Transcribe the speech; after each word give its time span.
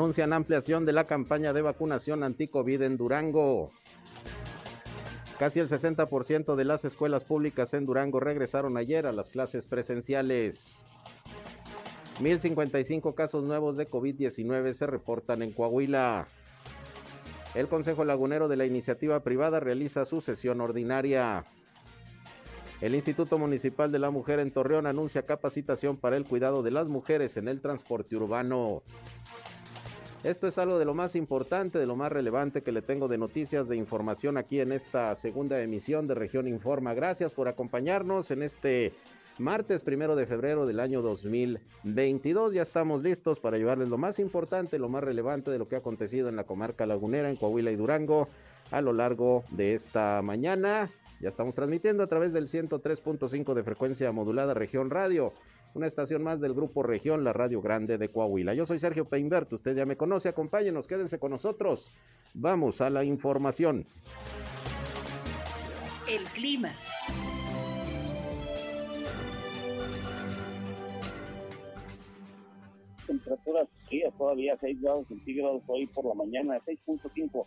Anuncian 0.00 0.32
ampliación 0.32 0.86
de 0.86 0.94
la 0.94 1.04
campaña 1.04 1.52
de 1.52 1.60
vacunación 1.60 2.22
anti-COVID 2.22 2.80
en 2.80 2.96
Durango. 2.96 3.70
Casi 5.38 5.60
el 5.60 5.68
60% 5.68 6.56
de 6.56 6.64
las 6.64 6.86
escuelas 6.86 7.22
públicas 7.24 7.74
en 7.74 7.84
Durango 7.84 8.18
regresaron 8.18 8.78
ayer 8.78 9.06
a 9.06 9.12
las 9.12 9.28
clases 9.28 9.66
presenciales. 9.66 10.86
1.055 12.18 13.14
casos 13.14 13.44
nuevos 13.44 13.76
de 13.76 13.90
COVID-19 13.90 14.72
se 14.72 14.86
reportan 14.86 15.42
en 15.42 15.52
Coahuila. 15.52 16.28
El 17.54 17.68
Consejo 17.68 18.06
Lagunero 18.06 18.48
de 18.48 18.56
la 18.56 18.64
Iniciativa 18.64 19.20
Privada 19.20 19.60
realiza 19.60 20.06
su 20.06 20.22
sesión 20.22 20.62
ordinaria. 20.62 21.44
El 22.80 22.94
Instituto 22.94 23.36
Municipal 23.36 23.92
de 23.92 23.98
la 23.98 24.10
Mujer 24.10 24.38
en 24.38 24.50
Torreón 24.50 24.86
anuncia 24.86 25.26
capacitación 25.26 25.98
para 25.98 26.16
el 26.16 26.24
cuidado 26.24 26.62
de 26.62 26.70
las 26.70 26.88
mujeres 26.88 27.36
en 27.36 27.48
el 27.48 27.60
transporte 27.60 28.16
urbano. 28.16 28.82
Esto 30.22 30.48
es 30.48 30.58
algo 30.58 30.78
de 30.78 30.84
lo 30.84 30.92
más 30.92 31.16
importante, 31.16 31.78
de 31.78 31.86
lo 31.86 31.96
más 31.96 32.12
relevante 32.12 32.62
que 32.62 32.72
le 32.72 32.82
tengo 32.82 33.08
de 33.08 33.16
noticias, 33.16 33.68
de 33.68 33.76
información 33.76 34.36
aquí 34.36 34.60
en 34.60 34.70
esta 34.70 35.16
segunda 35.16 35.62
emisión 35.62 36.06
de 36.06 36.14
Región 36.14 36.46
Informa. 36.46 36.92
Gracias 36.92 37.32
por 37.32 37.48
acompañarnos 37.48 38.30
en 38.30 38.42
este 38.42 38.92
martes 39.38 39.82
primero 39.82 40.16
de 40.16 40.26
febrero 40.26 40.66
del 40.66 40.78
año 40.78 41.00
2022. 41.00 42.52
Ya 42.52 42.60
estamos 42.60 43.02
listos 43.02 43.40
para 43.40 43.56
llevarles 43.56 43.88
lo 43.88 43.96
más 43.96 44.18
importante, 44.18 44.78
lo 44.78 44.90
más 44.90 45.02
relevante 45.02 45.50
de 45.50 45.58
lo 45.58 45.66
que 45.66 45.76
ha 45.76 45.78
acontecido 45.78 46.28
en 46.28 46.36
la 46.36 46.44
comarca 46.44 46.84
lagunera, 46.84 47.30
en 47.30 47.36
Coahuila 47.36 47.70
y 47.70 47.76
Durango 47.76 48.28
a 48.70 48.82
lo 48.82 48.92
largo 48.92 49.44
de 49.52 49.74
esta 49.74 50.20
mañana. 50.20 50.90
Ya 51.20 51.30
estamos 51.30 51.54
transmitiendo 51.54 52.02
a 52.02 52.08
través 52.08 52.34
del 52.34 52.46
103.5 52.48 53.54
de 53.54 53.62
frecuencia 53.62 54.12
modulada 54.12 54.52
Región 54.52 54.90
Radio 54.90 55.32
una 55.74 55.86
estación 55.86 56.22
más 56.22 56.40
del 56.40 56.54
Grupo 56.54 56.82
Región, 56.82 57.24
la 57.24 57.32
Radio 57.32 57.60
Grande 57.60 57.98
de 57.98 58.08
Coahuila. 58.08 58.54
Yo 58.54 58.66
soy 58.66 58.78
Sergio 58.78 59.04
Peinbert, 59.04 59.52
usted 59.52 59.76
ya 59.76 59.86
me 59.86 59.96
conoce, 59.96 60.28
acompáñenos, 60.28 60.86
quédense 60.86 61.18
con 61.18 61.30
nosotros. 61.30 61.92
Vamos 62.34 62.80
a 62.80 62.90
la 62.90 63.04
información. 63.04 63.86
El 66.08 66.24
clima. 66.24 66.72
Temperaturas 73.06 73.68
frías 73.88 74.12
todavía 74.16 74.56
6 74.60 74.80
grados 74.80 75.06
centígrados 75.08 75.62
hoy 75.66 75.86
por 75.86 76.04
la 76.06 76.14
mañana, 76.14 76.60
6.5 76.64 77.46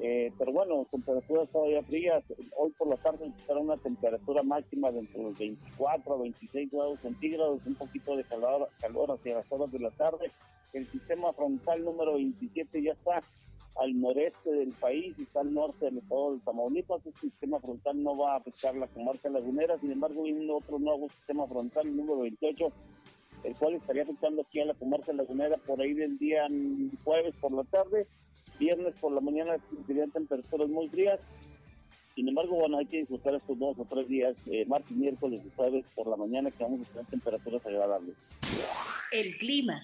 eh, 0.00 0.32
pero 0.38 0.52
bueno, 0.52 0.86
temperaturas 0.90 1.48
todavía 1.50 1.82
frías. 1.82 2.24
Hoy 2.56 2.70
por 2.72 2.88
la 2.88 2.96
tarde 2.96 3.30
será 3.46 3.60
una 3.60 3.76
temperatura 3.76 4.42
máxima 4.42 4.90
de 4.90 5.00
entre 5.00 5.22
los 5.22 5.38
24 5.38 6.14
a 6.14 6.18
26 6.18 6.70
grados 6.70 7.00
centígrados, 7.00 7.60
un 7.66 7.74
poquito 7.74 8.16
de 8.16 8.24
calor, 8.24 8.68
calor 8.80 9.12
hacia 9.12 9.36
las 9.36 9.52
horas 9.52 9.70
de 9.70 9.78
la 9.78 9.90
tarde. 9.90 10.30
El 10.72 10.86
sistema 10.88 11.32
frontal 11.32 11.84
número 11.84 12.14
27 12.14 12.82
ya 12.82 12.92
está 12.92 13.22
al 13.76 14.00
noreste 14.00 14.50
del 14.50 14.72
país 14.72 15.14
y 15.18 15.22
está 15.22 15.40
al 15.40 15.54
norte 15.54 15.84
del 15.84 15.98
estado 15.98 16.34
de 16.34 16.40
Tamaulipas. 16.40 17.06
Este 17.06 17.20
sistema 17.28 17.60
frontal 17.60 18.02
no 18.02 18.16
va 18.16 18.34
a 18.34 18.36
afectar 18.38 18.74
la 18.74 18.88
comarca 18.88 19.28
lagunera, 19.28 19.78
sin 19.78 19.92
embargo, 19.92 20.22
viene 20.22 20.50
otro 20.50 20.78
nuevo 20.78 21.08
sistema 21.10 21.46
frontal, 21.46 21.96
número 21.96 22.20
28, 22.20 22.72
el 23.44 23.54
cual 23.56 23.74
estaría 23.74 24.02
afectando 24.02 24.42
aquí 24.42 24.60
a 24.60 24.64
la 24.64 24.74
comarca 24.74 25.12
lagunera 25.12 25.56
por 25.58 25.80
ahí 25.80 25.92
del 25.92 26.18
día 26.18 26.48
jueves 27.04 27.34
por 27.40 27.52
la 27.52 27.64
tarde 27.64 28.08
Viernes 28.58 28.94
por 29.00 29.12
la 29.12 29.20
mañana 29.20 29.56
serían 29.86 30.10
temperaturas 30.10 30.68
muy 30.68 30.88
frías. 30.88 31.20
Sin 32.14 32.28
embargo, 32.28 32.56
bueno, 32.56 32.78
hay 32.78 32.86
que 32.86 32.98
disfrutar 32.98 33.34
estos 33.34 33.58
dos 33.58 33.76
o 33.78 33.86
tres 33.90 34.08
días, 34.08 34.36
eh, 34.46 34.64
martes, 34.66 34.96
miércoles 34.96 35.40
y 35.44 35.50
jueves 35.56 35.84
por 35.96 36.06
la 36.06 36.16
mañana, 36.16 36.50
que 36.50 36.62
vamos 36.62 36.80
a 36.80 36.92
tener 36.92 37.06
temperaturas 37.06 37.66
agradables. 37.66 38.14
El 39.10 39.36
clima. 39.38 39.82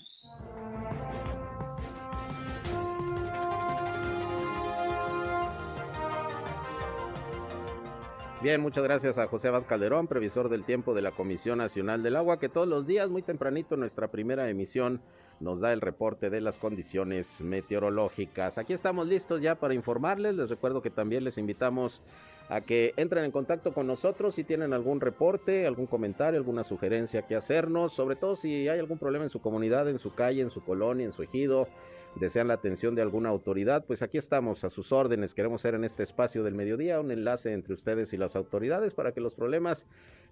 Bien, 8.42 8.62
muchas 8.62 8.84
gracias 8.84 9.18
a 9.18 9.26
José 9.26 9.48
Abad 9.48 9.66
Calderón, 9.66 10.06
previsor 10.06 10.48
del 10.48 10.64
tiempo 10.64 10.94
de 10.94 11.02
la 11.02 11.10
Comisión 11.10 11.58
Nacional 11.58 12.02
del 12.02 12.16
Agua, 12.16 12.38
que 12.38 12.48
todos 12.48 12.66
los 12.66 12.86
días, 12.86 13.10
muy 13.10 13.20
tempranito, 13.20 13.74
en 13.74 13.80
nuestra 13.80 14.08
primera 14.08 14.48
emisión, 14.48 15.02
nos 15.40 15.60
da 15.60 15.74
el 15.74 15.82
reporte 15.82 16.30
de 16.30 16.40
las 16.40 16.56
condiciones 16.56 17.42
meteorológicas. 17.42 18.56
Aquí 18.56 18.72
estamos 18.72 19.06
listos 19.06 19.42
ya 19.42 19.56
para 19.56 19.74
informarles. 19.74 20.36
Les 20.36 20.48
recuerdo 20.48 20.80
que 20.80 20.88
también 20.88 21.22
les 21.22 21.36
invitamos 21.36 22.00
a 22.48 22.62
que 22.62 22.94
entren 22.96 23.26
en 23.26 23.30
contacto 23.30 23.74
con 23.74 23.86
nosotros 23.86 24.34
si 24.34 24.42
tienen 24.42 24.72
algún 24.72 25.02
reporte, 25.02 25.66
algún 25.66 25.86
comentario, 25.86 26.40
alguna 26.40 26.64
sugerencia 26.64 27.26
que 27.26 27.36
hacernos, 27.36 27.92
sobre 27.92 28.16
todo 28.16 28.36
si 28.36 28.70
hay 28.70 28.78
algún 28.78 28.96
problema 28.96 29.24
en 29.24 29.30
su 29.30 29.42
comunidad, 29.42 29.86
en 29.90 29.98
su 29.98 30.14
calle, 30.14 30.40
en 30.40 30.50
su 30.50 30.64
colonia, 30.64 31.04
en 31.04 31.12
su 31.12 31.22
ejido, 31.22 31.68
desean 32.16 32.48
la 32.48 32.54
atención 32.54 32.94
de 32.94 33.02
alguna 33.02 33.28
autoridad, 33.28 33.84
pues 33.86 34.02
aquí 34.02 34.18
estamos 34.18 34.64
a 34.64 34.70
sus 34.70 34.92
órdenes. 34.92 35.34
Queremos 35.34 35.62
ser 35.62 35.74
en 35.74 35.84
este 35.84 36.02
espacio 36.02 36.42
del 36.42 36.54
mediodía 36.54 37.00
un 37.00 37.10
enlace 37.10 37.52
entre 37.52 37.74
ustedes 37.74 38.12
y 38.12 38.16
las 38.16 38.36
autoridades 38.36 38.94
para 38.94 39.12
que 39.12 39.20
los 39.20 39.34
problemas 39.34 39.86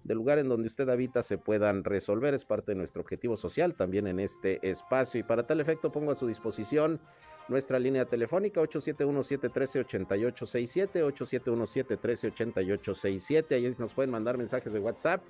del 0.04 0.16
lugar 0.16 0.38
en 0.38 0.48
donde 0.48 0.68
usted 0.68 0.88
habita 0.88 1.22
se 1.22 1.38
puedan 1.38 1.84
resolver. 1.84 2.34
Es 2.34 2.44
parte 2.44 2.72
de 2.72 2.76
nuestro 2.76 3.02
objetivo 3.02 3.36
social 3.36 3.74
también 3.74 4.06
en 4.06 4.20
este 4.20 4.58
espacio. 4.68 5.20
Y 5.20 5.22
para 5.22 5.46
tal 5.46 5.60
efecto 5.60 5.92
pongo 5.92 6.12
a 6.12 6.16
su 6.16 6.26
disposición 6.26 7.00
nuestra 7.48 7.78
línea 7.78 8.04
telefónica 8.04 8.60
871-713-8867, 8.60 11.02
871-713-8867. 11.02 13.54
Ahí 13.54 13.74
nos 13.78 13.94
pueden 13.94 14.10
mandar 14.10 14.36
mensajes 14.36 14.72
de 14.72 14.80
WhatsApp 14.80 15.22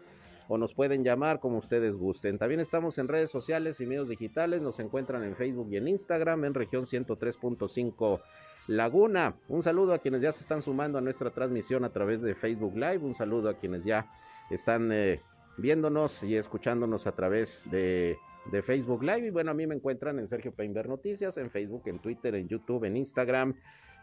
o 0.49 0.59
nos 0.59 0.75
pueden 0.75 1.05
llamar 1.05 1.41
como 1.41 1.59
ustedes 1.59 1.95
gusten. 1.95 2.39
También 2.39 2.61
estamos 2.61 2.99
en 2.99 3.09
redes 3.09 3.31
sociales 3.31 3.81
y 3.81 3.87
medios 3.87 4.09
digitales. 4.09 4.63
Nos 4.63 4.81
encuentran 4.81 5.23
en 5.23 5.37
Facebook 5.37 5.69
y 5.71 5.77
en 5.77 5.89
Instagram 5.89 6.45
en 6.47 6.55
región 6.55 6.87
103.5 6.87 8.21
Laguna. 8.67 9.37
Un 9.49 9.63
saludo 9.63 9.93
a 9.95 9.99
quienes 9.99 10.23
ya 10.23 10.33
se 10.33 10.41
están 10.41 10.63
sumando 10.63 10.99
a 10.99 11.01
nuestra 11.01 11.31
transmisión 11.31 11.85
a 11.85 11.93
través 11.93 12.23
de 12.23 12.35
Facebook 12.35 12.75
Live. 12.75 12.99
Un 12.99 13.15
saludo 13.15 13.51
a 13.51 13.59
quienes 13.59 13.85
ya 13.85 14.11
están 14.51 14.91
eh, 14.93 15.23
viéndonos 15.59 16.23
y 16.23 16.37
escuchándonos 16.37 17.07
a 17.07 17.13
través 17.13 17.63
de, 17.71 18.19
Facebook 18.65 19.03
Live. 19.03 19.27
Y 19.27 19.31
bueno, 19.31 19.51
a 19.51 19.55
mí 19.55 19.67
me 19.67 19.75
encuentran 19.75 20.19
en 20.19 20.29
Sergio 20.29 20.53
Peinber 20.53 20.89
Noticias, 20.89 21.37
en 21.37 21.51
Facebook, 21.51 21.83
en 21.87 21.99
Twitter, 21.99 22.35
en 22.35 22.49
YouTube, 22.49 22.85
en 22.85 22.97
Instagram 22.97 23.55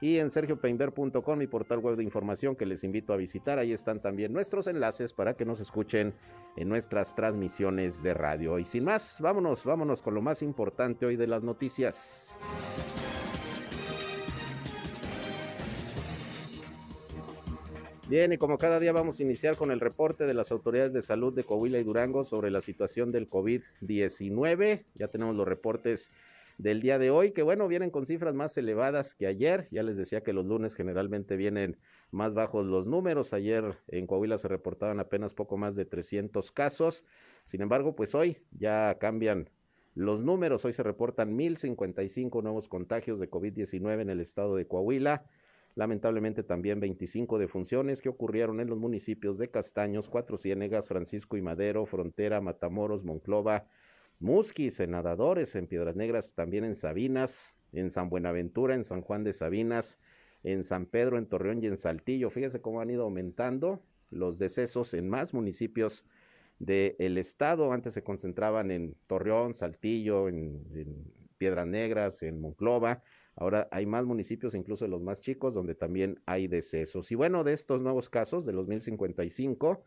y 0.02 0.18
en 0.18 0.30
sergiopeinber.com, 0.30 1.38
mi 1.38 1.48
portal 1.48 1.80
web 1.80 1.96
de 1.96 2.04
información 2.04 2.56
que 2.56 2.66
les 2.66 2.84
invito 2.84 3.14
a 3.14 3.18
visitar. 3.18 3.60
Ahí 3.60 3.74
están 3.74 4.02
también 4.02 4.34
nuestros 4.34 4.68
enlaces 4.68 5.14
para 5.14 5.36
que 5.36 5.46
nos 5.46 5.60
escuchen 5.60 6.14
en 6.58 6.70
nuestras 6.70 7.16
transmisiones 7.16 8.04
de 8.04 8.14
radio. 8.14 8.60
Y 8.60 8.66
sin 8.66 8.84
más, 8.84 9.20
vámonos, 9.20 9.64
vámonos 9.64 10.02
con 10.02 10.14
lo 10.14 10.22
más 10.22 10.42
importante 10.42 11.06
hoy 11.06 11.16
de 11.16 11.28
las 11.28 11.44
noticias. 11.44 12.38
Bien, 18.08 18.32
y 18.32 18.38
como 18.38 18.60
cada 18.60 18.80
día 18.80 18.92
vamos 18.92 19.20
a 19.20 19.24
iniciar 19.24 19.58
con 19.58 19.72
el 19.72 19.80
reporte 19.80 20.26
de 20.26 20.36
las 20.36 20.52
autoridades 20.52 20.94
de 20.94 21.02
salud 21.02 21.34
de 21.34 21.44
Coahuila 21.44 21.80
y 21.80 21.84
Durango 21.84 22.24
sobre 22.24 22.52
la 22.52 22.62
situación 22.62 23.12
del 23.12 23.28
COVID-19. 23.28 24.86
Ya 24.94 25.08
tenemos 25.08 25.36
los 25.36 25.48
reportes 25.48 26.12
del 26.58 26.82
día 26.82 26.98
de 26.98 27.12
hoy, 27.12 27.32
que 27.32 27.44
bueno, 27.44 27.68
vienen 27.68 27.90
con 27.90 28.06
cifras 28.06 28.34
más 28.34 28.58
elevadas 28.58 29.16
que 29.16 29.28
ayer. 29.28 29.68
Ya 29.72 29.84
les 29.84 29.98
decía 29.98 30.22
que 30.22 30.34
los 30.34 30.46
lunes 30.46 30.76
generalmente 30.76 31.36
vienen 31.36 31.78
más 32.12 32.34
bajos 32.34 32.66
los 32.66 32.88
números. 32.88 33.34
Ayer 33.34 33.78
en 33.88 34.08
Coahuila 34.08 34.38
se 34.38 34.48
reportaban 34.48 35.00
apenas 35.00 35.34
poco 35.34 35.58
más 35.58 35.76
de 35.76 35.86
300 35.86 36.52
casos. 36.52 37.06
Sin 37.44 37.62
embargo, 37.62 37.96
pues 37.96 38.16
hoy 38.16 38.38
ya 38.52 38.98
cambian 39.00 39.50
los 39.96 40.24
números. 40.24 40.66
Hoy 40.66 40.74
se 40.74 40.84
reportan 40.84 41.36
1055 41.36 42.42
nuevos 42.42 42.68
contagios 42.68 43.20
de 43.20 43.30
COVID-19 43.30 44.02
en 44.02 44.10
el 44.10 44.20
estado 44.20 44.56
de 44.56 44.68
Coahuila. 44.68 45.26
Lamentablemente 45.76 46.44
también 46.44 46.80
25 46.80 47.38
defunciones 47.38 48.02
que 48.02 48.08
ocurrieron 48.08 48.62
en 48.62 48.70
los 48.70 48.80
municipios 48.80 49.38
de 49.38 49.50
Castaños, 49.50 50.10
Cuatro 50.10 50.38
Ciénegas, 50.38 50.88
Francisco 50.88 51.36
y 51.36 51.42
Madero, 51.42 51.86
Frontera, 51.86 52.40
Matamoros, 52.40 53.04
Monclova, 53.04 53.68
Musquis, 54.20 54.80
en 54.80 54.92
Nadadores, 54.92 55.56
en 55.56 55.68
Piedras 55.68 55.96
Negras, 55.96 56.34
también 56.34 56.64
en 56.64 56.76
Sabinas, 56.76 57.56
en 57.74 57.92
San 57.92 58.10
Buenaventura, 58.10 58.76
en 58.76 58.86
San 58.86 59.02
Juan 59.02 59.24
de 59.24 59.34
Sabinas, 59.34 59.98
en 60.44 60.64
San 60.64 60.86
Pedro, 60.86 61.18
en 61.18 61.26
Torreón 61.26 61.64
y 61.64 61.68
en 61.68 61.78
Saltillo. 61.78 62.30
Fíjese 62.30 62.62
cómo 62.62 62.82
han 62.82 62.90
ido 62.90 63.04
aumentando 63.04 63.84
los 64.12 64.40
decesos 64.40 64.94
en 64.94 65.10
más 65.10 65.34
municipios 65.34 66.06
del 66.60 67.18
estado. 67.18 67.72
Antes 67.74 67.94
se 67.94 68.04
concentraban 68.04 68.72
en 68.72 68.96
Torreón, 69.08 69.56
Saltillo, 69.56 70.30
en, 70.30 70.64
Piedras 71.38 71.68
Negras, 71.68 72.24
en 72.24 72.40
Monclova. 72.40 73.04
Ahora 73.36 73.68
hay 73.72 73.86
más 73.86 74.06
municipios, 74.06 74.56
incluso 74.56 74.88
los 74.88 75.02
más 75.02 75.20
chicos, 75.20 75.54
donde 75.54 75.76
también 75.76 76.22
hay 76.26 76.48
decesos. 76.48 77.12
Y 77.12 77.16
bueno, 77.16 77.44
de 77.44 77.52
estos 77.52 77.82
nuevos 77.82 78.10
casos, 78.10 78.46
de 78.46 78.54
los 78.54 78.68
1055, 78.68 79.84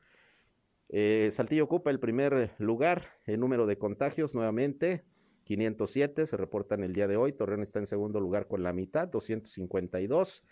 eh, 0.91 1.31
Saltillo 1.33 1.65
ocupa 1.65 1.91
el 1.91 2.01
primer 2.01 2.53
lugar 2.59 3.09
en 3.27 3.41
número 3.41 3.67
de 3.67 3.79
contagios 3.79 4.35
nuevamente. 4.35 5.05
507 5.45 6.27
se 6.27 6.37
reportan 6.37 6.83
el 6.83 6.93
día 6.93 7.07
de 7.09 7.17
hoy. 7.17 7.33
Torreón 7.33 7.63
está 7.63 7.79
en 7.79 7.87
segundo 7.87 8.21
lugar 8.21 8.47
con 8.49 8.63
la 8.63 8.73
mitad, 8.73 9.09
252. 9.09 10.45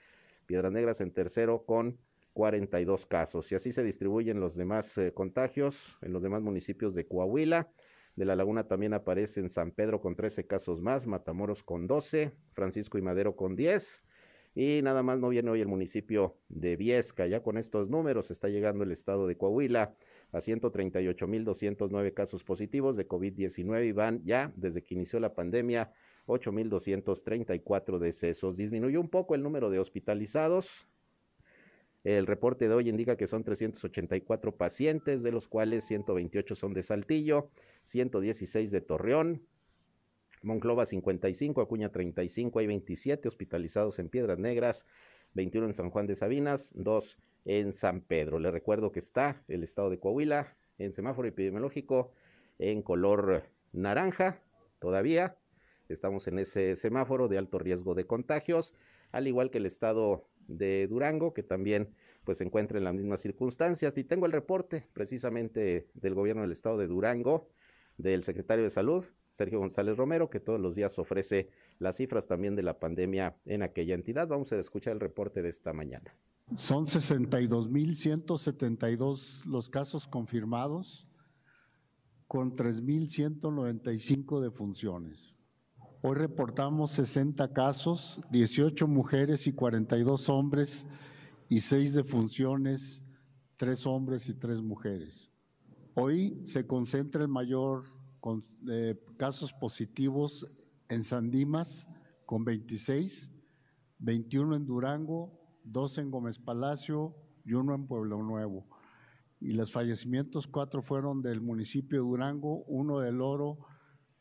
Piedras 0.46 0.72
Negras 0.72 1.00
en 1.00 1.12
tercero 1.12 1.64
con 1.64 1.98
42 2.32 3.06
casos. 3.06 3.50
Y 3.50 3.54
así 3.54 3.72
se 3.72 3.82
distribuyen 3.82 4.40
los 4.40 4.56
demás 4.56 4.96
eh, 4.98 5.12
contagios 5.12 5.98
en 6.02 6.12
los 6.12 6.22
demás 6.22 6.42
municipios 6.42 6.94
de 6.94 7.06
Coahuila. 7.06 7.70
De 8.14 8.24
la 8.24 8.36
Laguna 8.36 8.66
también 8.66 8.94
aparece 8.94 9.40
en 9.40 9.48
San 9.48 9.70
Pedro 9.70 10.00
con 10.00 10.16
13 10.16 10.46
casos 10.46 10.80
más, 10.80 11.06
Matamoros 11.06 11.62
con 11.62 11.86
12, 11.86 12.32
Francisco 12.52 12.96
y 12.96 13.02
Madero 13.02 13.36
con 13.36 13.56
10. 13.56 14.02
Y 14.54 14.80
nada 14.82 15.02
más 15.02 15.18
no 15.18 15.28
viene 15.28 15.50
hoy 15.50 15.60
el 15.60 15.68
municipio 15.68 16.38
de 16.48 16.76
Viesca. 16.76 17.26
Ya 17.26 17.42
con 17.42 17.58
estos 17.58 17.90
números 17.90 18.30
está 18.30 18.48
llegando 18.48 18.84
el 18.84 18.92
estado 18.92 19.26
de 19.26 19.36
Coahuila 19.36 19.94
a 20.32 20.38
138.209 20.38 22.12
casos 22.14 22.44
positivos 22.44 22.96
de 22.96 23.08
COVID-19 23.08 23.86
y 23.86 23.92
van 23.92 24.22
ya 24.24 24.52
desde 24.56 24.82
que 24.82 24.94
inició 24.94 25.20
la 25.20 25.34
pandemia 25.34 25.92
8.234 26.26 27.98
decesos. 27.98 28.56
Disminuyó 28.56 29.00
un 29.00 29.08
poco 29.08 29.34
el 29.34 29.42
número 29.42 29.70
de 29.70 29.78
hospitalizados. 29.78 30.88
El 32.04 32.26
reporte 32.26 32.68
de 32.68 32.74
hoy 32.74 32.88
indica 32.88 33.16
que 33.16 33.26
son 33.26 33.42
384 33.42 34.56
pacientes, 34.56 35.22
de 35.22 35.32
los 35.32 35.48
cuales 35.48 35.84
128 35.84 36.54
son 36.54 36.72
de 36.72 36.82
Saltillo, 36.82 37.50
116 37.84 38.70
de 38.70 38.80
Torreón, 38.80 39.42
Monclova 40.42 40.86
55, 40.86 41.60
Acuña 41.60 41.90
35, 41.90 42.60
hay 42.60 42.66
27 42.68 43.26
hospitalizados 43.26 43.98
en 43.98 44.08
Piedras 44.08 44.38
Negras, 44.38 44.86
21 45.34 45.66
en 45.66 45.74
San 45.74 45.90
Juan 45.90 46.06
de 46.06 46.14
Sabinas, 46.14 46.72
2 46.76 47.18
en 47.46 47.72
San 47.72 48.00
Pedro. 48.02 48.38
Le 48.38 48.50
recuerdo 48.50 48.92
que 48.92 48.98
está 48.98 49.42
el 49.48 49.62
estado 49.62 49.88
de 49.88 49.98
Coahuila 49.98 50.54
en 50.78 50.92
semáforo 50.92 51.26
epidemiológico 51.26 52.12
en 52.58 52.82
color 52.82 53.44
naranja 53.72 54.42
todavía. 54.78 55.38
Estamos 55.88 56.26
en 56.26 56.40
ese 56.40 56.76
semáforo 56.76 57.28
de 57.28 57.38
alto 57.38 57.58
riesgo 57.58 57.94
de 57.94 58.06
contagios, 58.06 58.74
al 59.12 59.28
igual 59.28 59.50
que 59.50 59.58
el 59.58 59.66
estado 59.66 60.28
de 60.48 60.86
Durango, 60.88 61.32
que 61.32 61.44
también 61.44 61.94
pues 62.24 62.38
se 62.38 62.44
encuentra 62.44 62.78
en 62.78 62.84
las 62.84 62.94
mismas 62.94 63.20
circunstancias. 63.20 63.96
Y 63.96 64.02
tengo 64.02 64.26
el 64.26 64.32
reporte 64.32 64.84
precisamente 64.92 65.88
del 65.94 66.14
gobierno 66.14 66.42
del 66.42 66.52
estado 66.52 66.76
de 66.76 66.88
Durango, 66.88 67.48
del 67.96 68.24
secretario 68.24 68.64
de 68.64 68.70
Salud, 68.70 69.04
Sergio 69.32 69.60
González 69.60 69.96
Romero, 69.96 70.28
que 70.28 70.40
todos 70.40 70.58
los 70.58 70.74
días 70.74 70.98
ofrece 70.98 71.48
las 71.78 71.96
cifras 71.96 72.26
también 72.26 72.56
de 72.56 72.64
la 72.64 72.80
pandemia 72.80 73.36
en 73.44 73.62
aquella 73.62 73.94
entidad. 73.94 74.26
Vamos 74.26 74.52
a 74.52 74.58
escuchar 74.58 74.94
el 74.94 75.00
reporte 75.00 75.42
de 75.42 75.50
esta 75.50 75.72
mañana. 75.72 76.12
Son 76.54 76.86
62.172 76.86 79.44
los 79.44 79.68
casos 79.68 80.06
confirmados, 80.06 81.08
con 82.28 82.54
3.195 82.54 84.40
defunciones. 84.40 85.34
Hoy 86.02 86.14
reportamos 86.14 86.92
60 86.92 87.52
casos, 87.52 88.20
18 88.30 88.86
mujeres 88.86 89.48
y 89.48 89.52
42 89.52 90.28
hombres, 90.28 90.86
y 91.48 91.62
6 91.62 91.94
defunciones, 91.94 93.02
3 93.56 93.84
hombres 93.86 94.28
y 94.28 94.34
3 94.34 94.62
mujeres. 94.62 95.32
Hoy 95.94 96.46
se 96.46 96.64
concentra 96.64 97.22
el 97.22 97.28
mayor 97.28 97.86
con, 98.20 98.44
eh, 98.70 98.94
casos 99.16 99.52
positivos 99.52 100.46
en 100.88 101.02
Sandimas, 101.02 101.88
con 102.24 102.44
26, 102.44 103.28
21 103.98 104.54
en 104.54 104.66
Durango, 104.66 105.45
dos 105.66 105.98
en 105.98 106.10
Gómez 106.10 106.38
Palacio 106.38 107.14
y 107.44 107.52
uno 107.52 107.74
en 107.74 107.86
Pueblo 107.86 108.22
Nuevo. 108.22 108.66
Y 109.40 109.52
los 109.52 109.72
fallecimientos, 109.72 110.46
cuatro 110.46 110.82
fueron 110.82 111.20
del 111.20 111.40
municipio 111.40 111.98
de 111.98 112.08
Durango, 112.08 112.64
uno 112.64 113.00
del 113.00 113.20
Oro 113.20 113.58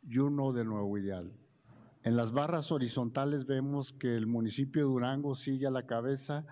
y 0.04 0.18
uno 0.18 0.52
de 0.52 0.66
Nuevo 0.66 0.98
Ideal. 0.98 1.32
En 2.04 2.18
las 2.18 2.32
barras 2.32 2.72
horizontales 2.72 3.46
vemos 3.46 3.94
que 3.94 4.16
el 4.16 4.28
municipio 4.28 4.84
de 4.84 4.92
Durango 4.92 5.36
sigue 5.36 5.66
a 5.66 5.72
la 5.72 5.88
cabeza 5.88 6.46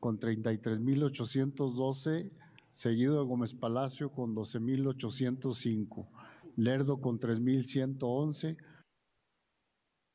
con 0.00 0.18
33.812, 0.18 2.32
seguido 2.72 3.20
de 3.20 3.24
Gómez 3.24 3.54
Palacio 3.54 4.10
con 4.10 4.34
12.805, 4.34 6.08
Lerdo 6.56 7.00
con 7.00 7.20
3.111, 7.20 8.56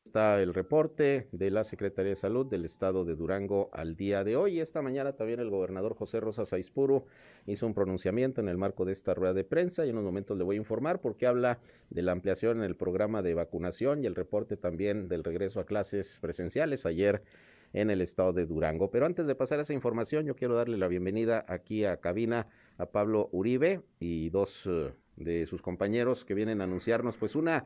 Está 0.07 0.41
el 0.41 0.53
reporte 0.53 1.27
de 1.33 1.51
la 1.51 1.65
Secretaría 1.65 2.11
de 2.11 2.15
Salud 2.15 2.45
del 2.45 2.63
Estado 2.63 3.03
de 3.03 3.13
Durango 3.13 3.69
al 3.73 3.97
día 3.97 4.23
de 4.23 4.37
hoy. 4.37 4.61
Esta 4.61 4.81
mañana 4.81 5.11
también 5.11 5.41
el 5.41 5.49
gobernador 5.49 5.95
José 5.95 6.21
Rosa 6.21 6.45
Saizpuro 6.45 7.07
hizo 7.45 7.67
un 7.67 7.73
pronunciamiento 7.73 8.39
en 8.39 8.47
el 8.47 8.57
marco 8.57 8.85
de 8.85 8.93
esta 8.93 9.13
rueda 9.13 9.33
de 9.33 9.43
prensa 9.43 9.85
y 9.85 9.89
en 9.89 9.95
unos 9.95 10.05
momentos 10.05 10.37
le 10.37 10.45
voy 10.45 10.55
a 10.55 10.59
informar 10.59 11.01
porque 11.01 11.27
habla 11.27 11.59
de 11.89 12.03
la 12.03 12.13
ampliación 12.13 12.59
en 12.59 12.63
el 12.63 12.77
programa 12.77 13.21
de 13.21 13.33
vacunación 13.33 14.01
y 14.01 14.07
el 14.07 14.15
reporte 14.15 14.55
también 14.55 15.09
del 15.09 15.25
regreso 15.25 15.59
a 15.59 15.65
clases 15.65 16.19
presenciales 16.21 16.85
ayer 16.85 17.21
en 17.73 17.89
el 17.89 17.99
estado 17.99 18.31
de 18.31 18.45
Durango. 18.45 18.89
Pero 18.89 19.07
antes 19.07 19.27
de 19.27 19.35
pasar 19.35 19.59
a 19.59 19.63
esa 19.63 19.73
información, 19.73 20.25
yo 20.25 20.37
quiero 20.37 20.55
darle 20.55 20.77
la 20.77 20.87
bienvenida 20.87 21.43
aquí 21.49 21.83
a 21.83 21.97
cabina 21.97 22.47
a 22.77 22.85
Pablo 22.85 23.27
Uribe 23.33 23.81
y 23.99 24.29
dos 24.29 24.63
eh, 24.67 24.93
de 25.17 25.45
sus 25.47 25.61
compañeros 25.61 26.23
que 26.23 26.33
vienen 26.33 26.61
a 26.61 26.63
anunciarnos 26.63 27.17
pues 27.17 27.35
una 27.35 27.65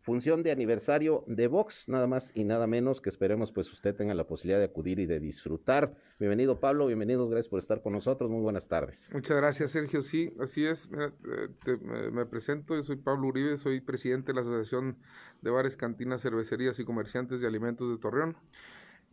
función 0.00 0.42
de 0.42 0.50
aniversario 0.50 1.24
de 1.26 1.46
Vox, 1.46 1.88
nada 1.88 2.06
más 2.06 2.32
y 2.34 2.44
nada 2.44 2.66
menos 2.66 3.00
que 3.00 3.10
esperemos 3.10 3.52
pues 3.52 3.70
usted 3.72 3.94
tenga 3.94 4.14
la 4.14 4.26
posibilidad 4.26 4.58
de 4.58 4.64
acudir 4.64 4.98
y 4.98 5.06
de 5.06 5.20
disfrutar. 5.20 5.94
Bienvenido 6.18 6.58
Pablo, 6.58 6.86
bienvenido, 6.86 7.28
gracias 7.28 7.48
por 7.48 7.58
estar 7.58 7.82
con 7.82 7.92
nosotros, 7.92 8.30
muy 8.30 8.40
buenas 8.40 8.66
tardes. 8.66 9.10
Muchas 9.12 9.36
gracias 9.36 9.72
Sergio, 9.72 10.02
sí, 10.02 10.32
así 10.40 10.64
es, 10.64 10.88
eh, 10.92 12.10
me, 12.12 12.24
presento, 12.26 12.74
yo 12.74 12.82
soy 12.82 12.96
Pablo 12.96 13.28
Uribe, 13.28 13.58
soy 13.58 13.80
presidente 13.80 14.28
de 14.28 14.34
la 14.36 14.40
Asociación 14.40 14.96
de 15.42 15.50
Bares, 15.50 15.76
Cantinas, 15.76 16.22
Cervecerías 16.22 16.78
y 16.78 16.84
Comerciantes 16.84 17.40
de 17.40 17.46
Alimentos 17.46 17.90
de 17.90 17.98
Torreón, 17.98 18.36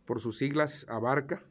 por 0.06 0.20
sus 0.20 0.38
siglas, 0.38 0.86
Abarca. 0.88 1.42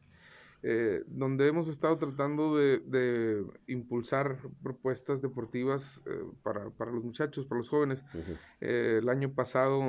Eh, 0.70 1.06
donde 1.08 1.48
hemos 1.48 1.70
estado 1.70 1.98
tratando 1.98 2.58
de, 2.58 3.46
impulsar 3.68 4.38
propuestas 4.62 5.22
deportivas 5.22 6.02
eh, 6.06 6.26
para, 6.44 6.72
para, 6.72 6.92
los 6.92 7.06
muchachos, 7.06 7.46
para 7.46 7.60
los 7.60 7.70
jóvenes. 7.70 8.04
Eh, 8.60 9.00
el 9.02 9.08
año 9.08 9.32
pasado 9.34 9.82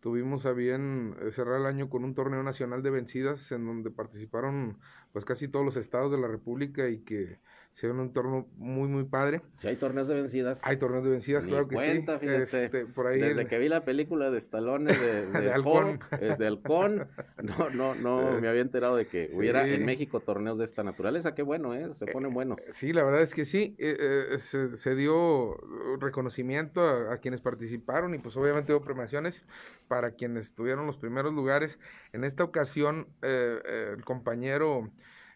tuvimos 0.00 0.46
a 0.46 0.52
bien 0.52 1.14
cerrar 1.32 1.60
el 1.60 1.66
año 1.66 1.90
con 1.90 2.02
un 2.02 2.14
torneo 2.14 2.42
nacional 2.42 2.82
de 2.82 2.88
vencidas 2.88 3.52
en 3.52 3.66
donde 3.66 3.90
participaron 3.90 4.78
pues 5.12 5.26
casi 5.26 5.48
todos 5.48 5.66
los 5.66 5.76
estados 5.76 6.10
de 6.10 6.16
la 6.16 6.28
República 6.28 6.88
y 6.88 7.00
que 7.00 7.38
se 7.76 7.90
un 7.90 8.00
entorno 8.00 8.48
muy, 8.56 8.88
muy 8.88 9.04
padre. 9.04 9.42
Si 9.58 9.68
hay 9.68 9.76
torneos 9.76 10.08
de 10.08 10.14
vencidas. 10.14 10.62
Hay 10.64 10.78
torneos 10.78 11.04
de 11.04 11.10
vencidas, 11.10 11.44
claro 11.44 11.68
que 11.68 11.76
sí. 11.76 12.04
Fíjate, 12.20 12.42
este, 12.64 12.86
por 12.86 13.06
ahí 13.06 13.20
desde 13.20 13.46
que 13.46 13.58
vi 13.58 13.68
la 13.68 13.84
película 13.84 14.30
de 14.30 14.38
Stallone 14.38 14.94
de, 14.94 15.26
de, 15.30 15.40
de 15.42 15.52
Halcón, 15.52 16.00
de 16.10 16.46
Halcón, 16.46 17.06
no, 17.42 17.68
no, 17.68 17.94
no 17.94 18.40
me 18.40 18.48
había 18.48 18.62
enterado 18.62 18.96
de 18.96 19.06
que 19.06 19.30
hubiera 19.34 19.68
en 19.68 19.84
México 19.84 20.20
torneos 20.20 20.56
de 20.56 20.64
esta 20.64 20.84
naturaleza. 20.84 21.34
Qué 21.34 21.42
bueno, 21.42 21.74
¿eh? 21.74 21.92
Se 21.92 22.06
ponen 22.06 22.32
buenos. 22.32 22.62
Sí, 22.70 22.94
la 22.94 23.04
verdad 23.04 23.20
es 23.20 23.34
que 23.34 23.44
sí. 23.44 23.76
Eh, 23.78 24.30
eh, 24.32 24.38
se, 24.38 24.94
dio 24.94 25.58
reconocimiento 26.00 26.80
a, 26.80 27.18
quienes 27.18 27.42
participaron 27.42 28.14
y 28.14 28.18
pues 28.18 28.38
obviamente 28.38 28.72
hubo 28.72 28.80
premiaciones 28.80 29.44
para 29.86 30.12
quienes 30.12 30.54
tuvieron 30.54 30.86
los 30.86 30.96
primeros 30.96 31.34
lugares. 31.34 31.78
En 32.14 32.24
esta 32.24 32.42
ocasión, 32.42 33.08
el 33.20 34.02
compañero 34.02 34.90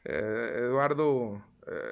Eduardo 0.04 1.34
eh, 1.34 1.49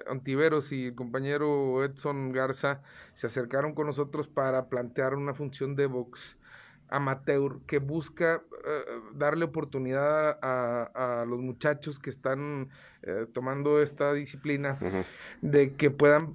Antiveros 0.09 0.73
y 0.73 0.87
el 0.87 0.95
compañero 0.95 1.85
Edson 1.85 2.33
Garza 2.33 2.83
se 3.15 3.27
acercaron 3.27 3.75
con 3.75 3.87
nosotros 3.87 4.29
para 4.29 4.69
plantear 4.69 5.15
una 5.15 5.35
función 5.35 5.77
de 5.77 5.87
box 5.87 6.37
amateur 6.91 7.61
que 7.67 7.79
busca 7.79 8.43
eh, 8.67 8.85
darle 9.15 9.45
oportunidad 9.45 10.39
a, 10.43 11.25
los 11.27 11.41
muchachos 11.41 11.99
que 11.99 12.11
están 12.11 12.71
eh, 13.03 13.27
tomando 13.33 13.83
esta 13.83 14.13
disciplina 14.13 14.79
de 15.43 15.75
que 15.75 15.91
puedan 15.91 16.35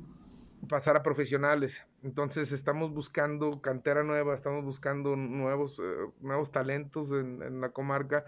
pasar 0.70 0.96
a 0.96 1.04
profesionales. 1.04 1.84
Entonces 2.04 2.52
estamos 2.52 2.94
buscando 2.94 3.62
cantera 3.62 4.04
nueva, 4.04 4.36
estamos 4.36 4.66
buscando 4.66 5.16
nuevos, 5.16 5.80
eh, 5.80 5.84
nuevos 6.20 6.52
talentos 6.52 7.12
en, 7.14 7.62
la 7.62 7.70
comarca, 7.70 8.26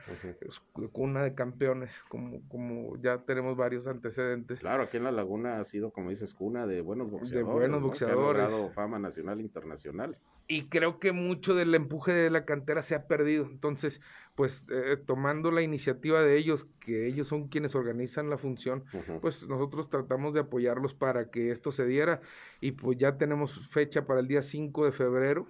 cuna 0.93 1.23
de 1.23 1.35
campeones, 1.35 1.93
como, 2.07 2.41
como 2.47 2.97
ya 3.01 3.17
tenemos 3.19 3.57
varios 3.57 3.85
antecedentes. 3.87 4.59
Claro, 4.59 4.83
aquí 4.83 4.95
en 4.95 5.03
la 5.03 5.11
laguna 5.11 5.59
ha 5.59 5.65
sido, 5.65 5.91
como 5.91 6.09
dices, 6.09 6.33
cuna 6.33 6.65
de 6.65 6.79
buenos 6.79 7.11
boxeadores. 7.11 7.47
De 7.47 7.53
buenos 7.53 7.81
boxeadores. 7.81 8.47
Que 8.47 8.73
fama 8.73 8.97
nacional 8.97 9.39
e 9.39 9.43
internacional 9.43 10.17
y 10.47 10.67
creo 10.67 10.99
que 10.99 11.11
mucho 11.11 11.55
del 11.55 11.73
empuje 11.73 12.13
de 12.13 12.29
la 12.29 12.45
cantera 12.45 12.81
se 12.81 12.95
ha 12.95 13.07
perdido. 13.07 13.45
Entonces, 13.45 14.01
pues 14.35 14.63
eh, 14.69 14.97
tomando 15.05 15.49
la 15.51 15.61
iniciativa 15.61 16.21
de 16.21 16.37
ellos, 16.37 16.67
que 16.79 17.07
ellos 17.07 17.27
son 17.27 17.47
quienes 17.47 17.73
organizan 17.73 18.29
la 18.29 18.37
función, 18.37 18.83
pues 19.21 19.47
nosotros 19.47 19.89
tratamos 19.89 20.33
de 20.33 20.41
apoyarlos 20.41 20.93
para 20.93 21.31
que 21.31 21.51
esto 21.51 21.71
se 21.71 21.85
diera 21.85 22.21
y 22.61 22.73
pues 22.73 22.97
ya 22.97 23.17
tenemos 23.17 23.67
fecha 23.69 24.05
para 24.05 24.19
el 24.19 24.27
día 24.27 24.41
5 24.41 24.85
de 24.85 24.91
febrero, 24.91 25.47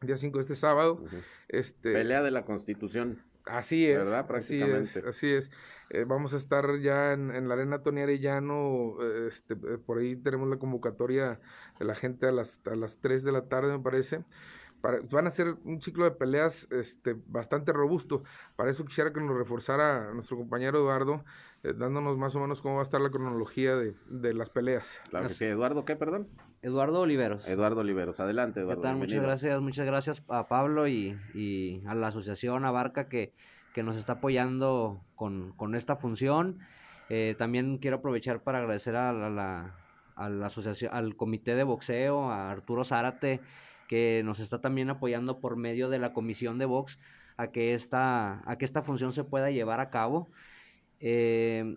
día 0.00 0.16
5 0.16 0.38
de 0.38 0.42
este 0.42 0.56
sábado. 0.56 1.04
este, 1.48 1.92
Pelea 1.92 2.22
de 2.22 2.30
la 2.30 2.44
Constitución. 2.44 3.22
Así 3.46 3.86
es. 3.86 3.98
¿Verdad? 3.98 4.26
Prácticamente. 4.26 5.02
Así 5.08 5.32
es. 5.32 5.50
Eh, 5.90 6.04
vamos 6.04 6.34
a 6.34 6.36
estar 6.36 6.78
ya 6.78 7.12
en, 7.12 7.48
la 7.48 7.54
Arena 7.54 7.82
Tony 7.82 8.02
Arellano. 8.02 8.96
Este, 9.28 9.54
eh, 9.54 9.78
por 9.84 9.98
ahí 9.98 10.16
tenemos 10.16 10.48
la 10.48 10.58
convocatoria 10.58 11.40
de 11.78 11.84
la 11.84 11.94
gente 11.94 12.26
a 12.26 12.32
las, 12.32 12.60
a 12.66 12.74
las 12.74 12.98
3 12.98 13.24
de 13.24 13.32
la 13.32 13.48
tarde, 13.48 13.76
me 13.76 13.82
parece. 13.82 14.24
van 14.82 15.26
a 15.26 15.30
ser 15.30 15.56
un 15.64 15.80
ciclo 15.80 16.04
de 16.04 16.10
peleas 16.10 16.66
este, 16.72 17.16
bastante 17.26 17.72
robusto. 17.72 18.24
Para 18.56 18.70
eso 18.70 18.84
quisiera 18.84 19.12
que 19.12 19.20
nos 19.20 19.36
reforzara 19.36 20.12
nuestro 20.12 20.36
compañero 20.36 20.78
Eduardo, 20.78 21.24
eh, 21.62 21.72
dándonos 21.72 22.18
más 22.18 22.34
o 22.34 22.40
menos 22.40 22.60
cómo 22.60 22.74
va 22.74 22.80
a 22.80 22.82
estar 22.82 23.00
la 23.00 23.10
cronología 23.10 23.76
de, 23.76 23.94
de 24.08 24.34
las 24.34 24.50
peleas. 24.50 25.00
Claro 25.08 25.28
que 25.38 25.48
Eduardo, 25.50 25.84
¿qué, 25.84 25.94
perdón? 25.94 26.28
Eduardo 26.66 27.02
Oliveros. 27.02 27.46
Eduardo 27.46 27.82
Oliveros, 27.82 28.18
adelante 28.18 28.58
Eduardo. 28.58 28.92
Muchas 28.94 29.22
gracias, 29.22 29.60
muchas 29.60 29.86
gracias 29.86 30.24
a 30.26 30.48
Pablo 30.48 30.88
y, 30.88 31.80
a 31.86 31.94
la 31.94 32.08
asociación 32.08 32.64
Abarca 32.64 33.08
que, 33.08 33.32
que 33.72 33.84
nos 33.84 33.96
está 33.96 34.14
apoyando 34.14 35.00
con, 35.14 35.74
esta 35.76 35.94
función. 35.94 36.58
Eh, 37.08 37.36
también 37.38 37.78
quiero 37.78 37.98
aprovechar 37.98 38.40
para 38.40 38.58
agradecer 38.58 38.96
a 38.96 39.12
la, 39.12 40.44
asociación, 40.44 40.92
al 40.92 41.14
comité 41.14 41.54
de 41.54 41.62
boxeo, 41.62 42.32
a 42.32 42.50
Arturo 42.50 42.84
Zárate, 42.84 43.38
que 43.86 44.22
nos 44.24 44.40
está 44.40 44.60
también 44.60 44.90
apoyando 44.90 45.38
por 45.38 45.54
medio 45.54 45.88
de 45.88 46.00
la 46.00 46.12
comisión 46.12 46.58
de 46.58 46.64
box 46.64 46.98
a 47.36 47.52
que 47.52 47.74
esta, 47.74 48.42
a 48.44 48.58
que 48.58 48.64
esta 48.64 48.82
función 48.82 49.12
se 49.12 49.22
pueda 49.22 49.52
llevar 49.52 49.78
a 49.78 49.90
cabo. 49.90 50.26
Eh, 50.98 51.76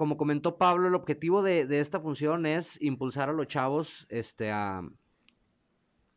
como 0.00 0.16
comentó 0.16 0.56
Pablo, 0.56 0.88
el 0.88 0.94
objetivo 0.94 1.42
de, 1.42 1.66
esta 1.78 2.00
función 2.00 2.46
es 2.46 2.80
impulsar 2.80 3.28
a 3.28 3.34
los 3.34 3.48
chavos 3.48 4.06
este, 4.08 4.50
a, 4.50 4.80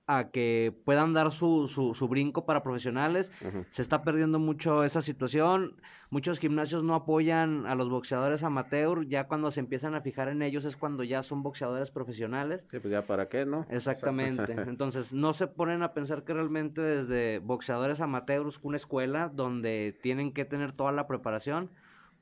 a 0.07 0.31
que 0.31 0.73
puedan 0.85 1.11
dar 1.11 1.33
su, 1.33 1.67
su, 1.67 2.07
brinco 2.07 2.45
para 2.45 2.63
profesionales. 2.63 3.29
Se 3.71 3.81
está 3.81 4.01
perdiendo 4.05 4.39
mucho 4.39 4.85
esa 4.85 5.01
situación. 5.01 5.81
Muchos 6.09 6.39
gimnasios 6.39 6.81
no 6.81 6.95
apoyan 6.95 7.65
a 7.65 7.75
los 7.75 7.89
boxeadores 7.89 8.43
amateur. 8.43 9.05
Ya 9.05 9.27
cuando 9.27 9.51
se 9.51 9.59
empiezan 9.59 9.95
a 9.95 10.01
fijar 10.01 10.29
en 10.29 10.43
ellos 10.43 10.63
es 10.63 10.77
cuando 10.77 11.03
ya 11.03 11.21
son 11.21 11.43
boxeadores 11.43 11.91
profesionales. 11.91 12.65
Sí, 12.71 12.79
pues 12.79 12.89
ya 12.89 13.05
para 13.05 13.27
qué, 13.27 13.45
¿no? 13.45 13.65
Exactamente. 13.69 14.53
Entonces 14.65 15.11
no 15.11 15.33
se 15.33 15.47
ponen 15.47 15.83
a 15.83 15.91
pensar 15.91 16.23
que 16.23 16.31
realmente 16.31 16.79
desde 16.79 17.39
boxeadores 17.39 17.99
amateurs, 17.99 18.61
una 18.63 18.77
escuela 18.77 19.27
donde 19.27 19.93
tienen 20.01 20.31
que 20.31 20.45
tener 20.45 20.71
toda 20.71 20.93
la 20.93 21.05
preparación 21.05 21.69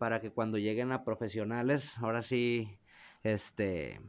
para 0.02 0.20
que 0.20 0.32
cuando 0.32 0.58
lleguen 0.58 0.92
a 0.92 1.04
profesionales, 1.04 1.96
ahora 2.00 2.24
sí, 2.24 2.80
este, 3.22 4.02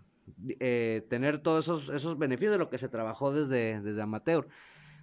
eh, 0.58 1.06
tener 1.11 1.42
todos 1.42 1.66
esos, 1.66 1.90
esos 1.90 2.16
beneficios 2.16 2.52
de 2.52 2.56
lo 2.56 2.70
que 2.70 2.78
se 2.78 2.88
trabajó 2.88 3.30
desde, 3.30 3.78
desde 3.82 4.00
amateur. 4.00 4.49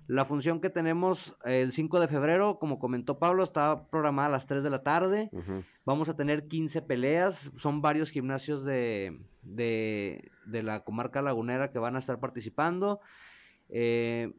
La 0.07 0.25
función 0.25 0.59
que 0.59 0.71
tenemos 0.71 1.37
el 1.45 1.73
5 1.73 1.99
de 1.99 2.07
febrero, 2.07 2.57
como 2.57 2.79
comentó 2.79 3.19
Pablo, 3.19 3.43
está 3.43 3.87
programada 3.91 4.29
a 4.29 4.31
las 4.31 4.47
3 4.47 4.63
de 4.63 4.69
la 4.71 4.81
tarde. 4.81 5.29
Vamos 5.85 6.09
a 6.09 6.15
tener 6.15 6.47
15 6.47 6.81
peleas. 6.81 7.51
Son 7.55 7.83
varios 7.83 8.09
gimnasios 8.09 8.65
de, 8.65 9.15
de, 9.43 10.31
de, 10.47 10.63
la 10.63 10.79
comarca 10.79 11.21
lagunera 11.21 11.69
que 11.69 11.77
van 11.77 11.97
a 11.97 11.99
estar 11.99 12.19
participando. 12.19 12.99
Eh, 13.69 14.33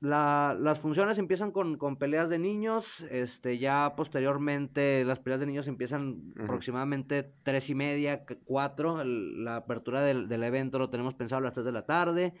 la, 0.00 0.56
las 0.58 0.78
funciones 0.78 1.18
empiezan 1.18 1.52
con, 1.52 1.76
con, 1.76 1.96
peleas 1.96 2.30
de 2.30 2.38
niños, 2.38 3.06
este, 3.10 3.58
ya 3.58 3.92
posteriormente 3.96 5.04
las 5.04 5.18
peleas 5.18 5.40
de 5.40 5.46
niños 5.46 5.68
empiezan 5.68 6.32
aproximadamente 6.42 7.30
tres 7.42 7.68
y 7.68 7.74
media, 7.74 8.24
cuatro, 8.44 9.04
la 9.04 9.56
apertura 9.56 10.00
del, 10.00 10.26
del, 10.26 10.42
evento 10.42 10.78
lo 10.78 10.88
tenemos 10.88 11.14
pensado 11.14 11.40
a 11.40 11.42
las 11.42 11.52
tres 11.52 11.66
de 11.66 11.72
la 11.72 11.84
tarde, 11.84 12.32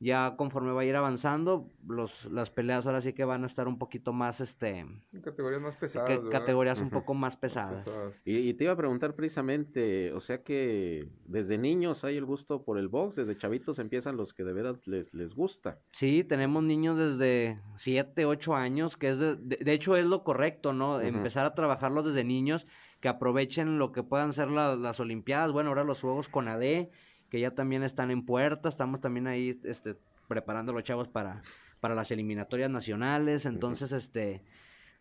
ya 0.00 0.36
conforme 0.36 0.72
va 0.72 0.82
a 0.82 0.84
ir 0.84 0.94
avanzando, 0.94 1.68
los, 1.86 2.26
las 2.26 2.50
peleas 2.50 2.86
ahora 2.86 3.00
sí 3.00 3.12
que 3.12 3.24
van 3.24 3.42
a 3.42 3.46
estar 3.46 3.66
un 3.66 3.78
poquito 3.78 4.12
más, 4.12 4.40
este... 4.40 4.86
Categorías 5.22 5.60
más 5.60 5.76
pesadas. 5.76 6.20
categorías 6.30 6.80
un 6.80 6.90
poco 6.90 7.14
más 7.14 7.36
pesadas. 7.36 7.88
Y, 8.24 8.54
te 8.54 8.64
iba 8.64 8.72
a 8.72 8.76
preguntar 8.76 9.14
precisamente, 9.14 10.12
o 10.12 10.20
sea 10.20 10.42
que 10.44 11.08
desde 11.24 11.58
niños 11.58 12.04
hay 12.04 12.16
el 12.16 12.24
gusto 12.24 12.62
por 12.62 12.78
el 12.78 12.88
box, 12.88 13.16
desde 13.16 13.36
chavitos 13.36 13.80
empiezan 13.80 14.16
los 14.16 14.34
que 14.34 14.44
de 14.44 14.52
veras 14.52 14.86
les, 14.86 15.12
les 15.14 15.34
gusta. 15.34 15.80
Sí, 15.92 16.22
tenemos 16.22 16.62
niños 16.62 16.96
desde 16.96 17.60
7, 17.76 18.24
8 18.24 18.54
años, 18.54 18.96
que 18.96 19.08
es 19.08 19.18
de, 19.18 19.34
de, 19.36 19.72
hecho 19.72 19.96
es 19.96 20.04
lo 20.04 20.22
correcto, 20.22 20.72
¿no? 20.72 21.00
Empezar 21.00 21.44
a 21.44 21.54
trabajarlos 21.54 22.04
desde 22.04 22.22
niños, 22.22 22.66
que 23.00 23.08
aprovechen 23.08 23.78
lo 23.78 23.90
que 23.90 24.04
puedan 24.04 24.32
ser 24.32 24.48
las 24.48 25.00
Olimpiadas, 25.00 25.50
bueno, 25.52 25.70
ahora 25.70 25.84
los 25.84 26.00
Juegos 26.00 26.28
con 26.28 26.48
AD 26.48 26.88
que 27.30 27.40
ya 27.40 27.50
también 27.52 27.82
están 27.82 28.10
en 28.10 28.24
puerta, 28.24 28.68
estamos 28.68 29.00
también 29.00 29.26
ahí 29.26 29.60
este, 29.64 29.96
preparando 30.28 30.72
los 30.72 30.84
chavos 30.84 31.08
para, 31.08 31.42
para 31.80 31.94
las 31.94 32.10
eliminatorias 32.10 32.70
nacionales, 32.70 33.46
entonces 33.46 33.92
este 33.92 34.42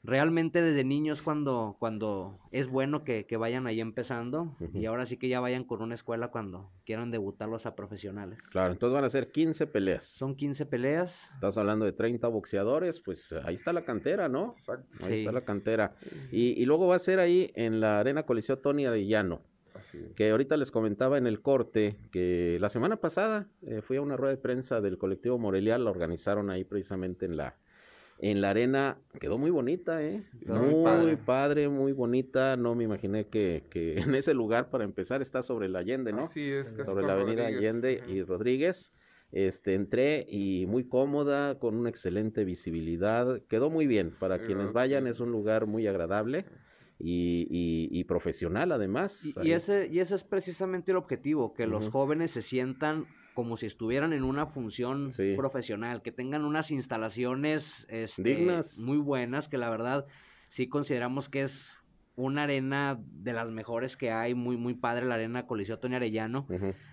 realmente 0.03 0.61
desde 0.61 0.83
niños 0.83 1.21
cuando, 1.21 1.75
cuando 1.79 2.39
es 2.51 2.67
bueno 2.67 3.03
que, 3.03 3.25
vayan 3.37 3.67
ahí 3.67 3.81
empezando 3.81 4.55
y 4.73 4.85
ahora 4.85 5.05
sí 5.05 5.17
que 5.17 5.27
ya 5.27 5.39
vayan 5.39 5.63
con 5.63 5.81
una 5.81 5.95
escuela 5.95 6.29
cuando 6.29 6.71
quieran 6.85 7.11
debutarlos 7.11 7.65
a 7.65 7.75
profesionales. 7.75 8.39
Claro, 8.49 8.71
entonces 8.71 8.93
van 8.95 9.03
a 9.03 9.09
ser 9.09 9.31
15 9.31 9.67
peleas. 9.67 10.05
Son 10.05 10.35
15 10.35 10.65
peleas. 10.65 11.29
Estás 11.33 11.57
hablando 11.57 11.85
de 11.85 11.91
30 11.91 12.27
boxeadores, 12.29 12.99
pues 13.01 13.33
ahí 13.43 13.55
está 13.55 13.73
la 13.73 13.83
cantera, 13.83 14.29
¿no? 14.29 14.55
Exacto. 14.57 15.05
Ahí 15.05 15.19
está 15.19 15.31
la 15.31 15.41
cantera. 15.41 15.95
Y, 16.31 16.61
y, 16.61 16.65
luego 16.65 16.87
va 16.87 16.95
a 16.95 16.99
ser 16.99 17.19
ahí 17.19 17.51
en 17.55 17.79
la 17.79 17.99
Arena 17.99 18.23
Coliseo 18.23 18.59
Tony 18.59 18.85
Arellano. 18.85 19.41
Que 20.15 20.31
ahorita 20.31 20.57
les 20.57 20.71
comentaba 20.71 21.17
en 21.17 21.27
el 21.27 21.41
corte 21.41 21.97
que 22.11 22.57
la 22.59 22.69
semana 22.69 22.97
pasada 22.97 23.47
eh, 23.65 23.81
fui 23.81 23.97
a 23.97 24.01
una 24.01 24.17
rueda 24.17 24.35
de 24.35 24.41
prensa 24.41 24.81
del 24.81 24.97
colectivo 24.97 25.37
Morelial, 25.37 25.85
la 25.85 25.91
organizaron 25.91 26.49
ahí 26.49 26.63
precisamente 26.63 27.25
en 27.25 27.37
la, 27.37 27.55
en 28.19 28.41
la 28.41 28.49
arena. 28.51 28.97
Quedó 29.19 29.37
muy 29.37 29.51
bonita, 29.51 30.03
¿eh? 30.03 30.23
muy, 30.47 31.15
padre. 31.17 31.69
muy 31.69 31.91
bonita. 31.91 32.55
No 32.57 32.75
me 32.75 32.83
imaginé 32.83 33.27
que, 33.27 33.63
que, 33.69 33.99
en 33.99 34.15
ese 34.15 34.33
lugar, 34.33 34.69
para 34.69 34.83
empezar, 34.83 35.21
está 35.21 35.43
sobre 35.43 35.69
la 35.69 35.79
Allende, 35.79 36.13
¿no? 36.13 36.27
Sí, 36.27 36.49
es, 36.49 36.73
sobre 36.85 37.05
la 37.05 37.13
avenida 37.13 37.47
Allende 37.47 38.03
y 38.07 38.23
Rodríguez. 38.23 38.91
Este, 39.33 39.73
entré 39.73 40.25
y 40.29 40.65
muy 40.67 40.85
cómoda, 40.85 41.59
con 41.59 41.75
una 41.75 41.89
excelente 41.89 42.45
visibilidad. 42.45 43.41
Quedó 43.49 43.69
muy 43.69 43.85
bien. 43.85 44.11
Para 44.17 44.39
quienes 44.39 44.71
vayan, 44.71 45.05
es 45.05 45.19
un 45.19 45.31
lugar 45.31 45.65
muy 45.65 45.85
agradable 45.85 46.45
y, 46.99 48.03
profesional 48.05 48.71
además. 48.71 49.23
Y, 49.43 49.51
ese, 49.51 49.87
y 49.87 49.99
ese 49.99 50.15
es 50.15 50.23
precisamente 50.23 50.91
el 50.91 50.97
objetivo, 50.97 51.53
que 51.53 51.67
los 51.67 51.89
jóvenes 51.89 52.31
se 52.31 52.41
sientan 52.41 53.05
como 53.33 53.55
si 53.55 53.67
estuvieran 53.67 54.13
en 54.13 54.23
una 54.23 54.47
función 54.47 55.13
profesional, 55.35 56.01
que 56.01 56.11
tengan 56.11 56.43
unas 56.43 56.71
instalaciones 56.71 57.85
este, 57.89 58.23
dignas, 58.23 58.79
muy 58.79 58.97
buenas, 58.97 59.47
que 59.47 59.59
la 59.59 59.69
verdad 59.69 60.07
sí 60.47 60.67
consideramos 60.67 61.29
que 61.29 61.43
es 61.43 61.77
una 62.15 62.43
arena 62.43 62.99
de 62.99 63.33
las 63.33 63.51
mejores 63.51 63.95
que 63.95 64.11
hay, 64.11 64.33
muy, 64.33 64.57
muy 64.57 64.73
padre 64.73 65.05
la 65.05 65.15
arena 65.15 65.45
Coliseo 65.45 65.77
Tony 65.77 65.95
Arellano. 65.95 66.47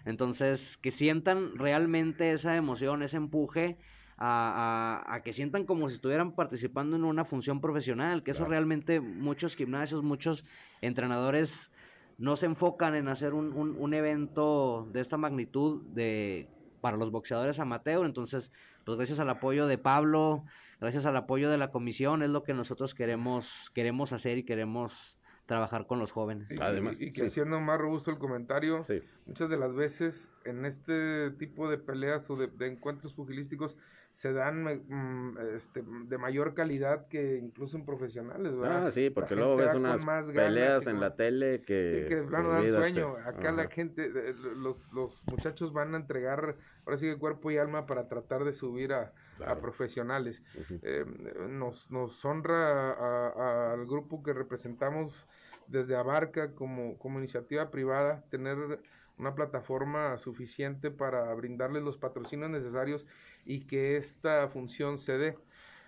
Entonces, 0.04 0.76
que 0.76 0.90
sientan 0.90 1.56
realmente 1.56 2.32
esa 2.32 2.56
emoción, 2.56 3.02
ese 3.02 3.16
empuje 3.16 3.78
a, 4.16 5.20
que 5.24 5.32
sientan 5.32 5.64
como 5.64 5.88
si 5.88 5.96
estuvieran 5.96 6.32
participando 6.32 6.96
en 6.96 7.04
una 7.04 7.24
función 7.24 7.60
profesional, 7.60 8.22
que 8.22 8.30
eso 8.30 8.44
realmente 8.44 9.00
muchos 9.00 9.56
gimnasios, 9.56 10.02
muchos 10.02 10.44
entrenadores 10.80 11.70
no 12.18 12.36
se 12.36 12.46
enfocan 12.46 12.94
en 12.94 13.08
hacer 13.08 13.34
un, 13.34 13.52
un, 13.52 13.94
evento 13.94 14.88
de 14.92 15.00
esta 15.00 15.16
magnitud 15.16 15.82
de 15.94 16.48
para 16.80 16.96
los 16.96 17.10
boxeadores 17.10 17.58
amateur, 17.58 18.04
entonces 18.04 18.52
pues 18.84 18.98
gracias 18.98 19.18
al 19.18 19.30
apoyo 19.30 19.66
de 19.66 19.78
Pablo, 19.78 20.44
gracias 20.80 21.06
al 21.06 21.16
apoyo 21.16 21.50
de 21.50 21.58
la 21.58 21.70
comisión 21.70 22.22
es 22.22 22.30
lo 22.30 22.44
que 22.44 22.54
nosotros 22.54 22.94
queremos 22.94 23.70
queremos 23.74 24.12
hacer 24.12 24.38
y 24.38 24.44
queremos 24.44 25.16
trabajar 25.46 25.86
con 25.86 25.98
los 25.98 26.12
jóvenes. 26.12 26.50
Y, 26.50 26.58
Además, 26.60 27.00
y, 27.00 27.06
y 27.06 27.10
que 27.10 27.22
sí. 27.22 27.26
haciendo 27.26 27.60
más 27.60 27.78
robusto 27.78 28.10
el 28.10 28.18
comentario, 28.18 28.82
Sí. 28.82 29.02
muchas 29.26 29.50
de 29.50 29.56
las 29.58 29.74
veces 29.74 30.30
en 30.44 30.64
este 30.64 31.30
tipo 31.32 31.68
de 31.68 31.78
peleas 31.78 32.30
o 32.30 32.36
de, 32.36 32.46
de 32.46 32.66
encuentros 32.68 33.12
pugilísticos 33.12 33.76
se 34.14 34.32
dan 34.32 34.62
mm, 34.62 35.38
este, 35.56 35.82
de 35.84 36.18
mayor 36.18 36.54
calidad 36.54 37.08
que 37.08 37.36
incluso 37.36 37.76
en 37.76 37.84
profesionales, 37.84 38.56
¿verdad? 38.56 38.86
Ah, 38.86 38.90
sí, 38.92 39.10
porque 39.10 39.34
luego 39.34 39.56
ves 39.56 39.74
unas 39.74 40.04
más 40.04 40.30
peleas 40.30 40.86
en 40.86 41.00
la 41.00 41.16
tele 41.16 41.62
que... 41.62 42.06
Que 42.08 42.22
plano 42.22 42.50
dan 42.50 42.70
sueño. 42.70 43.16
Acá 43.16 43.50
la 43.50 43.66
gente, 43.66 44.04
eh, 44.06 44.34
los, 44.54 44.76
los 44.92 45.20
muchachos 45.26 45.72
van 45.72 45.94
a 45.94 45.96
entregar, 45.96 46.56
ahora 46.86 46.96
sí 46.96 47.06
que 47.06 47.18
cuerpo 47.18 47.50
y 47.50 47.56
alma 47.58 47.86
para 47.86 48.06
tratar 48.06 48.44
de 48.44 48.52
subir 48.52 48.92
a, 48.92 49.12
a 49.44 49.56
profesionales. 49.60 50.44
Eh, 50.82 51.04
nos, 51.50 51.90
nos 51.90 52.24
honra 52.24 52.92
a- 52.92 53.28
a- 53.30 53.72
al 53.72 53.84
grupo 53.86 54.22
que 54.22 54.32
representamos 54.32 55.26
desde 55.66 55.96
Abarca 55.96 56.54
como, 56.54 56.98
como 56.98 57.18
iniciativa 57.18 57.68
privada 57.72 58.22
tener 58.30 58.80
una 59.16 59.34
plataforma 59.34 60.18
suficiente 60.18 60.90
para 60.92 61.32
brindarles 61.34 61.82
los 61.82 61.96
patrocinios 61.98 62.50
necesarios 62.50 63.06
y 63.44 63.66
que 63.66 63.96
esta 63.96 64.48
función 64.48 64.98
se 64.98 65.18
dé. 65.18 65.38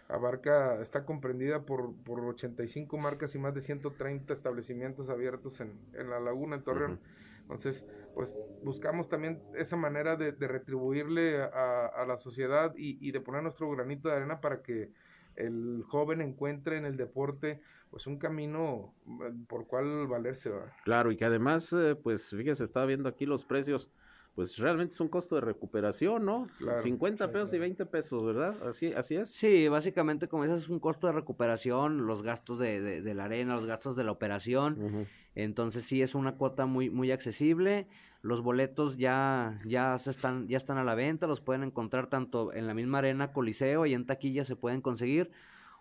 Abarca 0.09 0.81
está 0.81 1.05
comprendida 1.05 1.65
por, 1.67 1.95
por 2.05 2.21
85 2.21 2.97
marcas 2.97 3.35
y 3.35 3.39
más 3.39 3.55
de 3.55 3.61
130 3.61 4.33
establecimientos 4.33 5.09
abiertos 5.11 5.61
en, 5.61 5.81
en 5.95 6.11
la 6.11 6.21
laguna, 6.21 6.57
en 6.57 6.63
Torreón. 6.63 7.01
Entonces, 7.43 7.85
pues 8.15 8.33
buscamos 8.63 9.09
también 9.09 9.43
esa 9.57 9.77
manera 9.77 10.17
de, 10.17 10.33
de 10.33 10.49
retribuirle 10.49 11.43
a, 11.43 11.87
a 11.87 12.07
la 12.07 12.19
sociedad 12.19 12.73
y, 12.77 12.99
y 13.07 13.13
de 13.13 13.21
poner 13.21 13.43
nuestro 13.43 13.71
granito 13.71 14.09
de 14.09 14.17
arena 14.17 14.41
para 14.41 14.63
que 14.63 14.93
el 15.37 15.83
joven 15.87 16.21
encuentre 16.23 16.79
en 16.79 16.87
el 16.87 16.97
deporte 16.97 17.61
pues 17.91 18.07
un 18.07 18.19
camino 18.19 18.95
eh, 19.07 19.33
por 19.49 19.67
cual 19.67 20.07
valerse. 20.07 20.51
¿verdad? 20.51 20.73
Claro, 20.85 21.13
y 21.13 21.17
que 21.17 21.25
además, 21.25 21.73
eh, 21.73 21.95
pues 21.95 22.31
fíjese, 22.31 22.65
estaba 22.65 22.87
viendo 22.87 23.09
aquí 23.09 23.27
los 23.27 23.45
precios, 23.45 23.89
pues 24.37 24.59
realmente 24.59 24.93
es 24.93 25.01
un 25.01 25.09
costo 25.09 25.35
de 25.35 25.41
recuperación, 25.41 26.27
¿no? 26.27 26.47
Claro. 26.59 26.79
50 26.79 27.33
pesos 27.33 27.55
y 27.55 27.59
20 27.59 27.87
pesos, 27.87 28.23
¿verdad? 28.23 28.55
Así, 28.69 28.93
así 28.93 29.17
es. 29.17 29.31
Sí, 29.31 29.67
básicamente 29.67 30.29
como 30.29 30.45
dices 30.45 30.65
es 30.65 30.69
un 30.69 30.79
costo 30.79 31.07
de 31.07 31.15
recuperación, 31.15 32.07
los 32.07 32.23
gastos 32.23 32.59
de, 32.59 32.83
de, 32.83 33.01
de 33.01 33.15
la 33.15 33.25
arena, 33.25 33.57
los 33.57 33.65
gastos 33.65 33.97
de 33.97 34.05
la 34.05 34.13
operación, 34.13 35.09
entonces 35.35 35.85
sí 35.85 36.03
es 36.03 36.15
una 36.15 36.37
cuota 36.37 36.67
muy 36.67 36.91
muy 36.91 37.11
accesible. 37.11 37.89
Los 38.21 38.43
boletos 38.43 38.99
ya 38.99 39.59
ya 39.65 39.97
se 39.99 40.11
están 40.11 40.49
ya 40.49 40.59
están 40.59 40.77
a 40.77 40.85
la 40.85 40.95
venta, 40.95 41.27
los 41.27 41.41
pueden 41.41 41.63
encontrar 41.63 42.09
tanto 42.09 42.53
en 42.53 42.67
la 42.67 42.75
misma 42.75 42.99
arena 42.99 43.33
Coliseo 43.33 43.87
y 43.87 43.95
en 43.95 44.05
taquilla 44.05 44.45
se 44.45 44.55
pueden 44.55 44.83
conseguir 44.83 45.31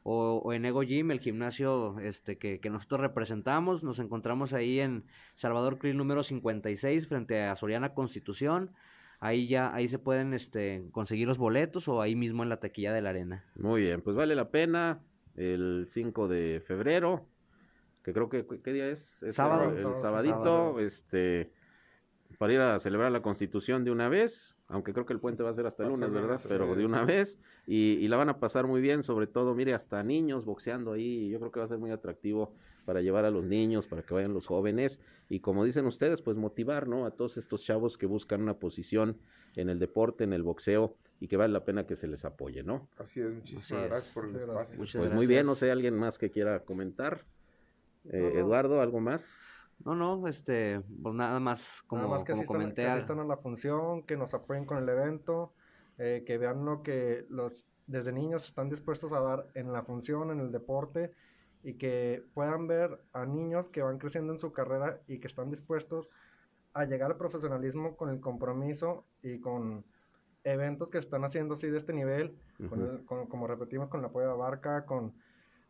o, 0.08 0.40
o 0.46 0.54
en 0.54 0.66
Ego 0.66 0.84
Gym, 0.84 1.10
el 1.10 1.20
gimnasio 1.20 1.98
este 2.00 2.38
que, 2.38 2.60
que 2.60 2.70
nosotros 2.70 3.02
representamos. 3.02 3.84
Nos 3.84 3.98
encontramos 3.98 4.54
ahí 4.54 4.80
en 4.80 5.04
Salvador 5.34 5.80
Krill 5.80 5.98
número 5.98 6.22
56 6.22 7.08
frente 7.08 7.42
a 7.42 7.56
Soriana 7.56 7.96
Constitución. 7.96 8.72
Ahí 9.20 9.48
ya 9.48 9.74
ahí 9.74 9.88
se 9.88 9.98
pueden 9.98 10.36
este 10.36 10.86
conseguir 10.92 11.28
los 11.28 11.40
boletos 11.40 11.88
o 11.88 12.02
ahí 12.04 12.16
mismo 12.16 12.44
en 12.44 12.50
la 12.50 12.60
taquilla 12.60 12.94
de 12.94 13.02
la 13.02 13.10
arena. 13.10 13.44
Muy 13.56 13.82
bien, 13.82 14.02
pues 14.02 14.16
vale 14.16 14.36
la 14.36 14.52
pena 14.52 15.02
el 15.36 15.86
5 15.90 16.28
de 16.28 16.62
febrero, 16.64 17.26
que 18.04 18.14
creo 18.14 18.30
que, 18.30 18.46
¿qué 18.64 18.74
día 18.74 18.88
es? 18.88 19.18
Es 19.24 19.38
Sábado. 19.38 19.72
El, 19.72 19.78
el 19.78 19.84
Sábado. 19.84 19.98
sabadito, 19.98 20.36
Sábado. 20.44 20.80
este, 20.82 21.52
para 22.38 22.54
ir 22.54 22.60
a 22.60 22.80
celebrar 22.80 23.12
la 23.12 23.24
Constitución 23.24 23.84
de 23.84 23.90
una 23.92 24.08
vez, 24.08 24.55
aunque 24.68 24.94
creo 24.94 25.06
que 25.06 25.14
el 25.14 25.20
puente 25.20 25.44
va 25.44 25.50
a 25.50 25.54
ser 25.54 25.66
hasta 25.66 25.84
el 25.84 25.90
lunes, 25.90 26.12
¿verdad? 26.12 26.40
Pero 26.48 26.76
de 26.76 26.86
una 26.86 27.04
vez, 27.06 27.40
y, 27.68 27.94
y 27.94 28.08
la 28.08 28.18
van 28.18 28.30
a 28.30 28.40
pasar 28.40 28.68
muy 28.68 28.82
bien, 28.82 29.04
sobre 29.04 29.28
todo, 29.28 29.54
mire, 29.54 29.74
hasta 29.74 30.04
niños 30.04 30.46
boxeando 30.46 30.94
ahí, 30.94 31.30
yo 31.30 31.40
creo 31.40 31.52
que 31.52 31.60
va 31.60 31.66
a 31.66 31.70
ser 31.70 31.78
muy 31.78 31.92
atractivo 31.92 32.54
para 32.86 33.02
llevar 33.02 33.26
a 33.26 33.32
los 33.32 33.44
niños, 33.44 33.88
para 33.88 34.04
que 34.04 34.14
vayan 34.14 34.34
los 34.34 34.48
jóvenes, 34.48 35.00
y 35.30 35.40
como 35.40 35.66
dicen 35.66 35.86
ustedes, 35.86 36.22
pues 36.22 36.38
motivar, 36.38 36.88
¿no? 36.88 37.06
A 37.06 37.12
todos 37.12 37.38
estos 37.38 37.64
chavos 37.64 37.98
que 37.98 38.06
buscan 38.06 38.42
una 38.42 38.56
posición 38.60 39.18
en 39.56 39.70
el 39.70 39.80
deporte, 39.80 40.24
en 40.24 40.34
el 40.34 40.44
boxeo, 40.44 40.96
y 41.20 41.28
que 41.28 41.38
vale 41.38 41.54
la 41.54 41.64
pena 41.64 41.88
que 41.88 41.96
se 41.96 42.08
les 42.08 42.26
apoye, 42.26 42.62
¿no? 42.64 42.88
Así 42.98 43.22
es, 43.22 43.32
muchísimas 43.32 43.64
Así 43.64 43.76
es. 43.76 43.90
gracias 43.90 44.14
por 44.14 44.26
el 44.26 44.36
espacio. 44.36 44.78
Muchas 44.78 45.00
Pues 45.02 45.14
muy 45.14 45.28
bien, 45.28 45.46
no 45.46 45.56
sé, 45.56 45.72
alguien 45.72 45.96
más 45.96 46.18
que 46.18 46.30
quiera 46.30 46.60
comentar. 46.60 47.26
Eh, 48.06 48.20
No, 48.20 48.30
no. 48.30 48.40
Eduardo, 48.40 48.82
¿algo 48.82 49.00
más? 49.00 49.40
No, 49.86 49.94
no, 49.96 50.28
este, 50.28 50.82
pues 51.04 51.14
nada 51.16 51.40
más 51.40 51.84
como, 51.86 52.02
Nada 52.02 52.14
más 52.16 52.24
que 52.24 52.32
como 52.32 52.42
asistan, 52.42 52.58
comenté. 52.62 52.82
que 52.82 52.88
a- 52.88 52.94
asistan 52.96 53.20
a 53.20 53.24
la 53.26 53.38
función, 53.38 54.04
que 54.04 54.18
nos 54.18 54.34
apoyen 54.34 54.66
con 54.66 54.80
el 54.80 54.90
evento, 54.90 55.54
eh, 56.00 56.24
que 56.26 56.38
vean 56.40 56.66
lo 56.66 56.82
que 56.82 57.26
los 57.30 57.68
desde 57.86 58.12
niños 58.12 58.48
están 58.48 58.70
dispuestos 58.70 59.14
a 59.14 59.20
dar 59.20 59.46
en 59.54 59.72
la 59.72 59.84
función, 59.84 60.32
en 60.32 60.40
el 60.40 60.52
deporte, 60.52 61.12
y 61.62 61.78
que 61.78 62.24
puedan 62.34 62.68
ver 62.68 63.00
a 63.14 63.26
niños 63.26 63.70
que 63.70 63.84
van 63.84 64.00
creciendo 64.00 64.34
en 64.34 64.40
su 64.40 64.52
carrera 64.52 65.02
y 65.08 65.20
que 65.20 65.28
están 65.28 65.52
dispuestos 65.52 66.10
a 66.74 66.86
llegar 66.86 67.12
al 67.12 67.18
profesionalismo 67.18 67.96
con 67.96 68.10
el 68.10 68.20
compromiso 68.20 69.06
y 69.22 69.40
con 69.40 69.86
eventos 70.44 70.90
que 70.90 70.98
están 70.98 71.24
haciendo 71.26 71.54
así 71.56 71.70
de 71.70 71.78
este 71.78 71.94
nivel, 71.94 72.40
con 72.70 72.82
Ujú. 72.82 72.90
el- 72.92 73.06
con- 73.06 73.28
como 73.28 73.46
repetimos, 73.46 73.90
con 73.90 74.00
el 74.00 74.08
apoyo 74.08 74.30
de 74.30 74.36
Barca, 74.38 74.86
con 74.86 75.14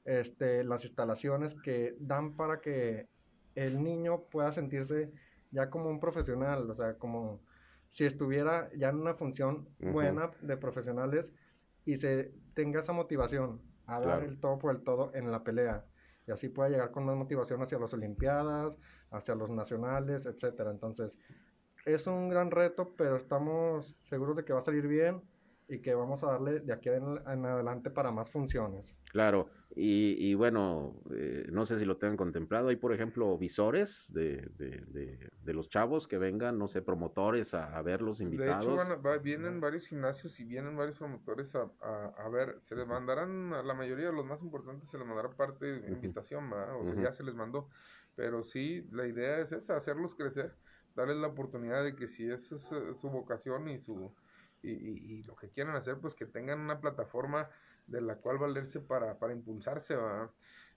este, 0.06 0.64
las 0.64 0.86
instalaciones 0.86 1.56
que 1.62 1.96
dan 2.00 2.36
para 2.38 2.62
que 2.62 3.08
el 3.56 3.82
niño 3.84 4.24
pueda 4.30 4.52
sentirse 4.52 5.12
ya 5.52 5.70
como 5.70 5.90
un 5.90 6.00
profesional, 6.00 6.70
o 6.70 6.76
sea, 6.76 6.98
como 6.98 7.42
si 7.90 8.06
estuviera 8.06 8.70
ya 8.76 8.90
en 8.90 8.98
una 8.98 9.14
función 9.14 9.70
buena 9.80 10.32
de 10.42 10.58
profesionales 10.58 11.26
y 11.86 11.98
se 11.98 12.34
tenga 12.54 12.82
esa 12.82 12.92
motivación 12.92 13.62
a 13.88 14.00
dar 14.00 14.24
el 14.24 14.40
todo 14.40 14.60
por 14.60 14.76
el 14.76 14.84
todo 14.84 15.12
en 15.14 15.32
la 15.32 15.44
pelea. 15.44 15.86
Y 16.28 16.32
así 16.32 16.50
pueda 16.50 16.70
llegar 16.70 16.92
con 16.92 17.06
más 17.06 17.16
motivación 17.16 17.62
hacia 17.62 17.80
las 17.80 17.94
olimpiadas, 17.94 18.76
hacia 19.12 19.36
los 19.36 19.50
nacionales, 19.50 20.26
etcétera. 20.26 20.72
Entonces, 20.72 21.14
es 21.86 22.08
un 22.08 22.30
gran 22.30 22.52
reto, 22.52 22.94
pero 22.98 23.16
estamos 23.16 23.96
seguros 24.10 24.36
de 24.36 24.44
que 24.44 24.54
va 24.54 24.60
a 24.60 24.64
salir 24.64 24.88
bien 24.88 25.22
y 25.68 25.82
que 25.82 25.94
vamos 25.96 26.24
a 26.24 26.28
darle 26.32 26.60
de 26.60 26.74
aquí 26.74 26.90
en, 26.90 27.18
en 27.28 27.46
adelante 27.46 27.90
para 27.92 28.12
más 28.12 28.32
funciones. 28.32 28.98
Claro, 29.12 29.50
y, 29.74 30.30
y 30.30 30.34
bueno, 30.36 31.02
eh, 31.16 31.46
no 31.50 31.66
sé 31.66 31.80
si 31.80 31.86
lo 31.86 31.98
tengan 31.98 32.18
contemplado. 32.18 32.68
Hay, 32.68 32.76
por 32.76 32.94
ejemplo, 32.94 33.38
visores 33.38 34.06
de, 34.10 34.50
de, 34.56 34.84
de, 34.88 35.30
de 35.42 35.54
los 35.54 35.70
chavos 35.70 36.08
que 36.08 36.18
vengan, 36.18 36.58
no 36.58 36.68
sé, 36.68 36.82
promotores 36.82 37.54
a, 37.54 37.78
a 37.78 37.82
verlos 37.82 38.20
De 38.20 38.26
invitados. 38.26 38.66
hecho, 38.66 38.76
van 38.76 38.92
a- 38.92 38.96
va- 38.96 39.18
vienen 39.20 39.62
varios 39.62 39.88
gimnasios 39.88 40.40
y 40.40 40.46
vienen 40.46 40.76
varios 40.76 40.98
promotores 40.98 41.54
a, 41.56 41.72
a, 41.82 42.08
a 42.18 42.30
ver. 42.30 42.60
Se 42.62 42.76
les 42.76 42.88
mandarán, 42.88 43.54
a 43.54 43.62
la 43.64 43.74
mayoría 43.74 44.08
de 44.08 44.14
los 44.14 44.26
más 44.26 44.42
importantes, 44.42 44.90
se 44.90 44.98
les 44.98 45.06
mandará 45.08 45.36
parte 45.36 45.66
de 45.66 45.92
invitación, 45.92 46.50
¿verdad? 46.50 46.80
O 46.82 46.86
sea, 46.86 46.98
ya 46.98 47.14
se 47.14 47.24
les 47.24 47.36
mandó. 47.36 47.70
Pero 48.16 48.44
sí, 48.44 48.88
la 48.92 49.08
idea 49.08 49.40
es 49.40 49.52
esa, 49.52 49.76
hacerlos 49.78 50.16
crecer, 50.16 50.58
darles 50.96 51.18
la 51.18 51.28
oportunidad 51.28 51.84
de 51.84 51.96
que 51.96 52.08
si 52.08 52.30
eso 52.30 52.56
es 52.56 52.72
eh, 52.72 52.96
su 52.96 53.10
vocación 53.10 53.70
y 53.70 53.80
su 53.80 54.16
y, 54.72 55.20
y- 55.20 55.24
lo 55.24 55.36
que 55.36 55.50
quieran 55.52 55.76
hacer, 55.76 56.00
pues 56.02 56.16
que 56.16 56.26
tengan 56.26 56.60
una 56.60 56.80
plataforma 56.82 57.50
de 57.88 58.02
la 58.02 58.18
cual 58.18 58.38
valerse 58.40 58.82
para, 58.82 59.18
para 59.20 59.34
impulsarse, 59.34 59.96
¿verdad? 59.96 60.32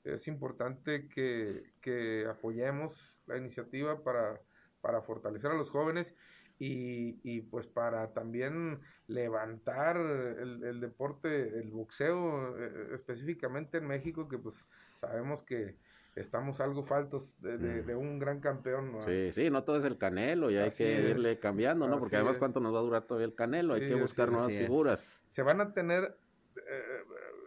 Es 0.04 0.26
importante 0.28 1.08
que, 1.08 1.74
que 1.80 2.26
apoyemos 2.26 3.16
la 3.26 3.36
iniciativa 3.38 4.02
para, 4.02 4.40
para 4.80 5.02
fortalecer 5.02 5.50
a 5.50 5.54
los 5.54 5.70
jóvenes 5.70 6.14
y, 6.58 7.20
y 7.22 7.42
pues 7.42 7.66
para 7.68 8.12
también 8.12 8.80
levantar 9.06 9.96
el, 9.96 10.64
el 10.64 10.80
deporte, 10.80 11.58
el 11.60 11.70
boxeo 11.72 12.58
eh, 12.58 12.94
específicamente 12.94 13.78
en 13.78 13.86
México, 13.86 14.28
que 14.28 14.38
pues 14.38 14.66
sabemos 15.00 15.42
que 15.44 15.78
estamos 16.20 16.60
algo 16.60 16.84
faltos 16.84 17.40
de, 17.40 17.58
de- 17.58 17.82
Mm. 17.82 17.86
de 17.86 17.94
un 17.96 18.18
gran 18.18 18.40
campeón. 18.40 18.92
¿no? 18.92 19.02
Sí, 19.02 19.32
sí, 19.32 19.50
no 19.50 19.64
todo 19.64 19.76
es 19.76 19.84
el 19.84 19.98
canelo 19.98 20.50
y 20.50 20.56
hay 20.56 20.68
Así 20.68 20.84
que 20.84 20.98
es, 21.04 21.10
irle 21.10 21.38
cambiando, 21.38 21.86
¿no? 21.88 21.98
Porque 21.98 22.16
además, 22.16 22.34
es. 22.34 22.38
¿cuánto 22.38 22.60
nos 22.60 22.74
va 22.74 22.78
a 22.78 22.82
durar 22.82 23.02
todavía 23.04 23.26
el 23.26 23.34
canelo? 23.34 23.74
Hay 23.74 23.82
Sí, 23.82 23.88
que 23.88 23.94
buscar 23.94 24.28
es. 24.28 24.32
nuevas 24.32 24.52
es. 24.52 24.58
figuras. 24.66 25.24
se 25.30 25.42
van 25.42 25.60
a 25.60 25.72
tener 25.72 26.16
eh, 26.56 27.02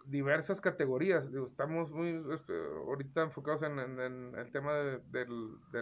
diversas 0.06 0.62
categorías. 0.62 1.30
Estamos 1.48 1.92
muy 1.92 2.22
este, 2.34 2.54
ahorita 2.88 3.22
enfocados 3.24 3.62
en, 3.64 3.78
en- 3.80 4.00
en 4.00 4.36
el 4.36 4.52
tema 4.52 4.74
de, 4.74 5.26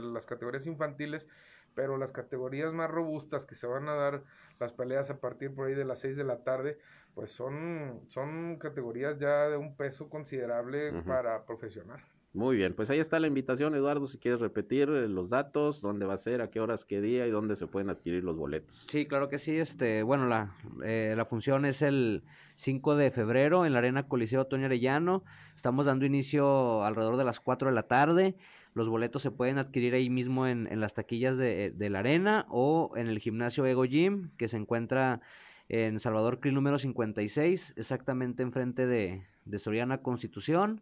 las 0.01 0.25
categorías 0.25 0.65
infantiles, 0.65 1.27
pero 1.75 1.97
las 1.97 2.11
categorías 2.11 2.73
más 2.73 2.89
robustas 2.89 3.45
que 3.45 3.55
se 3.55 3.67
van 3.67 3.87
a 3.87 3.93
dar 3.95 4.23
las 4.59 4.73
peleas 4.73 5.09
a 5.09 5.19
partir 5.19 5.53
por 5.55 5.67
ahí 5.67 5.75
de 5.75 5.85
las 5.85 5.99
6 5.99 6.17
de 6.17 6.23
la 6.25 6.43
tarde, 6.43 6.79
pues 7.15 7.31
son, 7.31 8.01
son 8.07 8.57
categorías 8.59 9.17
ya 9.19 9.47
de 9.47 9.57
un 9.57 9.75
peso 9.77 10.09
considerable 10.09 10.91
para 11.03 11.45
profesional. 11.45 12.01
Muy 12.31 12.55
bien, 12.57 12.75
pues 12.75 12.91
ahí 12.91 12.99
está 12.99 13.19
la 13.19 13.25
invitación, 13.25 13.73
Eduardo, 13.73 14.07
si 14.07 14.19
quieres 14.19 14.39
repetir 14.39 14.87
eh, 14.89 15.07
los 15.07 15.29
datos, 15.29 15.81
dónde 15.81 16.05
va 16.05 16.13
a 16.13 16.17
ser, 16.19 16.41
a 16.41 16.51
qué 16.51 16.59
horas, 16.59 16.85
qué 16.85 17.01
día 17.01 17.25
y 17.25 17.31
dónde 17.31 17.55
se 17.55 17.65
pueden 17.65 17.89
adquirir 17.89 18.23
los 18.23 18.37
boletos. 18.37 18.85
Sí, 18.87 19.07
claro 19.07 19.29
que 19.29 19.39
sí. 19.39 19.57
Este, 19.57 20.03
bueno, 20.03 20.27
la, 20.27 20.55
eh, 20.83 21.15
la 21.17 21.25
función 21.25 21.65
es 21.65 21.81
el 21.81 22.21
5 22.55 22.95
de 22.95 23.09
febrero 23.09 23.65
en 23.65 23.73
la 23.73 23.79
Arena 23.79 24.07
Coliseo 24.07 24.45
Toño 24.45 24.67
Arellano. 24.67 25.23
Estamos 25.55 25.87
dando 25.87 26.05
inicio 26.05 26.83
alrededor 26.83 27.17
de 27.17 27.23
las 27.23 27.39
4 27.39 27.69
de 27.69 27.75
la 27.75 27.83
tarde. 27.87 28.35
Los 28.75 28.87
boletos 28.87 29.23
se 29.23 29.31
pueden 29.31 29.57
adquirir 29.57 29.95
ahí 29.95 30.11
mismo 30.11 30.45
en, 30.45 30.67
en 30.71 30.81
las 30.81 30.93
taquillas 30.93 31.35
de, 31.35 31.71
de 31.75 31.89
la 31.89 31.99
arena 31.99 32.45
o 32.49 32.91
en 32.95 33.07
el 33.07 33.17
gimnasio 33.17 33.65
Ego 33.65 33.85
Gym, 33.85 34.29
que 34.37 34.47
se 34.47 34.57
encuentra 34.57 35.21
en 35.67 35.99
Salvador 35.99 36.39
Krill 36.39 36.53
número 36.53 36.77
56, 36.77 37.73
exactamente 37.75 38.43
enfrente 38.43 38.85
de, 38.85 39.23
de 39.45 39.59
Soriana 39.59 40.03
Constitución. 40.03 40.81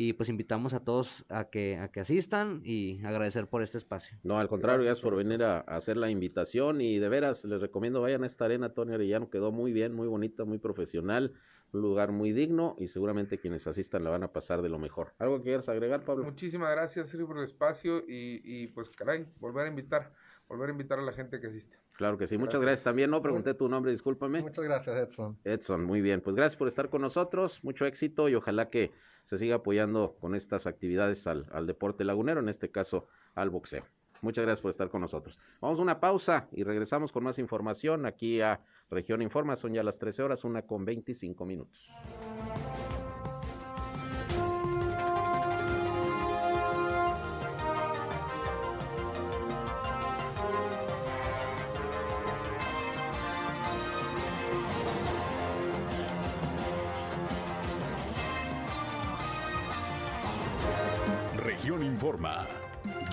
Y 0.00 0.12
pues 0.12 0.28
invitamos 0.28 0.74
a 0.74 0.84
todos 0.84 1.26
a 1.28 1.50
que, 1.50 1.76
a 1.76 1.88
que 1.88 1.98
asistan 1.98 2.62
y 2.64 3.04
agradecer 3.04 3.48
por 3.48 3.64
este 3.64 3.78
espacio. 3.78 4.16
No, 4.22 4.38
al 4.38 4.46
contrario, 4.46 4.84
gracias 4.84 5.02
por 5.02 5.16
venir 5.16 5.42
a, 5.42 5.58
hacer 5.58 5.96
la 5.96 6.08
invitación 6.08 6.80
y 6.80 7.00
de 7.00 7.08
veras 7.08 7.44
les 7.44 7.60
recomiendo 7.60 8.00
vayan 8.00 8.22
a 8.22 8.28
esta 8.28 8.44
arena, 8.44 8.74
Tony 8.74 8.94
Arellano, 8.94 9.28
quedó 9.28 9.50
muy 9.50 9.72
bien, 9.72 9.92
muy 9.92 10.06
bonita, 10.06 10.44
muy 10.44 10.58
profesional, 10.58 11.34
un 11.72 11.80
lugar 11.80 12.12
muy 12.12 12.30
digno 12.30 12.76
y 12.78 12.86
seguramente 12.86 13.38
quienes 13.38 13.66
asistan 13.66 14.04
la 14.04 14.10
van 14.10 14.22
a 14.22 14.32
pasar 14.32 14.62
de 14.62 14.68
lo 14.68 14.78
mejor. 14.78 15.14
¿Algo 15.18 15.38
que 15.38 15.46
quieras 15.46 15.68
agregar, 15.68 16.04
Pablo? 16.04 16.24
Muchísimas 16.24 16.70
gracias, 16.70 17.08
Sergio, 17.08 17.26
por 17.26 17.38
el 17.38 17.44
espacio 17.44 18.04
y, 18.06 18.40
y 18.44 18.68
pues 18.68 18.90
caray, 18.90 19.26
volver 19.40 19.66
a 19.66 19.70
invitar, 19.70 20.12
volver 20.46 20.68
a 20.68 20.72
invitar 20.72 21.00
a 21.00 21.02
la 21.02 21.12
gente 21.12 21.40
que 21.40 21.48
asiste. 21.48 21.76
Claro 21.98 22.16
que 22.16 22.28
sí, 22.28 22.38
muchas 22.38 22.60
gracias 22.60 22.84
también. 22.84 23.10
No 23.10 23.20
pregunté 23.20 23.54
tu 23.54 23.68
nombre, 23.68 23.90
discúlpame. 23.90 24.40
Muchas 24.40 24.64
gracias, 24.64 24.96
Edson. 24.96 25.36
Edson, 25.42 25.84
muy 25.84 26.00
bien. 26.00 26.20
Pues 26.20 26.36
gracias 26.36 26.54
por 26.56 26.68
estar 26.68 26.90
con 26.90 27.02
nosotros, 27.02 27.58
mucho 27.64 27.86
éxito 27.86 28.28
y 28.28 28.36
ojalá 28.36 28.70
que 28.70 28.92
se 29.24 29.36
siga 29.36 29.56
apoyando 29.56 30.16
con 30.20 30.36
estas 30.36 30.68
actividades 30.68 31.26
al, 31.26 31.46
al 31.50 31.66
deporte 31.66 32.04
lagunero, 32.04 32.38
en 32.38 32.48
este 32.48 32.70
caso 32.70 33.08
al 33.34 33.50
boxeo. 33.50 33.82
Muchas 34.22 34.44
gracias 34.44 34.60
por 34.60 34.70
estar 34.70 34.88
con 34.90 35.00
nosotros. 35.00 35.40
Vamos 35.60 35.80
a 35.80 35.82
una 35.82 35.98
pausa 35.98 36.46
y 36.52 36.62
regresamos 36.62 37.10
con 37.10 37.24
más 37.24 37.40
información 37.40 38.06
aquí 38.06 38.40
a 38.42 38.60
Región 38.90 39.20
Informa. 39.20 39.56
Son 39.56 39.74
ya 39.74 39.82
las 39.82 39.98
13 39.98 40.22
horas, 40.22 40.44
una 40.44 40.62
con 40.62 40.84
25 40.84 41.44
minutos. 41.44 41.90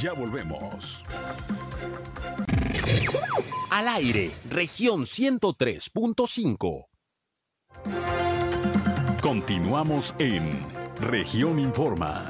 Ya 0.05 0.13
volvemos. 0.13 1.01
Al 3.71 3.87
aire, 3.87 4.29
región 4.47 5.05
103.5. 5.05 6.85
Continuamos 9.19 10.13
en 10.19 10.51
Región 11.01 11.57
Informa. 11.57 12.27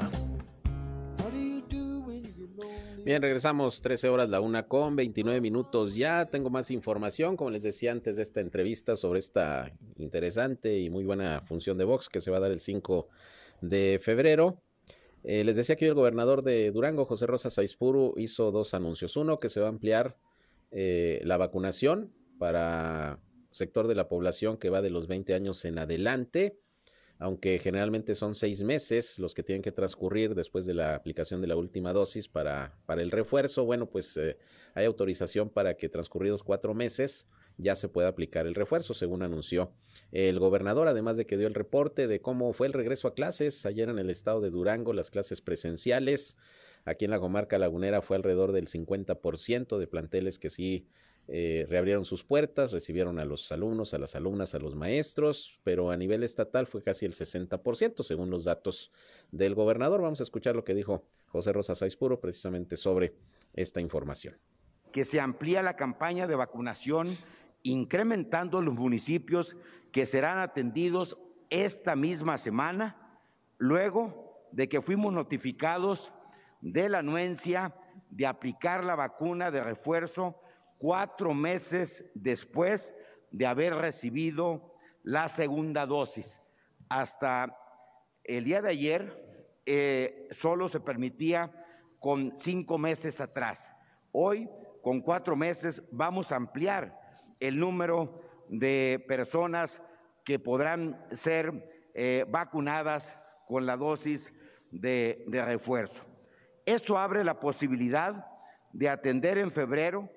Bien, 3.04 3.20
regresamos 3.20 3.82
13 3.82 4.08
horas, 4.08 4.30
la 4.30 4.40
una 4.40 4.66
con 4.66 4.96
29 4.96 5.42
minutos. 5.42 5.94
Ya 5.94 6.24
tengo 6.30 6.48
más 6.48 6.70
información, 6.70 7.36
como 7.36 7.50
les 7.50 7.62
decía 7.62 7.92
antes 7.92 8.16
de 8.16 8.22
esta 8.22 8.40
entrevista, 8.40 8.96
sobre 8.96 9.18
esta 9.18 9.70
interesante 9.98 10.78
y 10.78 10.88
muy 10.88 11.04
buena 11.04 11.42
función 11.42 11.76
de 11.76 11.84
box 11.84 12.08
que 12.08 12.22
se 12.22 12.30
va 12.30 12.38
a 12.38 12.40
dar 12.40 12.52
el 12.52 12.60
5 12.60 13.06
de 13.60 14.00
febrero. 14.02 14.62
Eh, 15.28 15.42
les 15.42 15.56
decía 15.56 15.74
que 15.74 15.86
hoy 15.86 15.88
el 15.88 15.94
gobernador 15.94 16.44
de 16.44 16.70
Durango, 16.70 17.04
José 17.04 17.26
Rosa 17.26 17.50
Saizpuru, 17.50 18.14
hizo 18.16 18.52
dos 18.52 18.74
anuncios. 18.74 19.16
Uno, 19.16 19.40
que 19.40 19.50
se 19.50 19.58
va 19.58 19.66
a 19.66 19.70
ampliar 19.70 20.16
eh, 20.70 21.20
la 21.24 21.36
vacunación 21.36 22.12
para 22.38 23.18
sector 23.50 23.88
de 23.88 23.96
la 23.96 24.08
población 24.08 24.56
que 24.56 24.70
va 24.70 24.82
de 24.82 24.90
los 24.90 25.08
20 25.08 25.34
años 25.34 25.64
en 25.64 25.80
adelante, 25.80 26.60
aunque 27.18 27.58
generalmente 27.58 28.14
son 28.14 28.36
seis 28.36 28.62
meses 28.62 29.18
los 29.18 29.34
que 29.34 29.42
tienen 29.42 29.62
que 29.62 29.72
transcurrir 29.72 30.36
después 30.36 30.64
de 30.64 30.74
la 30.74 30.94
aplicación 30.94 31.40
de 31.40 31.48
la 31.48 31.56
última 31.56 31.92
dosis 31.92 32.28
para, 32.28 32.78
para 32.86 33.02
el 33.02 33.10
refuerzo. 33.10 33.64
Bueno, 33.64 33.90
pues 33.90 34.16
eh, 34.16 34.38
hay 34.74 34.84
autorización 34.84 35.50
para 35.50 35.76
que 35.76 35.88
transcurridos 35.88 36.44
cuatro 36.44 36.72
meses 36.72 37.26
ya 37.58 37.76
se 37.76 37.88
pueda 37.88 38.08
aplicar 38.08 38.46
el 38.46 38.54
refuerzo, 38.54 38.94
según 38.94 39.22
anunció 39.22 39.72
el 40.12 40.38
gobernador, 40.38 40.88
además 40.88 41.16
de 41.16 41.26
que 41.26 41.36
dio 41.36 41.46
el 41.46 41.54
reporte 41.54 42.06
de 42.06 42.20
cómo 42.20 42.52
fue 42.52 42.66
el 42.66 42.72
regreso 42.72 43.08
a 43.08 43.14
clases 43.14 43.64
ayer 43.66 43.88
en 43.88 43.98
el 43.98 44.10
estado 44.10 44.40
de 44.40 44.50
Durango, 44.50 44.92
las 44.92 45.10
clases 45.10 45.40
presenciales. 45.40 46.36
Aquí 46.84 47.04
en 47.04 47.10
la 47.10 47.18
comarca 47.18 47.58
lagunera 47.58 48.02
fue 48.02 48.16
alrededor 48.16 48.52
del 48.52 48.68
50% 48.68 49.78
de 49.78 49.86
planteles 49.86 50.38
que 50.38 50.50
sí 50.50 50.86
eh, 51.28 51.66
reabrieron 51.68 52.04
sus 52.04 52.22
puertas, 52.22 52.70
recibieron 52.70 53.18
a 53.18 53.24
los 53.24 53.50
alumnos, 53.50 53.94
a 53.94 53.98
las 53.98 54.14
alumnas, 54.14 54.54
a 54.54 54.60
los 54.60 54.76
maestros, 54.76 55.58
pero 55.64 55.90
a 55.90 55.96
nivel 55.96 56.22
estatal 56.22 56.68
fue 56.68 56.82
casi 56.82 57.04
el 57.04 57.14
60%, 57.14 58.04
según 58.04 58.30
los 58.30 58.44
datos 58.44 58.92
del 59.32 59.54
gobernador. 59.56 60.02
Vamos 60.02 60.20
a 60.20 60.22
escuchar 60.22 60.54
lo 60.54 60.62
que 60.62 60.74
dijo 60.74 61.02
José 61.26 61.52
Rosa 61.52 61.74
Saizpuro 61.74 62.20
precisamente 62.20 62.76
sobre 62.76 63.14
esta 63.54 63.80
información. 63.80 64.36
Que 64.92 65.04
se 65.04 65.18
amplía 65.18 65.62
la 65.62 65.74
campaña 65.74 66.28
de 66.28 66.36
vacunación, 66.36 67.18
incrementando 67.66 68.62
los 68.62 68.74
municipios 68.74 69.56
que 69.90 70.06
serán 70.06 70.38
atendidos 70.38 71.18
esta 71.50 71.96
misma 71.96 72.38
semana, 72.38 73.18
luego 73.58 74.46
de 74.52 74.68
que 74.68 74.80
fuimos 74.80 75.12
notificados 75.12 76.12
de 76.60 76.88
la 76.88 76.98
anuencia 76.98 77.74
de 78.10 78.26
aplicar 78.26 78.84
la 78.84 78.94
vacuna 78.94 79.50
de 79.50 79.64
refuerzo 79.64 80.40
cuatro 80.78 81.34
meses 81.34 82.04
después 82.14 82.94
de 83.32 83.46
haber 83.46 83.74
recibido 83.74 84.76
la 85.02 85.28
segunda 85.28 85.86
dosis. 85.86 86.40
Hasta 86.88 87.58
el 88.22 88.44
día 88.44 88.62
de 88.62 88.70
ayer 88.70 89.58
eh, 89.66 90.28
solo 90.30 90.68
se 90.68 90.78
permitía 90.78 91.52
con 91.98 92.32
cinco 92.36 92.78
meses 92.78 93.20
atrás. 93.20 93.74
Hoy, 94.12 94.48
con 94.82 95.00
cuatro 95.00 95.34
meses, 95.34 95.82
vamos 95.90 96.30
a 96.30 96.36
ampliar 96.36 97.05
el 97.40 97.58
número 97.58 98.20
de 98.48 99.04
personas 99.06 99.82
que 100.24 100.38
podrán 100.38 101.06
ser 101.12 101.90
eh, 101.94 102.24
vacunadas 102.28 103.16
con 103.46 103.66
la 103.66 103.76
dosis 103.76 104.32
de, 104.70 105.24
de 105.28 105.44
refuerzo. 105.44 106.04
Esto 106.64 106.98
abre 106.98 107.24
la 107.24 107.38
posibilidad 107.38 108.26
de 108.72 108.88
atender 108.88 109.38
en 109.38 109.50
febrero 109.50 110.10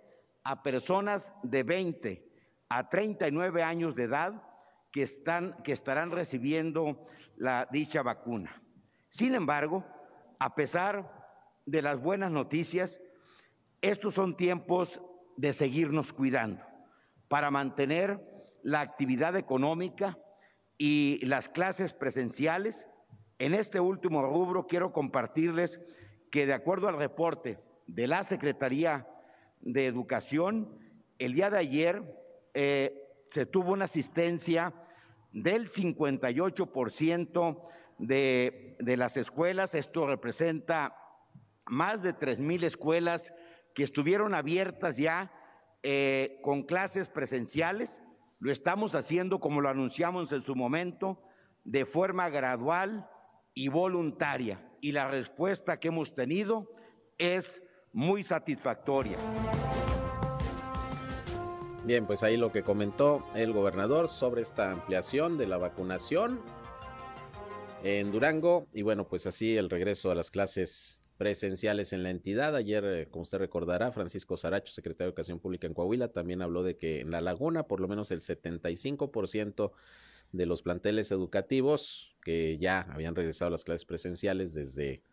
a 0.43 0.63
personas 0.63 1.31
de 1.43 1.63
20 1.63 2.25
a 2.69 2.89
39 2.89 3.63
años 3.63 3.95
de 3.95 4.03
edad 4.03 4.43
que, 4.91 5.03
están, 5.03 5.55
que 5.63 5.71
estarán 5.71 6.11
recibiendo 6.11 7.05
la 7.37 7.67
dicha 7.71 8.01
vacuna. 8.01 8.61
Sin 9.09 9.35
embargo, 9.35 9.85
a 10.39 10.55
pesar 10.55 11.11
de 11.65 11.81
las 11.81 12.01
buenas 12.01 12.31
noticias, 12.31 12.99
estos 13.81 14.15
son 14.15 14.35
tiempos 14.35 15.01
de 15.37 15.53
seguirnos 15.53 16.11
cuidando 16.13 16.68
para 17.29 17.49
mantener 17.51 18.19
la 18.61 18.81
actividad 18.81 19.37
económica 19.37 20.17
y 20.77 21.25
las 21.25 21.47
clases 21.47 21.93
presenciales. 21.93 22.89
En 23.37 23.53
este 23.53 23.79
último 23.79 24.21
rubro 24.23 24.67
quiero 24.67 24.91
compartirles 24.91 25.79
que 26.29 26.45
de 26.45 26.53
acuerdo 26.53 26.89
al 26.89 26.97
reporte 26.97 27.59
de 27.87 28.07
la 28.07 28.23
Secretaría 28.23 29.07
de 29.61 29.85
Educación, 29.85 30.77
el 31.17 31.33
día 31.33 31.49
de 31.49 31.59
ayer 31.59 32.03
eh, 32.53 33.07
se 33.31 33.45
tuvo 33.45 33.71
una 33.73 33.85
asistencia 33.85 34.73
del 35.31 35.69
58% 35.69 37.61
de, 37.99 38.75
de 38.79 38.97
las 38.97 39.15
escuelas. 39.17 39.75
Esto 39.75 40.07
representa 40.07 40.95
más 41.65 42.01
de 42.01 42.15
3.000 42.15 42.63
escuelas 42.63 43.31
que 43.75 43.83
estuvieron 43.83 44.33
abiertas 44.33 44.97
ya 44.97 45.31
eh, 45.83 46.39
con 46.41 46.63
clases 46.63 47.09
presenciales. 47.09 48.01
Lo 48.39 48.51
estamos 48.51 48.95
haciendo, 48.95 49.39
como 49.39 49.61
lo 49.61 49.69
anunciamos 49.69 50.31
en 50.31 50.41
su 50.41 50.55
momento, 50.55 51.21
de 51.63 51.85
forma 51.85 52.29
gradual 52.29 53.09
y 53.53 53.67
voluntaria. 53.67 54.61
Y 54.81 54.93
la 54.93 55.09
respuesta 55.09 55.79
que 55.79 55.89
hemos 55.89 56.15
tenido 56.15 56.71
es 57.17 57.61
muy 57.91 58.23
satisfactoria. 58.23 59.17
Bien, 61.85 62.05
pues 62.05 62.23
ahí 62.23 62.37
lo 62.37 62.51
que 62.51 62.63
comentó 62.63 63.25
el 63.35 63.51
gobernador 63.51 64.09
sobre 64.09 64.41
esta 64.41 64.71
ampliación 64.71 65.37
de 65.37 65.47
la 65.47 65.57
vacunación 65.57 66.39
en 67.83 68.11
Durango 68.11 68.67
y 68.73 68.81
bueno, 68.81 69.07
pues 69.07 69.25
así 69.25 69.57
el 69.57 69.69
regreso 69.69 70.11
a 70.11 70.15
las 70.15 70.29
clases 70.29 70.98
presenciales 71.19 71.91
en 71.91 72.01
la 72.01 72.11
entidad. 72.11 72.55
Ayer, 72.55 72.85
eh, 72.85 73.07
como 73.11 73.23
usted 73.23 73.39
recordará, 73.39 73.91
Francisco 73.91 74.37
Saracho, 74.37 74.71
secretario 74.71 75.07
de 75.07 75.09
Educación 75.09 75.39
Pública 75.39 75.67
en 75.67 75.73
Coahuila, 75.73 76.07
también 76.07 76.41
habló 76.41 76.63
de 76.63 76.77
que 76.77 77.01
en 77.01 77.11
La 77.11 77.19
Laguna 77.19 77.63
por 77.63 77.81
lo 77.81 77.89
menos 77.89 78.09
el 78.11 78.21
75% 78.21 79.73
de 80.31 80.45
los 80.45 80.61
planteles 80.61 81.11
educativos 81.11 82.15
que 82.23 82.57
ya 82.57 82.87
habían 82.89 83.15
regresado 83.15 83.49
a 83.49 83.51
las 83.51 83.65
clases 83.65 83.83
presenciales 83.83 84.53
desde, 84.53 85.03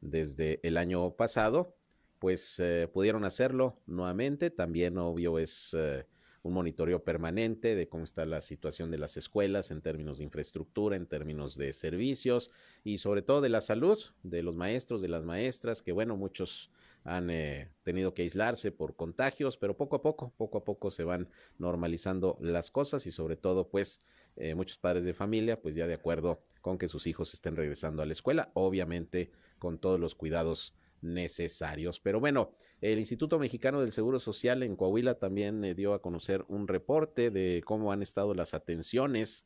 desde 0.00 0.58
el 0.62 0.78
año 0.78 1.10
pasado, 1.16 1.76
pues 2.18 2.58
eh, 2.58 2.88
pudieron 2.90 3.26
hacerlo 3.26 3.78
nuevamente. 3.86 4.48
También, 4.48 4.96
obvio, 4.96 5.38
es 5.38 5.74
eh, 5.74 6.06
un 6.42 6.54
monitoreo 6.54 7.04
permanente 7.04 7.74
de 7.74 7.88
cómo 7.88 8.04
está 8.04 8.26
la 8.26 8.42
situación 8.42 8.90
de 8.90 8.98
las 8.98 9.16
escuelas 9.16 9.70
en 9.70 9.80
términos 9.80 10.18
de 10.18 10.24
infraestructura, 10.24 10.96
en 10.96 11.06
términos 11.06 11.56
de 11.56 11.72
servicios 11.72 12.50
y 12.84 12.98
sobre 12.98 13.22
todo 13.22 13.40
de 13.40 13.48
la 13.48 13.60
salud 13.60 13.98
de 14.22 14.42
los 14.42 14.56
maestros, 14.56 15.02
de 15.02 15.08
las 15.08 15.22
maestras, 15.24 15.82
que 15.82 15.92
bueno, 15.92 16.16
muchos 16.16 16.70
han 17.04 17.30
eh, 17.30 17.68
tenido 17.82 18.14
que 18.14 18.22
aislarse 18.22 18.70
por 18.72 18.96
contagios, 18.96 19.56
pero 19.56 19.76
poco 19.76 19.96
a 19.96 20.02
poco, 20.02 20.32
poco 20.36 20.58
a 20.58 20.64
poco 20.64 20.90
se 20.90 21.04
van 21.04 21.28
normalizando 21.58 22.38
las 22.40 22.70
cosas 22.70 23.06
y 23.06 23.10
sobre 23.10 23.36
todo, 23.36 23.68
pues, 23.68 24.02
eh, 24.36 24.54
muchos 24.54 24.78
padres 24.78 25.04
de 25.04 25.14
familia, 25.14 25.60
pues 25.60 25.74
ya 25.74 25.86
de 25.86 25.94
acuerdo 25.94 26.40
con 26.60 26.78
que 26.78 26.88
sus 26.88 27.06
hijos 27.06 27.34
estén 27.34 27.56
regresando 27.56 28.02
a 28.02 28.06
la 28.06 28.12
escuela, 28.12 28.50
obviamente 28.54 29.30
con 29.58 29.78
todos 29.78 29.98
los 29.98 30.14
cuidados 30.14 30.74
necesarios. 31.02 32.00
Pero 32.00 32.20
bueno, 32.20 32.52
el 32.80 32.98
Instituto 32.98 33.38
Mexicano 33.38 33.80
del 33.80 33.92
Seguro 33.92 34.18
Social 34.18 34.62
en 34.62 34.76
Coahuila 34.76 35.18
también 35.18 35.64
eh, 35.64 35.74
dio 35.74 35.94
a 35.94 36.00
conocer 36.00 36.44
un 36.48 36.68
reporte 36.68 37.30
de 37.30 37.62
cómo 37.64 37.92
han 37.92 38.02
estado 38.02 38.34
las 38.34 38.54
atenciones 38.54 39.44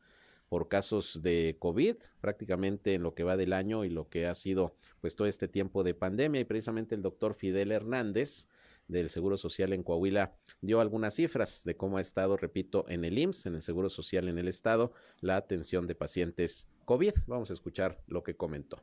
por 0.48 0.68
casos 0.68 1.22
de 1.22 1.56
COVID, 1.58 1.96
prácticamente 2.20 2.94
en 2.94 3.02
lo 3.02 3.14
que 3.14 3.24
va 3.24 3.36
del 3.36 3.52
año 3.52 3.84
y 3.84 3.90
lo 3.90 4.08
que 4.08 4.26
ha 4.26 4.34
sido 4.34 4.76
pues 5.00 5.16
todo 5.16 5.26
este 5.26 5.48
tiempo 5.48 5.82
de 5.82 5.94
pandemia. 5.94 6.40
Y 6.40 6.44
precisamente 6.44 6.94
el 6.94 7.02
doctor 7.02 7.34
Fidel 7.34 7.72
Hernández 7.72 8.46
del 8.88 9.10
Seguro 9.10 9.36
Social 9.36 9.72
en 9.72 9.82
Coahuila 9.82 10.36
dio 10.60 10.80
algunas 10.80 11.14
cifras 11.14 11.64
de 11.64 11.76
cómo 11.76 11.98
ha 11.98 12.00
estado, 12.00 12.36
repito, 12.36 12.84
en 12.88 13.04
el 13.04 13.18
IMSS, 13.18 13.46
en 13.46 13.54
el 13.56 13.62
Seguro 13.62 13.90
Social 13.90 14.28
en 14.28 14.38
el 14.38 14.48
Estado, 14.48 14.92
la 15.20 15.36
atención 15.36 15.86
de 15.86 15.94
pacientes 15.94 16.68
COVID. 16.84 17.14
Vamos 17.26 17.50
a 17.50 17.54
escuchar 17.54 18.00
lo 18.06 18.22
que 18.22 18.36
comentó. 18.36 18.80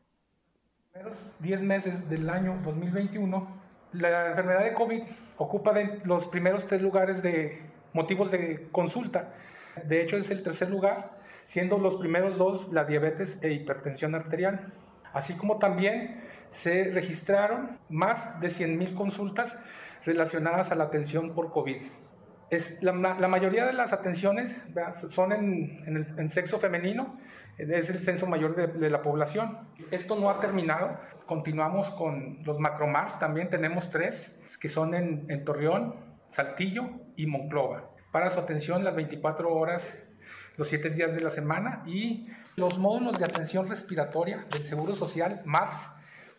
En 0.95 1.05
los 1.05 1.13
10 1.39 1.61
meses 1.61 2.07
del 2.07 2.29
año 2.29 2.59
2021, 2.63 3.47
la 3.93 4.29
enfermedad 4.29 4.63
de 4.63 4.73
COVID 4.73 5.01
ocupa 5.37 5.73
los 6.03 6.27
primeros 6.27 6.67
tres 6.67 6.83
lugares 6.83 7.23
de 7.23 7.63
motivos 7.93 8.29
de 8.29 8.67
consulta. 8.71 9.33
De 9.85 10.03
hecho, 10.03 10.17
es 10.17 10.29
el 10.29 10.43
tercer 10.43 10.69
lugar 10.69 11.09
siendo 11.45 11.79
los 11.79 11.95
primeros 11.95 12.37
dos 12.37 12.71
la 12.71 12.85
diabetes 12.85 13.41
e 13.41 13.53
hipertensión 13.53 14.13
arterial. 14.13 14.71
Así 15.13 15.33
como 15.33 15.57
también 15.57 16.21
se 16.51 16.91
registraron 16.91 17.79
más 17.89 18.39
de 18.39 18.49
100.000 18.49 18.93
consultas 18.93 19.57
relacionadas 20.05 20.71
a 20.71 20.75
la 20.75 20.83
atención 20.83 21.33
por 21.33 21.51
COVID. 21.51 21.77
Es, 22.51 22.83
la, 22.83 22.93
mayoría 22.93 23.65
de 23.65 23.73
las 23.73 23.93
atenciones 23.93 24.55
son 25.09 25.31
en, 25.31 26.15
el, 26.17 26.29
sexo 26.29 26.59
femenino, 26.59 27.17
es 27.57 27.89
el 27.89 27.99
censo 27.99 28.25
mayor 28.25 28.55
de, 28.55 28.89
la 28.89 29.01
población. 29.01 29.59
Esto 29.91 30.15
no 30.15 30.29
ha 30.29 30.39
terminado, 30.39 30.97
continuamos 31.25 31.89
con 31.91 32.39
los 32.43 32.59
macromars, 32.59 33.19
también 33.19 33.49
tenemos 33.49 33.89
tres, 33.89 34.33
que 34.59 34.69
son 34.69 34.95
en, 34.95 35.25
en 35.29 35.45
Torreón, 35.45 35.95
Saltillo 36.29 36.89
y 37.15 37.27
Monclova. 37.27 37.89
Para 38.11 38.29
su 38.31 38.39
atención 38.39 38.83
las 38.83 38.95
24 38.95 39.53
horas 39.53 39.91
los 40.57 40.67
siete 40.67 40.89
días 40.89 41.13
de 41.13 41.21
la 41.21 41.29
semana 41.29 41.83
y 41.85 42.27
los 42.57 42.77
módulos 42.77 43.17
de 43.17 43.25
atención 43.25 43.67
respiratoria 43.67 44.45
del 44.51 44.63
Seguro 44.63 44.95
Social, 44.95 45.41
MARS. 45.45 45.75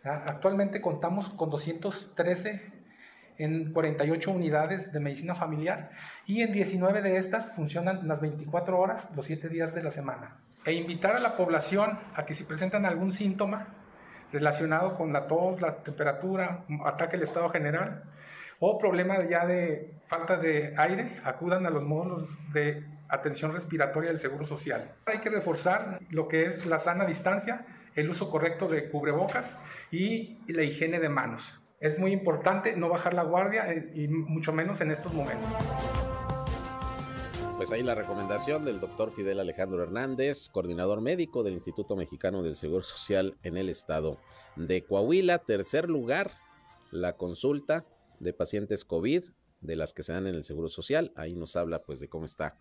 Actualmente 0.05 0.81
contamos 0.81 1.31
con 1.31 1.51
213 1.51 2.73
en 3.39 3.73
48 3.73 4.31
unidades 4.31 4.93
de 4.93 5.01
medicina 5.01 5.35
familiar 5.35 5.91
y 6.27 6.43
en 6.43 6.53
19 6.53 7.03
de 7.03 7.17
estas 7.17 7.51
funcionan 7.53 8.07
las 8.07 8.21
24 8.21 8.79
horas, 8.79 9.09
los 9.17 9.27
7 9.27 9.49
días 9.49 9.75
de 9.75 9.83
la 9.83 9.91
semana. 9.91 10.37
E 10.65 10.73
invitar 10.73 11.17
a 11.17 11.21
la 11.21 11.37
población 11.37 11.99
a 12.15 12.25
que 12.25 12.35
si 12.35 12.45
presentan 12.45 12.87
algún 12.87 13.13
síntoma 13.13 13.69
relacionado 14.33 14.97
con 14.97 15.13
la 15.13 15.27
tos, 15.27 15.61
la 15.61 15.77
temperatura, 15.77 16.65
ataque 16.85 17.17
al 17.17 17.23
estado 17.23 17.51
general 17.51 18.05
o 18.61 18.79
problema 18.79 19.23
ya 19.29 19.47
de 19.47 19.93
falta 20.07 20.37
de 20.37 20.75
aire, 20.77 21.21
acudan 21.25 21.67
a 21.67 21.71
los 21.71 21.83
módulos 21.83 22.29
de 22.53 22.85
atención 23.09 23.53
respiratoria 23.53 24.11
del 24.11 24.19
Seguro 24.19 24.47
Social. 24.47 24.93
Hay 25.07 25.19
que 25.19 25.29
reforzar 25.29 26.01
lo 26.11 26.29
que 26.29 26.47
es 26.47 26.65
la 26.65 26.79
sana 26.79 27.05
distancia, 27.05 27.67
el 27.95 28.09
uso 28.09 28.31
correcto 28.31 28.69
de 28.69 28.89
cubrebocas 28.89 29.57
y 29.91 30.39
la 30.53 30.63
higiene 30.63 30.99
de 30.99 31.09
manos. 31.09 31.61
Es 31.81 31.99
muy 31.99 32.13
importante 32.13 32.75
no 32.77 32.89
bajar 32.89 33.13
la 33.13 33.25
guardia 33.25 33.71
eh, 33.71 33.91
y 33.95 34.09
mucho 34.09 34.53
menos 34.53 34.81
en 34.81 34.91
estos 34.91 35.13
momentos. 35.13 36.14
Pues 37.57 37.71
ahí 37.71 37.85
la 37.85 37.95
recomendación 37.95 38.65
del 38.65 38.81
doctor 38.81 39.15
Fidel 39.15 39.39
Alejandro 39.39 39.83
Hernández, 39.83 40.49
coordinador 40.51 41.01
médico 41.01 41.45
del 41.45 41.55
Instituto 41.55 41.95
Mexicano 41.95 42.43
del 42.43 42.57
Seguro 42.57 42.83
Social 42.83 43.37
en 43.45 43.57
el 43.57 43.69
estado 43.69 44.19
de 44.57 44.85
Coahuila. 44.85 45.39
Tercer 45.39 45.89
lugar, 45.89 46.33
la 46.91 47.17
consulta 47.17 47.87
de 48.19 48.33
pacientes 48.33 48.85
COVID 48.85 49.25
de 49.61 49.77
las 49.77 49.95
que 49.95 50.03
se 50.03 50.13
dan 50.13 50.27
en 50.27 50.35
el 50.35 50.43
Seguro 50.43 50.69
Social. 50.69 51.13
Ahí 51.15 51.35
nos 51.35 51.55
habla 51.55 51.83
pues 51.83 52.01
de 52.01 52.09
cómo 52.09 52.25
está 52.25 52.59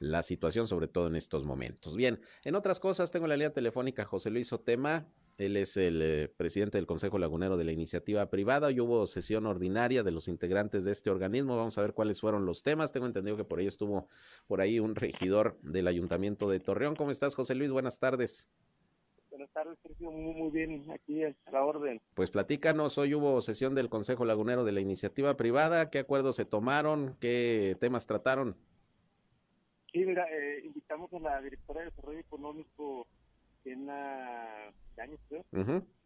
la 0.00 0.24
situación, 0.24 0.66
sobre 0.66 0.88
todo 0.88 1.06
en 1.06 1.14
estos 1.14 1.44
momentos. 1.44 1.94
Bien, 1.94 2.20
en 2.42 2.56
otras 2.56 2.80
cosas, 2.80 3.12
tengo 3.12 3.28
la 3.28 3.36
línea 3.36 3.52
telefónica 3.52 4.04
José 4.04 4.30
Luis 4.30 4.52
Otema. 4.52 5.06
Él 5.38 5.56
es 5.56 5.76
el 5.76 6.02
eh, 6.02 6.28
presidente 6.36 6.78
del 6.78 6.86
Consejo 6.86 7.18
Lagunero 7.18 7.56
de 7.56 7.64
la 7.64 7.72
Iniciativa 7.72 8.28
Privada. 8.28 8.68
Hoy 8.68 8.80
hubo 8.80 9.06
sesión 9.06 9.46
ordinaria 9.46 10.02
de 10.02 10.10
los 10.10 10.28
integrantes 10.28 10.84
de 10.84 10.92
este 10.92 11.10
organismo. 11.10 11.56
Vamos 11.56 11.78
a 11.78 11.82
ver 11.82 11.94
cuáles 11.94 12.20
fueron 12.20 12.44
los 12.44 12.62
temas. 12.62 12.92
Tengo 12.92 13.06
entendido 13.06 13.36
que 13.36 13.44
por 13.44 13.58
ahí 13.58 13.66
estuvo 13.66 14.08
por 14.46 14.60
ahí 14.60 14.78
un 14.78 14.94
regidor 14.94 15.58
del 15.62 15.88
Ayuntamiento 15.88 16.48
de 16.50 16.60
Torreón. 16.60 16.96
¿Cómo 16.96 17.10
estás, 17.10 17.34
José 17.34 17.54
Luis? 17.54 17.70
Buenas 17.70 17.98
tardes. 17.98 18.48
Buenas 19.30 19.50
tardes, 19.52 19.78
Sergio. 19.82 20.10
Muy, 20.10 20.34
muy 20.34 20.50
bien, 20.50 20.90
aquí 20.90 21.24
a 21.24 21.34
la 21.50 21.64
orden. 21.64 22.00
Pues 22.14 22.30
platícanos, 22.30 22.98
hoy 22.98 23.14
hubo 23.14 23.40
sesión 23.40 23.74
del 23.74 23.88
Consejo 23.88 24.26
Lagunero 24.26 24.64
de 24.64 24.72
la 24.72 24.80
Iniciativa 24.80 25.36
Privada. 25.38 25.88
¿Qué 25.88 25.98
acuerdos 25.98 26.36
se 26.36 26.44
tomaron? 26.44 27.16
¿Qué 27.18 27.76
temas 27.80 28.06
trataron? 28.06 28.54
Sí, 29.92 30.04
mira, 30.04 30.26
eh, 30.30 30.62
invitamos 30.64 31.12
a 31.12 31.18
la 31.18 31.40
directora 31.40 31.80
de 31.80 31.86
Desarrollo 31.86 32.18
Económico, 32.18 33.06
en 33.64 33.88
Años, 34.98 35.20
creo, 35.28 35.44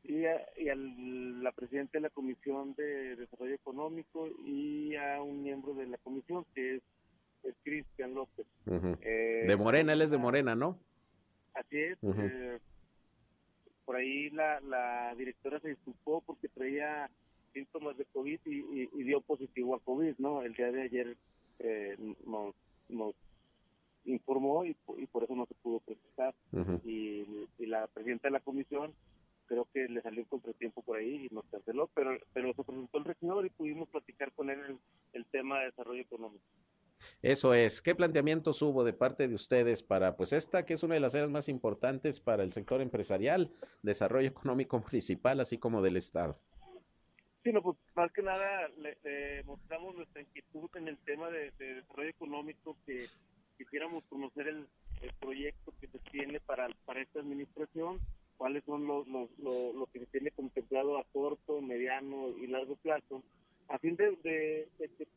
y, 0.05 0.25
a, 0.25 0.41
y 0.57 1.43
la 1.43 1.53
presidenta 1.53 1.99
de 1.99 2.03
la 2.03 2.11
Comisión 2.11 2.75
de 2.77 3.17
Desarrollo 3.17 3.55
Económico 3.55 4.29
y 4.45 4.95
a 4.95 5.21
un 5.21 5.43
miembro 5.43 5.75
de 5.75 5.87
la 5.87 5.99
comisión, 5.99 6.47
que 6.55 6.77
es, 6.77 6.83
Cristian 7.63 8.15
López. 8.15 8.47
Eh, 9.03 9.45
de 9.47 9.57
Morena, 9.57 9.93
él 9.93 10.03
es 10.03 10.11
de 10.11 10.19
Morena, 10.19 10.57
¿no? 10.57 10.79
Así 11.55 11.79
es. 11.79 11.99
Eh, 12.03 12.59
por 13.85 13.97
ahí 13.97 14.31
la, 14.31 14.61
la 14.61 15.15
directora 15.17 15.61
se 15.61 15.69
disculpó 15.69 16.23
porque 16.23 16.49
traía 16.49 17.09
síntomas 17.53 17.97
de 17.97 18.05
COVID 18.07 18.41
y, 18.45 19.03
dio 19.05 19.21
positivo 19.21 19.77
a 19.77 19.81
COVID, 19.81 20.15
¿no? 20.19 20.43
El 20.43 20.55
día 20.55 20.73
de 20.73 20.83
ayer 20.83 21.17
eh, 21.61 21.97
nos, 22.27 22.55
nos 22.89 23.15
informó 24.07 24.65
y, 24.65 24.75
por 24.75 25.25
eso 25.25 25.35
no 25.35 25.47
se 25.47 25.55
pudo 25.55 25.81
presentar. 25.81 26.35
y, 26.85 27.47
la 27.59 27.87
presidenta 27.89 28.29
de 28.29 28.33
la 28.33 28.41
comisión 28.41 28.95
creo 29.47 29.67
que 29.73 29.89
le 29.89 30.03
salió 30.03 30.23
un 30.23 30.29
contratiempo 30.29 30.83
por 30.83 30.99
ahí 30.99 31.29
y 31.31 31.35
nos 31.35 31.45
canceló, 31.47 31.89
pero, 31.95 32.19
pero 32.33 32.53
se 32.55 32.65
presentó 32.65 32.99
el 32.99 33.05
regidor 33.05 33.47
y 33.47 33.51
pudimos 33.51 33.89
platicar 33.89 34.33
con 34.33 34.51
él 34.51 34.79
el, 35.13 35.25
tema 35.27 35.61
de 35.61 35.67
desarrollo 35.67 36.03
económico. 36.03 36.45
Eso 37.23 37.55
es. 37.55 37.83
¿Qué 37.83 37.95
planteamientos 37.95 38.63
hubo 38.63 38.83
de 38.83 38.93
parte 38.93 39.29
de 39.29 39.35
ustedes 39.35 39.83
para, 39.83 40.17
pues 40.17 40.33
esta 40.33 40.65
que 40.65 40.75
es 40.75 40.83
una 40.83 40.95
de 40.95 41.01
las 41.01 41.15
áreas 41.15 41.31
más 41.31 41.49
importantes 41.49 42.21
para 42.21 42.43
el 42.43 42.53
sector 42.53 42.81
empresarial, 42.81 43.53
desarrollo 43.83 44.29
económico 44.29 44.79
municipal, 44.79 45.41
así 45.41 45.59
como 45.59 45.83
del 45.83 45.97
Estado? 45.97 46.41
Sí, 47.45 47.53
no, 47.53 47.63
pues 47.63 47.77
más 47.95 48.11
que 48.13 48.23
nada 48.23 48.69
le, 48.79 49.45
mostramos 49.45 49.95
nuestra 49.95 50.21
inquietud 50.21 50.69
en 50.75 50.89
el 50.89 50.99
tema 50.99 51.31
de 51.31 51.53
desarrollo 51.53 52.11
económico 52.11 52.77
que 52.85 53.07
quisiéramos 53.57 54.05
conocer 54.05 54.49
el, 54.49 54.67
proyecto 55.21 55.73
que 55.81 55.89
se 55.89 55.99
tiene 56.11 56.41
para, 56.41 56.69
para 56.85 57.03
esta 57.03 57.21
administración, 57.21 58.01
cuáles 58.37 58.65
son 58.65 58.87
los, 58.87 59.07
los, 59.07 59.29
lo, 59.39 59.87
que 59.93 60.01
se 60.01 60.07
tiene 60.07 60.31
contemplado 60.31 60.99
a 60.99 61.05
corto, 61.13 61.61
mediano 61.61 62.31
y 62.39 62.47
largo 62.47 62.77
plazo, 62.77 63.23
a 63.69 63.79
fin 63.79 63.97
de, 63.97 64.17
de, 64.23 64.69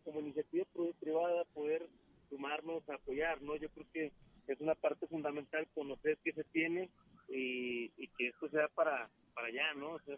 como 0.03 0.19
iniciativa 0.19 0.65
privada 0.99 1.43
poder 1.53 1.87
sumarnos 2.29 2.87
apoyar, 2.89 3.41
¿no? 3.41 3.55
Yo 3.55 3.69
creo 3.69 3.85
que 3.93 4.11
es 4.47 4.59
una 4.59 4.75
parte 4.75 5.07
fundamental 5.07 5.67
conocer 5.73 6.17
qué 6.23 6.33
se 6.33 6.43
tiene 6.45 6.89
y, 7.29 7.91
y 7.97 8.07
que 8.17 8.27
esto 8.27 8.49
sea 8.49 8.67
para, 8.69 9.09
para 9.33 9.47
allá, 9.47 9.73
¿no? 9.75 9.91
O 9.91 9.99
sea, 10.01 10.17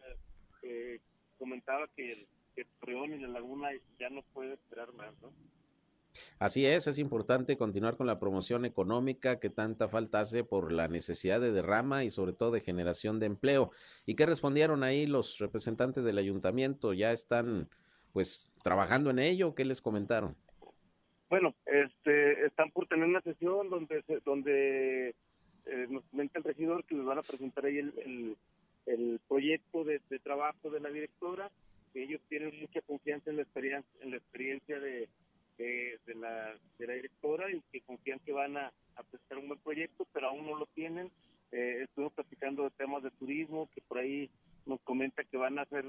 eh, 0.63 0.99
comentaba 1.37 1.87
que 1.95 2.13
el, 2.13 2.27
que 2.55 2.61
el 2.61 3.11
y 3.13 3.19
la 3.19 3.27
laguna 3.27 3.69
ya 3.99 4.09
no 4.09 4.21
puede 4.33 4.53
esperar 4.53 4.93
más, 4.93 5.13
¿no? 5.21 5.31
Así 6.39 6.65
es, 6.65 6.87
es 6.87 6.97
importante 6.99 7.57
continuar 7.57 7.97
con 7.97 8.07
la 8.07 8.19
promoción 8.19 8.65
económica 8.65 9.39
que 9.39 9.49
tanta 9.49 9.87
falta 9.87 10.19
hace 10.19 10.43
por 10.43 10.71
la 10.71 10.87
necesidad 10.87 11.39
de 11.39 11.51
derrama 11.51 12.03
y 12.03 12.11
sobre 12.11 12.33
todo 12.33 12.51
de 12.51 12.61
generación 12.61 13.19
de 13.19 13.27
empleo. 13.27 13.71
¿Y 14.05 14.15
qué 14.15 14.25
respondieron 14.25 14.83
ahí 14.83 15.05
los 15.05 15.39
representantes 15.39 16.03
del 16.03 16.17
ayuntamiento? 16.17 16.93
¿Ya 16.93 17.11
están 17.11 17.69
pues 18.13 18.51
trabajando 18.63 19.09
en 19.09 19.19
ello? 19.19 19.55
¿Qué 19.55 19.65
les 19.65 19.81
comentaron? 19.81 20.35
Bueno, 21.29 21.55
este, 21.65 22.45
están 22.45 22.71
por 22.71 22.87
tener 22.87 23.07
una 23.07 23.21
sesión 23.21 23.69
donde 23.69 24.03
donde 24.25 25.15
eh, 25.65 25.87
nos 25.89 26.03
comenta 26.05 26.39
el 26.39 26.43
regidor 26.43 26.83
que 26.85 26.95
les 26.95 27.05
van 27.05 27.19
a 27.19 27.23
presentar 27.23 27.65
ahí 27.65 27.77
el, 27.77 28.35
el, 28.85 29.19
proyecto 29.27 29.83
de, 29.85 30.01
de, 30.09 30.19
trabajo 30.19 30.69
de 30.69 30.79
la 30.79 30.89
directora, 30.89 31.49
que 31.93 32.03
ellos 32.03 32.19
tienen 32.27 32.59
mucha 32.59 32.81
confianza 32.81 33.29
en 33.29 33.37
la 33.37 33.43
experiencia, 33.43 34.01
en 34.01 34.11
la 34.11 34.17
experiencia 34.17 34.79
de, 34.79 35.07
de, 35.61 36.15
la, 36.15 36.55
de 36.77 36.87
la 36.87 36.93
directora 36.93 37.51
y 37.51 37.61
que 37.71 37.81
confían 37.81 38.19
que 38.19 38.31
van 38.31 38.57
a, 38.57 38.71
presentar 39.09 39.39
un 39.39 39.47
buen 39.47 39.59
proyecto, 39.59 40.05
pero 40.13 40.27
aún 40.27 40.45
no 40.45 40.55
lo 40.55 40.67
tienen. 40.67 41.11
Eh, 41.51 41.81
estuvimos 41.83 42.13
platicando 42.13 42.63
de 42.63 42.69
temas 42.71 43.03
de 43.03 43.11
turismo, 43.11 43.69
que 43.73 43.81
por 43.81 43.97
ahí 43.97 44.29
nos 44.65 44.79
comenta 44.81 45.23
que 45.23 45.37
van 45.37 45.57
a 45.57 45.63
hacer 45.63 45.85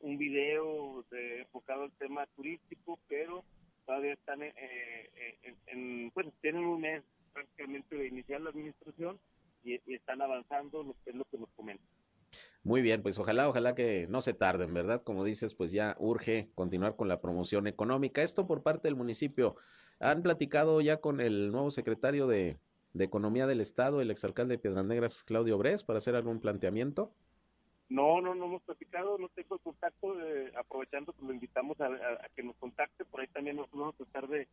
un 0.00 0.18
video 0.18 1.04
de, 1.10 1.40
enfocado 1.40 1.84
al 1.84 1.92
tema 1.92 2.26
turístico, 2.34 2.98
pero 3.08 3.44
todavía 3.84 4.14
están 4.14 4.42
eh, 4.42 4.54
eh, 4.56 5.54
en, 5.66 6.10
bueno, 6.14 6.32
tienen 6.40 6.64
un 6.64 6.80
mes 6.80 7.02
prácticamente 7.32 7.96
de 7.96 8.08
iniciar 8.08 8.40
la 8.40 8.50
administración 8.50 9.18
y, 9.62 9.74
están 9.92 10.22
avanzando, 10.22 10.82
lo 10.82 10.94
que 11.04 11.10
es 11.10 11.16
lo 11.16 11.24
que 11.24 11.38
nos 11.38 11.50
comentan. 11.50 11.86
Muy 12.66 12.82
bien, 12.82 13.00
pues 13.00 13.16
ojalá, 13.16 13.48
ojalá 13.48 13.76
que 13.76 14.08
no 14.08 14.22
se 14.22 14.34
tarden, 14.34 14.74
¿verdad? 14.74 15.00
Como 15.04 15.24
dices, 15.24 15.54
pues 15.54 15.70
ya 15.70 15.94
urge 16.00 16.50
continuar 16.56 16.96
con 16.96 17.06
la 17.06 17.20
promoción 17.20 17.68
económica. 17.68 18.24
Esto 18.24 18.48
por 18.48 18.64
parte 18.64 18.88
del 18.88 18.96
municipio. 18.96 19.54
¿Han 20.00 20.20
platicado 20.24 20.80
ya 20.80 20.96
con 20.96 21.20
el 21.20 21.52
nuevo 21.52 21.70
secretario 21.70 22.26
de, 22.26 22.58
Economía 22.98 23.46
del 23.46 23.60
Estado, 23.60 24.00
el 24.00 24.10
exalcalde 24.10 24.54
de 24.54 24.58
Piedras 24.58 24.84
Negras, 24.84 25.22
Claudio 25.22 25.58
Bres, 25.58 25.84
para 25.84 26.00
hacer 26.00 26.16
algún 26.16 26.40
planteamiento? 26.40 27.12
No, 27.88 28.20
no, 28.20 28.34
no 28.34 28.46
hemos 28.46 28.62
platicado, 28.62 29.16
no 29.16 29.28
tengo 29.28 29.54
el 29.54 29.60
contacto, 29.60 30.20
eh, 30.20 30.52
aprovechando 30.56 31.12
que 31.12 31.24
lo 31.24 31.32
invitamos 31.32 31.80
a, 31.80 31.88
que 32.34 32.42
nos 32.42 32.56
contacte, 32.56 33.04
por 33.04 33.20
ahí 33.20 33.28
también 33.28 33.56
nos 33.56 33.70
vamos 33.70 33.94
a 33.94 34.04
tratar 34.04 34.28
de, 34.28 34.48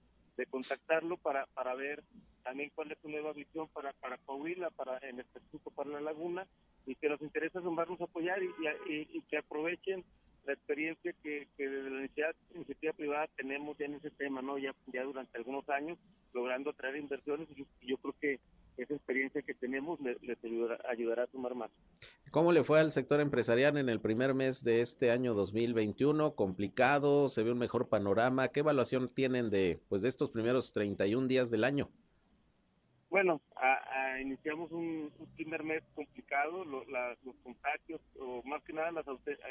contactarlo 0.52 1.18
para, 1.18 1.48
ver 1.76 2.04
también 2.44 2.72
cuál 2.76 2.92
es 2.92 3.00
su 3.02 3.10
nueva 3.10 3.34
visión 3.34 3.68
para, 3.70 3.92
para 3.94 4.18
Coahuila, 4.20 4.70
para, 4.72 5.00
en 5.00 5.20
específico 5.20 5.72
para 5.72 5.90
la 5.90 6.02
laguna, 6.02 6.46
y 6.86 6.94
que 6.96 7.10
nos 7.10 7.22
interesa 7.22 7.62
sumarnos 7.62 8.00
a 8.02 8.04
apoyar 8.04 8.40
y, 8.44 9.22
que 9.22 9.38
aprovechen 9.38 10.04
la 10.46 10.54
experiencia 10.54 11.14
que, 11.24 11.48
que 11.58 11.68
desde 11.68 11.90
la 11.90 12.34
iniciativa, 12.54 12.94
privada 12.94 13.28
tenemos 13.36 13.78
ya 13.80 13.86
en 13.86 13.96
ese 13.96 14.12
tema, 14.12 14.44
¿no? 14.44 14.60
Ya, 14.60 14.76
ya 14.92 15.04
durante 15.04 15.38
algunos 15.38 15.68
años, 15.70 15.98
logrando 16.34 16.70
atraer 16.70 16.98
inversiones, 16.98 17.48
y 17.82 17.88
yo 17.88 17.98
creo 17.98 18.16
que 18.20 18.40
esa 18.78 18.94
experiencia 18.94 19.42
que 19.42 19.54
tenemos 19.54 20.00
les, 20.00 20.38
ayudará, 20.90 21.24
a 21.24 21.28
sumar 21.28 21.56
más. 21.56 21.72
¿Cómo 22.32 22.52
le 22.52 22.64
fue 22.64 22.80
al 22.80 22.92
sector 22.92 23.20
empresarial 23.20 23.78
en 23.78 23.90
el 23.90 24.02
primer 24.02 24.34
mes 24.34 24.64
de 24.64 24.82
este 24.82 25.12
año 25.12 25.34
2021? 25.34 26.36
¿Complicado? 26.36 27.30
¿Se 27.30 27.44
ve 27.44 27.52
un 27.52 27.60
mejor 27.60 27.90
panorama? 27.90 28.48
¿Qué 28.48 28.62
evaluación 28.62 29.10
tienen 29.10 29.50
de, 29.50 29.80
pues, 29.90 30.02
de 30.02 30.10
estos 30.10 30.32
primeros 30.32 30.74
31 30.74 31.28
días 31.28 31.52
del 31.52 31.64
año? 31.64 31.90
Bueno, 33.10 33.42
iniciamos 34.20 34.72
un, 34.72 35.12
primer 35.36 35.64
mes 35.64 35.84
complicado, 35.94 36.66
los 36.66 37.36
contagios, 37.44 38.02
o 38.20 38.42
más 38.44 38.64
que 38.64 38.74
nada 38.74 38.90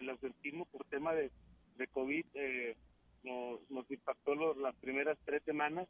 el 0.01 0.11
ausentismo 0.11 0.67
por 0.67 0.85
tema 0.87 1.13
de, 1.13 1.31
COVID 1.93 2.25
eh, 2.35 2.77
nos, 3.25 3.91
impactó 3.91 4.35
las 4.55 4.75
primeras 4.77 5.19
tres 5.25 5.43
semanas 5.45 5.89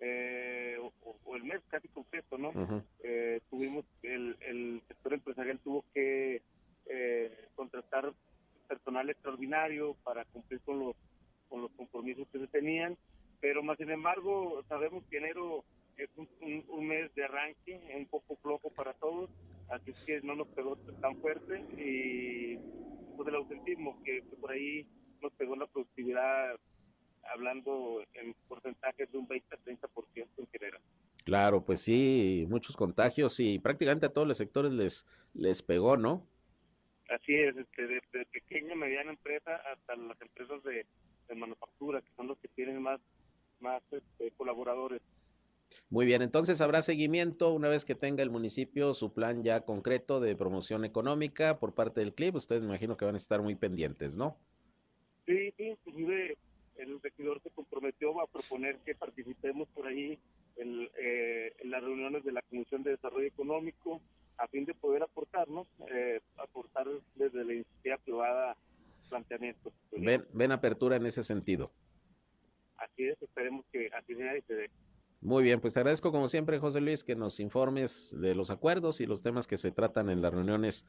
eh, 0.00 0.76
o, 0.78 1.36
el 1.36 1.44
mes 1.44 1.60
casi 1.68 1.88
completo, 1.88 2.38
¿no? 2.38 2.52
Eh, 3.02 3.40
tuvimos, 3.50 3.84
el, 4.02 4.36
el, 4.40 4.82
sector 4.88 5.14
empresarial 5.14 5.58
tuvo 5.60 5.84
que 5.92 6.42
eh, 6.86 7.48
contratar 7.54 8.12
personal 8.68 9.08
extraordinario 9.10 9.94
para 10.02 10.24
cumplir 10.26 10.60
con 10.60 10.78
los, 10.78 10.96
con 11.48 11.62
los 11.62 11.70
compromisos 11.72 12.26
que 12.32 12.38
se 12.38 12.46
tenían, 12.48 12.96
pero 13.40 13.62
más 13.62 13.78
sin 13.78 13.90
embargo 13.90 14.62
sabemos 14.68 15.04
que 15.10 15.18
enero 15.18 15.64
es 15.96 16.10
un, 16.16 16.86
mes 16.86 17.14
de 17.14 17.24
arranque, 17.24 17.80
un 17.96 18.06
poco 18.06 18.36
flojo 18.36 18.70
para 18.70 18.92
todos, 18.94 19.30
así 19.70 19.92
que 20.04 20.20
no 20.22 20.34
nos 20.34 20.48
pegó 20.48 20.76
tan 21.00 21.16
fuerte 21.20 21.60
y 21.78 22.58
pues 23.16 23.28
el 23.28 23.36
ausentismo 23.36 24.02
que, 24.04 24.22
que 24.22 24.36
por 24.36 24.50
ahí 24.50 24.86
nos 25.22 25.32
pegó 25.32 25.56
la 25.56 25.66
productividad 25.66 26.56
hablando 27.32 28.02
en 28.14 28.34
porcentajes 28.48 29.10
de 29.10 29.18
un 29.18 29.28
20-30% 29.28 30.28
en 30.38 30.46
general. 30.48 30.80
Claro, 31.24 31.64
pues 31.64 31.80
sí, 31.80 32.46
muchos 32.48 32.76
contagios 32.76 33.40
y 33.40 33.58
prácticamente 33.58 34.06
a 34.06 34.12
todos 34.12 34.28
los 34.28 34.36
sectores 34.36 34.72
les, 34.72 35.06
les 35.34 35.62
pegó, 35.62 35.96
¿no? 35.96 36.26
Así 37.08 37.34
es, 37.34 37.56
este, 37.56 37.86
desde 37.86 38.26
pequeña, 38.26 38.74
mediana 38.74 39.10
empresa 39.10 39.56
hasta 39.72 39.96
las 39.96 40.20
empresas 40.20 40.62
de, 40.64 40.86
manufactura, 41.34 42.00
que 42.00 42.10
son 42.16 42.28
los 42.28 42.38
que 42.38 42.48
tienen 42.48 42.80
más, 42.80 43.00
más 43.58 43.82
este, 43.90 44.30
colaboradores. 44.36 45.02
Muy 45.90 46.06
bien, 46.06 46.22
entonces 46.22 46.60
habrá 46.60 46.82
seguimiento 46.82 47.52
una 47.52 47.68
vez 47.68 47.84
que 47.84 47.96
tenga 47.96 48.22
el 48.22 48.30
municipio 48.30 48.94
su 48.94 49.12
plan 49.12 49.42
ya 49.42 49.64
concreto 49.64 50.20
de 50.20 50.36
promoción 50.36 50.84
económica 50.84 51.58
por 51.58 51.74
parte 51.74 52.00
del 52.00 52.14
CLIP. 52.14 52.36
Ustedes 52.36 52.62
me 52.62 52.68
imagino 52.68 52.96
que 52.96 53.04
van 53.04 53.14
a 53.14 53.18
estar 53.18 53.42
muy 53.42 53.56
pendientes, 53.56 54.16
¿no? 54.16 54.38
Sí, 55.26 55.52
sí, 55.56 55.64
inclusive 55.64 56.36
el 56.78 57.00
regidor 57.00 57.40
se 57.42 57.50
comprometió 57.50 58.20
a 58.20 58.26
proponer 58.26 58.78
que 58.78 58.94
participemos 58.94 59.68
por 59.68 59.86
ahí 59.86 60.18
en, 60.56 60.88
eh, 60.98 61.54
las 61.64 61.82
reuniones 61.82 62.24
de 62.24 62.32
la 62.32 62.42
Comisión 62.42 62.82
de 62.82 62.92
Desarrollo 62.92 63.26
Económico 63.26 64.00
a 64.38 64.46
fin 64.48 64.64
de 64.64 64.74
poder 64.74 65.02
aportarnos, 65.02 65.66
eh, 65.90 66.20
aportar 66.36 66.86
desde 67.14 67.44
la 67.44 67.54
iniciativa 67.54 67.96
privada 67.98 68.56
planteamientos. 69.08 69.72
Ven, 69.92 70.26
ven 70.32 70.52
apertura 70.52 70.96
en 70.96 71.06
ese 71.06 71.24
sentido. 71.24 71.70
Así 72.76 73.04
es, 73.04 73.20
esperemos 73.22 73.64
que 73.72 73.88
así 73.94 74.14
sea 74.14 74.36
y 74.36 74.42
se 74.42 74.54
dé. 74.54 74.70
Muy 75.26 75.42
bien, 75.42 75.60
pues 75.60 75.74
te 75.74 75.80
agradezco 75.80 76.12
como 76.12 76.28
siempre, 76.28 76.60
José 76.60 76.80
Luis, 76.80 77.02
que 77.02 77.16
nos 77.16 77.40
informes 77.40 78.14
de 78.16 78.36
los 78.36 78.50
acuerdos 78.50 79.00
y 79.00 79.06
los 79.06 79.22
temas 79.22 79.48
que 79.48 79.58
se 79.58 79.72
tratan 79.72 80.08
en 80.08 80.22
las 80.22 80.32
reuniones 80.32 80.86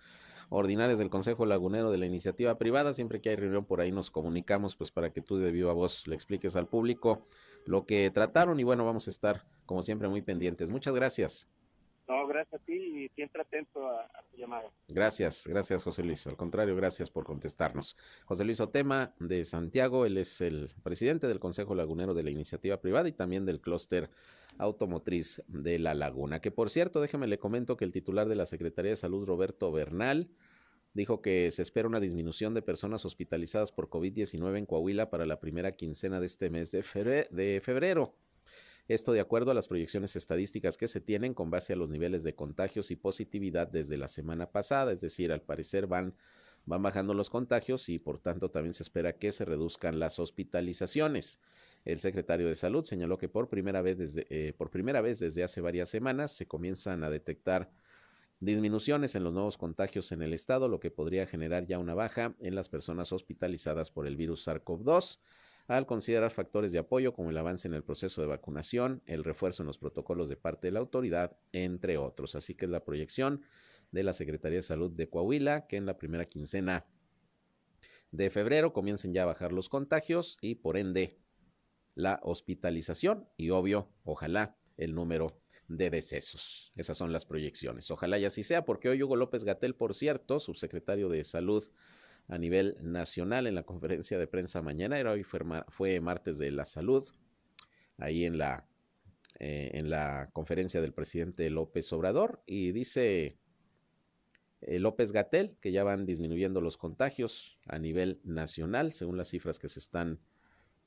ordinarias 0.50 1.00
del 1.00 1.10
Consejo 1.10 1.47
Lagunero 1.47 1.89
de 1.89 1.97
la 1.97 2.06
Iniciativa 2.06 2.56
Privada. 2.60 2.93
Siempre 2.93 3.19
que 3.19 3.32
hay 3.32 3.36
reunión 3.36 3.65
por 3.65 3.82
ahí 3.82 3.91
nos 3.91 4.12
comunicamos, 4.12 4.76
pues 4.76 4.91
para 4.91 5.12
que 5.12 5.23
tú 5.23 5.38
de 5.38 5.50
viva 5.50 5.73
voz 5.73 6.06
le 6.06 6.13
expliques 6.13 6.56
al 6.56 6.67
público 6.67 7.26
lo 7.65 7.88
que 7.88 8.12
trataron 8.12 8.60
y 8.60 8.63
bueno, 8.63 8.86
vamos 8.86 9.08
a 9.08 9.10
estar 9.10 9.43
como 9.65 9.82
siempre 9.82 10.08
muy 10.08 10.21
pendientes. 10.21 10.69
Muchas 10.69 10.93
gracias. 10.93 11.47
No, 12.08 12.26
gracias 12.26 12.62
a 12.62 12.63
ti 12.63 12.74
y 12.74 13.10
siempre 13.10 13.41
atento 13.41 13.86
a, 13.86 14.08
tu 14.32 14.38
llamada. 14.38 14.72
Gracias, 14.88 15.46
gracias 15.46 15.84
José 15.84 16.04
Luis. 16.04 16.26
Al 16.26 16.38
contrario, 16.38 16.74
gracias 16.76 17.10
por 17.10 17.26
contestarnos. 17.26 17.98
José 18.26 18.46
Luis 18.46 18.62
Otema 18.62 19.13
de 19.20 19.43
Santiago, 19.43 20.06
él 20.06 20.17
es 20.17 20.39
el 20.39 20.72
presidente 20.84 21.28
del 21.28 21.39
Consejo 21.39 21.76
Lagunero 21.76 22.13
de 22.13 22.24
la 22.24 22.30
Iniciativa 22.30 22.80
Privada 22.80 23.10
y 23.10 23.12
también 23.12 23.46
del 23.46 23.60
clúster 23.60 24.10
automotriz 24.58 25.43
de 25.48 25.80
La 25.80 25.93
Laguna. 25.93 26.39
Que 26.39 26.50
por 26.50 26.70
cierto, 26.70 27.02
déjeme 27.02 27.28
le 27.28 27.39
comento 27.39 27.76
que 27.76 27.84
el 27.84 27.91
titular 27.91 28.30
de 28.30 28.36
la 28.36 28.46
Secretaría 28.46 28.91
de 28.91 28.98
Salud, 28.98 29.26
Roberto 29.26 29.70
Bernal, 29.74 30.30
dijo 30.93 31.22
que 31.22 31.52
se 31.52 31.62
espera 31.62 31.89
una 31.89 32.00
disminución 32.00 32.54
de 32.54 32.62
personas 32.62 33.04
hospitalizadas 33.04 33.74
por 33.74 33.89
COVID-19 33.89 34.58
en 34.58 34.65
Coahuila 34.65 35.10
para 35.10 35.26
la 35.26 35.41
primera 35.41 35.74
quincena 35.74 36.22
de 36.22 36.28
este 36.28 36.50
mes 36.50 36.72
de 36.72 37.62
febrero. 37.62 38.15
Esto 38.88 39.12
de 39.12 39.19
acuerdo 39.19 39.52
a 39.52 39.54
las 39.54 39.67
proyecciones 39.67 40.15
estadísticas 40.15 40.78
que 40.78 40.88
se 40.88 41.02
tienen 41.02 41.34
con 41.34 41.52
base 41.52 41.73
a 41.73 41.76
los 41.76 41.89
niveles 41.89 42.23
de 42.23 42.36
contagios 42.36 42.89
y 42.89 42.95
positividad 42.95 43.67
desde 43.67 43.97
la 43.97 44.08
semana 44.08 44.50
pasada, 44.50 44.93
es 44.93 45.02
decir, 45.02 45.34
al 45.34 45.41
parecer 45.41 45.88
van, 45.88 46.15
van 46.65 46.82
bajando 46.82 47.13
los 47.13 47.30
contagios 47.30 47.89
y 47.89 48.00
por 48.00 48.19
tanto 48.19 48.50
también 48.50 48.73
se 48.73 48.84
espera 48.84 49.12
que 49.12 49.34
se 49.34 49.43
reduzcan 49.43 50.00
las 50.00 50.19
hospitalizaciones. 50.19 51.41
El 51.84 52.00
secretario 52.00 52.47
de 52.47 52.56
Salud 52.56 52.86
señaló 52.86 53.17
que 53.17 53.28
por 53.28 53.50
primera 53.50 53.82
vez 53.82 53.97
desde, 53.97 54.26
eh, 54.30 54.54
por 54.54 54.69
primera 54.69 55.02
vez 55.02 55.19
desde 55.19 55.43
hace 55.43 55.60
varias 55.60 55.89
semanas 55.89 56.32
se 56.32 56.47
comienzan 56.47 57.04
a 57.04 57.10
detectar 57.10 57.69
disminuciones 58.39 59.15
en 59.15 59.23
los 59.26 59.34
nuevos 59.34 59.58
contagios 59.58 60.13
en 60.13 60.21
el 60.21 60.32
estado, 60.32 60.69
lo 60.69 60.80
que 60.80 60.91
podría 60.91 61.28
generar 61.28 61.65
ya 61.65 61.78
una 61.78 61.93
baja 61.93 62.36
en 62.39 62.56
las 62.56 62.69
personas 62.69 63.12
hospitalizadas 63.12 63.91
por 63.91 64.08
el 64.08 64.15
virus 64.15 64.47
SARS-CoV-2 64.47 65.19
al 65.67 65.86
considerar 65.86 66.32
factores 66.32 66.71
de 66.71 66.80
apoyo 66.80 67.13
como 67.13 67.30
el 67.30 67.38
avance 67.38 67.67
en 67.67 67.73
el 67.73 67.84
proceso 67.84 68.21
de 68.21 68.27
vacunación, 68.27 69.01
el 69.06 69.23
refuerzo 69.23 69.63
en 69.63 69.67
los 69.67 69.77
protocolos 69.77 70.30
de 70.30 70.38
parte 70.38 70.67
de 70.67 70.71
la 70.71 70.80
autoridad, 70.80 71.38
entre 71.51 71.97
otros. 71.97 72.36
Así 72.36 72.56
que 72.56 72.65
es 72.65 72.71
la 72.71 72.86
proyección 72.86 73.43
de 73.91 74.03
la 74.03 74.13
Secretaría 74.13 74.60
de 74.60 74.63
Salud 74.63 74.91
de 74.91 75.10
Coahuila, 75.10 75.67
que 75.67 75.77
en 75.77 75.86
la 75.86 75.97
primera 75.97 76.25
quincena 76.25 76.86
de 78.12 78.30
febrero 78.30 78.71
comiencen 78.71 79.13
ya 79.13 79.23
a 79.23 79.27
bajar 79.27 79.51
los 79.51 79.67
contagios 79.67 80.38
y 80.41 80.56
por 80.56 80.77
ende 80.77 81.19
la 81.95 82.19
hospitalización 82.23 83.27
y 83.36 83.49
obvio, 83.49 83.91
ojalá 84.03 84.58
el 84.77 84.95
número 84.95 85.41
de 85.67 85.89
decesos. 85.89 86.71
Esas 86.75 86.97
son 86.97 87.12
las 87.12 87.25
proyecciones. 87.25 87.91
Ojalá 87.91 88.17
y 88.19 88.25
así 88.25 88.43
sea, 88.43 88.63
porque 88.63 88.88
hoy 88.88 89.03
Hugo 89.03 89.15
López 89.15 89.43
Gatel, 89.43 89.75
por 89.75 89.95
cierto, 89.95 90.39
subsecretario 90.39 91.10
de 91.10 91.23
Salud 91.23 91.69
a 92.28 92.38
nivel 92.38 92.78
nacional 92.82 93.48
en 93.48 93.56
la 93.56 93.63
conferencia 93.63 94.18
de 94.18 94.28
prensa 94.28 94.62
mañana. 94.62 95.00
Era 95.00 95.12
hoy 95.12 95.24
fue, 95.24 96.02
martes 96.02 96.38
de 96.38 96.52
la 96.52 96.66
salud, 96.66 97.08
ahí 97.98 98.26
en 98.26 98.38
la, 98.38 98.68
eh, 99.40 99.72
en 99.74 99.90
la 99.90 100.30
conferencia 100.34 100.82
del 100.82 100.94
presidente 100.94 101.50
López 101.50 101.92
Obrador. 101.94 102.44
Y 102.46 102.72
dice 102.74 103.38
eh, 104.62 104.80
López 104.80 105.12
Gatel 105.12 105.56
que 105.62 105.72
ya 105.72 105.84
van 105.84 106.06
disminuyendo 106.06 106.60
los 106.60 106.78
contagios 106.78 107.58
a 107.66 107.80
nivel 107.80 108.20
nacional, 108.24 108.92
según 108.94 109.18
las 109.18 109.30
cifras 109.30 109.58
que 109.60 109.70
se 109.70 109.80
están 109.80 110.20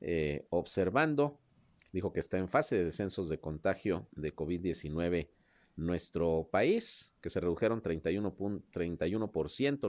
eh, 0.00 0.46
observando. 0.50 1.40
Dijo 1.92 2.12
que 2.12 2.20
está 2.20 2.38
en 2.38 2.48
fase 2.48 2.76
de 2.76 2.84
descensos 2.84 3.28
de 3.28 3.40
contagio 3.40 4.06
de 4.12 4.34
COVID-19 4.34 5.28
nuestro 5.80 6.48
país, 6.50 7.12
que 7.20 7.30
se 7.30 7.40
redujeron 7.40 7.82
31%, 7.82 8.62
31 8.70 9.32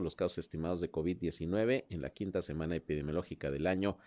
los 0.00 0.16
casos 0.16 0.38
estimados 0.38 0.80
de 0.80 0.90
COVID-19 0.90 1.84
en 1.88 2.02
la 2.02 2.10
quinta 2.10 2.42
semana 2.42 2.76
epidemiológica 2.76 3.50
del 3.50 3.66
año. 3.66 3.98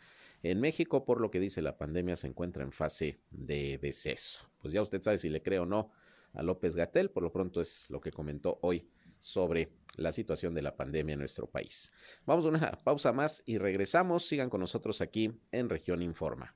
En 0.43 0.60
México, 0.60 1.06
por 1.06 1.21
lo 1.21 1.32
que 1.32 1.39
dice 1.39 1.62
la 1.62 1.78
pandemia, 1.78 2.15
se 2.15 2.28
encuentra 2.28 2.63
en 2.63 2.71
fase 2.71 3.19
de 3.32 3.78
deceso. 3.78 4.50
Pues 4.62 4.74
ya 4.74 4.82
usted 4.82 5.02
sabe 5.02 5.17
si 5.17 5.30
le 5.30 5.41
cree 5.41 5.60
o 5.60 5.65
no 5.65 5.91
a 6.34 6.43
López 6.43 6.76
Gatel, 6.76 7.12
por 7.12 7.24
lo 7.24 7.32
pronto 7.32 7.62
es 7.62 7.89
lo 7.89 8.02
que 8.02 8.12
comentó 8.12 8.60
hoy 8.62 8.89
sobre 9.19 9.71
la 9.95 10.12
situación 10.12 10.54
de 10.54 10.62
la 10.62 10.76
pandemia 10.76 11.13
en 11.13 11.19
nuestro 11.19 11.48
país. 11.48 11.91
Vamos 12.26 12.45
a 12.45 12.50
una 12.50 12.71
pausa 12.84 13.13
más 13.13 13.43
y 13.45 13.58
regresamos. 13.58 14.28
Sigan 14.28 14.50
con 14.50 14.60
nosotros 14.60 15.02
aquí 15.02 15.32
en 15.52 15.69
Región 15.69 16.02
Informa. 16.02 16.56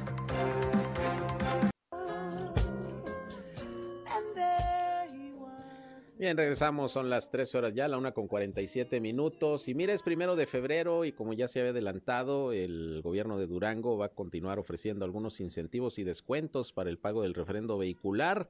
Bien, 6.21 6.37
regresamos, 6.37 6.91
son 6.91 7.09
las 7.09 7.31
3 7.31 7.55
horas 7.55 7.73
ya, 7.73 7.87
la 7.87 7.97
una 7.97 8.11
con 8.11 8.27
47 8.27 9.01
minutos. 9.01 9.67
Y 9.67 9.73
mira, 9.73 9.91
es 9.91 10.03
primero 10.03 10.35
de 10.35 10.45
febrero 10.45 11.03
y 11.03 11.13
como 11.13 11.33
ya 11.33 11.47
se 11.47 11.59
había 11.59 11.71
adelantado, 11.71 12.53
el 12.53 13.01
gobierno 13.01 13.39
de 13.39 13.47
Durango 13.47 13.97
va 13.97 14.05
a 14.05 14.09
continuar 14.09 14.59
ofreciendo 14.59 15.03
algunos 15.03 15.39
incentivos 15.39 15.97
y 15.97 16.03
descuentos 16.03 16.73
para 16.73 16.91
el 16.91 16.99
pago 16.99 17.23
del 17.23 17.33
referendo 17.33 17.79
vehicular. 17.79 18.49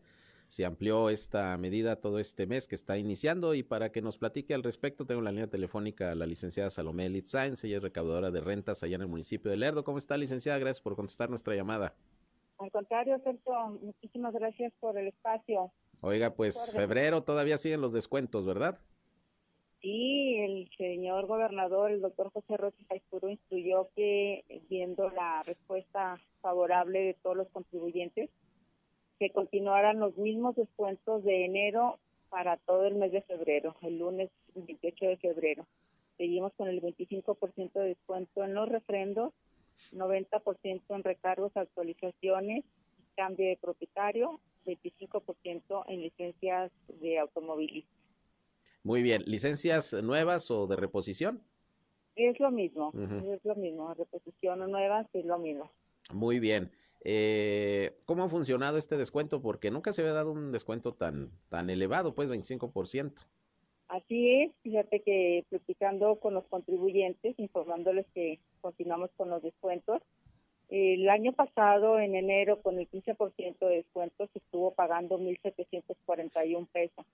Se 0.49 0.65
amplió 0.65 1.09
esta 1.09 1.57
medida 1.57 1.95
todo 1.95 2.19
este 2.19 2.45
mes 2.45 2.67
que 2.67 2.76
está 2.76 2.97
iniciando 2.97 3.55
y 3.55 3.63
para 3.63 3.89
que 3.93 4.01
nos 4.01 4.17
platique 4.17 4.53
al 4.53 4.63
respecto 4.63 5.05
tengo 5.05 5.22
la 5.22 5.32
línea 5.32 5.47
telefónica 5.47 6.11
a 6.11 6.15
la 6.15 6.26
licenciada 6.26 6.72
Salomé 6.72 7.07
Litzsainz, 7.07 7.63
ella 7.63 7.78
es 7.78 7.84
recaudadora 7.84 8.32
de 8.32 8.41
rentas 8.41 8.84
allá 8.84 8.97
en 8.97 9.03
el 9.03 9.07
municipio 9.07 9.49
de 9.49 9.55
Lerdo. 9.55 9.86
¿Cómo 9.86 9.97
está, 9.97 10.17
licenciada? 10.17 10.59
Gracias 10.59 10.82
por 10.82 10.97
contestar 10.97 11.30
nuestra 11.30 11.55
llamada. 11.55 11.95
Al 12.57 12.69
contrario, 12.69 13.17
Sergio, 13.24 13.80
muchísimas 13.82 14.34
gracias 14.34 14.74
por 14.82 14.97
el 14.97 15.07
espacio. 15.07 15.72
Oiga, 16.03 16.33
pues 16.33 16.71
febrero 16.73 17.23
todavía 17.23 17.59
siguen 17.59 17.81
los 17.81 17.93
descuentos, 17.93 18.45
¿verdad? 18.47 18.79
Sí, 19.81 20.35
el 20.39 20.69
señor 20.75 21.27
gobernador, 21.27 21.91
el 21.91 22.01
doctor 22.01 22.31
José 22.31 22.57
Rossi 22.57 22.83
Saizpuro, 22.85 23.29
instruyó 23.29 23.89
que, 23.95 24.43
viendo 24.67 25.11
la 25.11 25.43
respuesta 25.43 26.19
favorable 26.41 27.01
de 27.01 27.13
todos 27.13 27.37
los 27.37 27.49
contribuyentes, 27.49 28.31
que 29.19 29.29
continuaran 29.29 29.99
los 29.99 30.17
mismos 30.17 30.55
descuentos 30.55 31.23
de 31.23 31.45
enero 31.45 31.99
para 32.29 32.57
todo 32.57 32.85
el 32.85 32.95
mes 32.95 33.11
de 33.11 33.21
febrero, 33.21 33.75
el 33.81 33.99
lunes 33.99 34.31
28 34.55 35.05
de 35.05 35.17
febrero. 35.17 35.67
Seguimos 36.17 36.51
con 36.53 36.67
el 36.67 36.81
25% 36.81 37.73
de 37.73 37.89
descuento 37.89 38.43
en 38.43 38.55
los 38.55 38.69
refrendos, 38.69 39.33
90% 39.91 40.81
en 40.89 41.03
recargos, 41.03 41.55
actualizaciones, 41.55 42.65
cambio 43.15 43.47
de 43.47 43.57
propietario 43.57 44.39
25% 44.66 45.86
en 45.88 46.01
licencias 46.01 46.72
de 46.88 47.20
automovilismo. 47.20 47.91
Muy 48.84 49.03
bien, 49.03 49.24
¿licencias 49.26 49.93
nuevas 50.03 50.49
o 50.49 50.68
de 50.68 50.76
reposición? 50.76 51.43
Es 52.16 52.39
lo 52.39 52.51
mismo, 52.51 52.91
es 52.93 53.45
lo 53.45 53.55
mismo, 53.55 53.93
reposición 53.93 54.62
o 54.62 54.68
nuevas 54.68 55.07
es 55.14 55.26
lo 55.26 55.38
mismo. 55.38 55.72
Muy 56.12 56.39
bien. 56.39 56.72
Eh, 57.03 57.97
¿Cómo 58.05 58.24
ha 58.24 58.30
funcionado 58.30 58.78
este 58.78 58.97
descuento? 58.97 59.41
Porque 59.41 59.72
nunca 59.72 59.93
se 59.93 60.01
había 60.01 60.14
dado 60.14 60.32
un 60.32 60.51
descuento 60.51 60.93
tan, 60.93 61.32
tan 61.49 61.70
elevado, 61.70 62.14
pues 62.14 62.30
25%. 62.30 63.26
Así 63.88 64.32
es, 64.41 64.51
fíjate 64.62 65.01
que 65.01 65.45
platicando 65.49 66.18
con 66.20 66.34
los 66.34 66.45
contribuyentes, 66.45 67.38
informándoles 67.38 68.05
que 68.14 68.39
continuamos 68.62 69.09
con 69.18 69.30
los 69.30 69.41
descuentos, 69.41 70.01
el 70.72 71.09
año 71.09 71.34
pasado, 71.34 71.99
en 71.99 72.15
enero, 72.15 72.61
con 72.61 72.80
el 72.80 72.89
15% 72.89 73.59
de 73.59 73.76
descuento, 73.76 74.28
se 74.28 74.39
estuvo 74.39 74.72
pagando 74.72 75.19
1.741 75.19 76.65
pesos. 76.67 77.05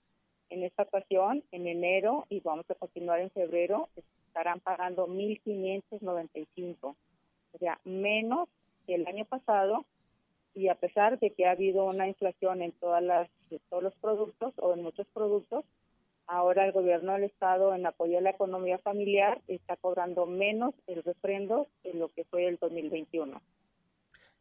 En 0.52 0.64
esta 0.64 0.84
ocasión, 0.84 1.44
en 1.52 1.68
enero, 1.68 2.28
y 2.30 2.40
vamos 2.42 2.70
a 2.70 2.76
continuar 2.76 3.20
en 3.20 3.32
febrero, 3.32 3.90
estarán 4.28 4.60
pagando 4.60 5.08
1.595. 5.08 6.76
O 6.82 6.96
sea, 7.58 7.80
menos 7.84 8.48
que 8.86 8.94
el 8.94 9.08
año 9.08 9.26
pasado, 9.26 9.86
y 10.54 10.68
a 10.68 10.76
pesar 10.76 11.18
de 11.18 11.32
que 11.32 11.48
ha 11.48 11.52
habido 11.52 11.86
una 11.86 12.08
inflación 12.08 12.62
en 12.62 12.74
todas 12.74 13.02
las, 13.02 13.28
todos 13.70 13.82
los 13.82 13.96
productos 13.96 14.54
o 14.58 14.76
en 14.76 14.84
muchos 14.84 15.08
productos, 15.08 15.66
Ahora 16.28 16.66
el 16.66 16.74
gobierno 16.74 17.14
del 17.14 17.24
estado, 17.24 17.74
en 17.74 17.86
apoyo 17.86 18.18
a 18.18 18.22
la 18.22 18.32
economía 18.32 18.78
familiar, 18.80 19.42
está 19.48 19.78
cobrando 19.78 20.26
menos 20.26 20.76
el 20.86 21.02
refrendo 21.02 21.68
que 21.82 21.94
lo 21.94 22.10
que 22.10 22.26
fue 22.26 22.48
el 22.48 22.58
2021. 22.58 23.42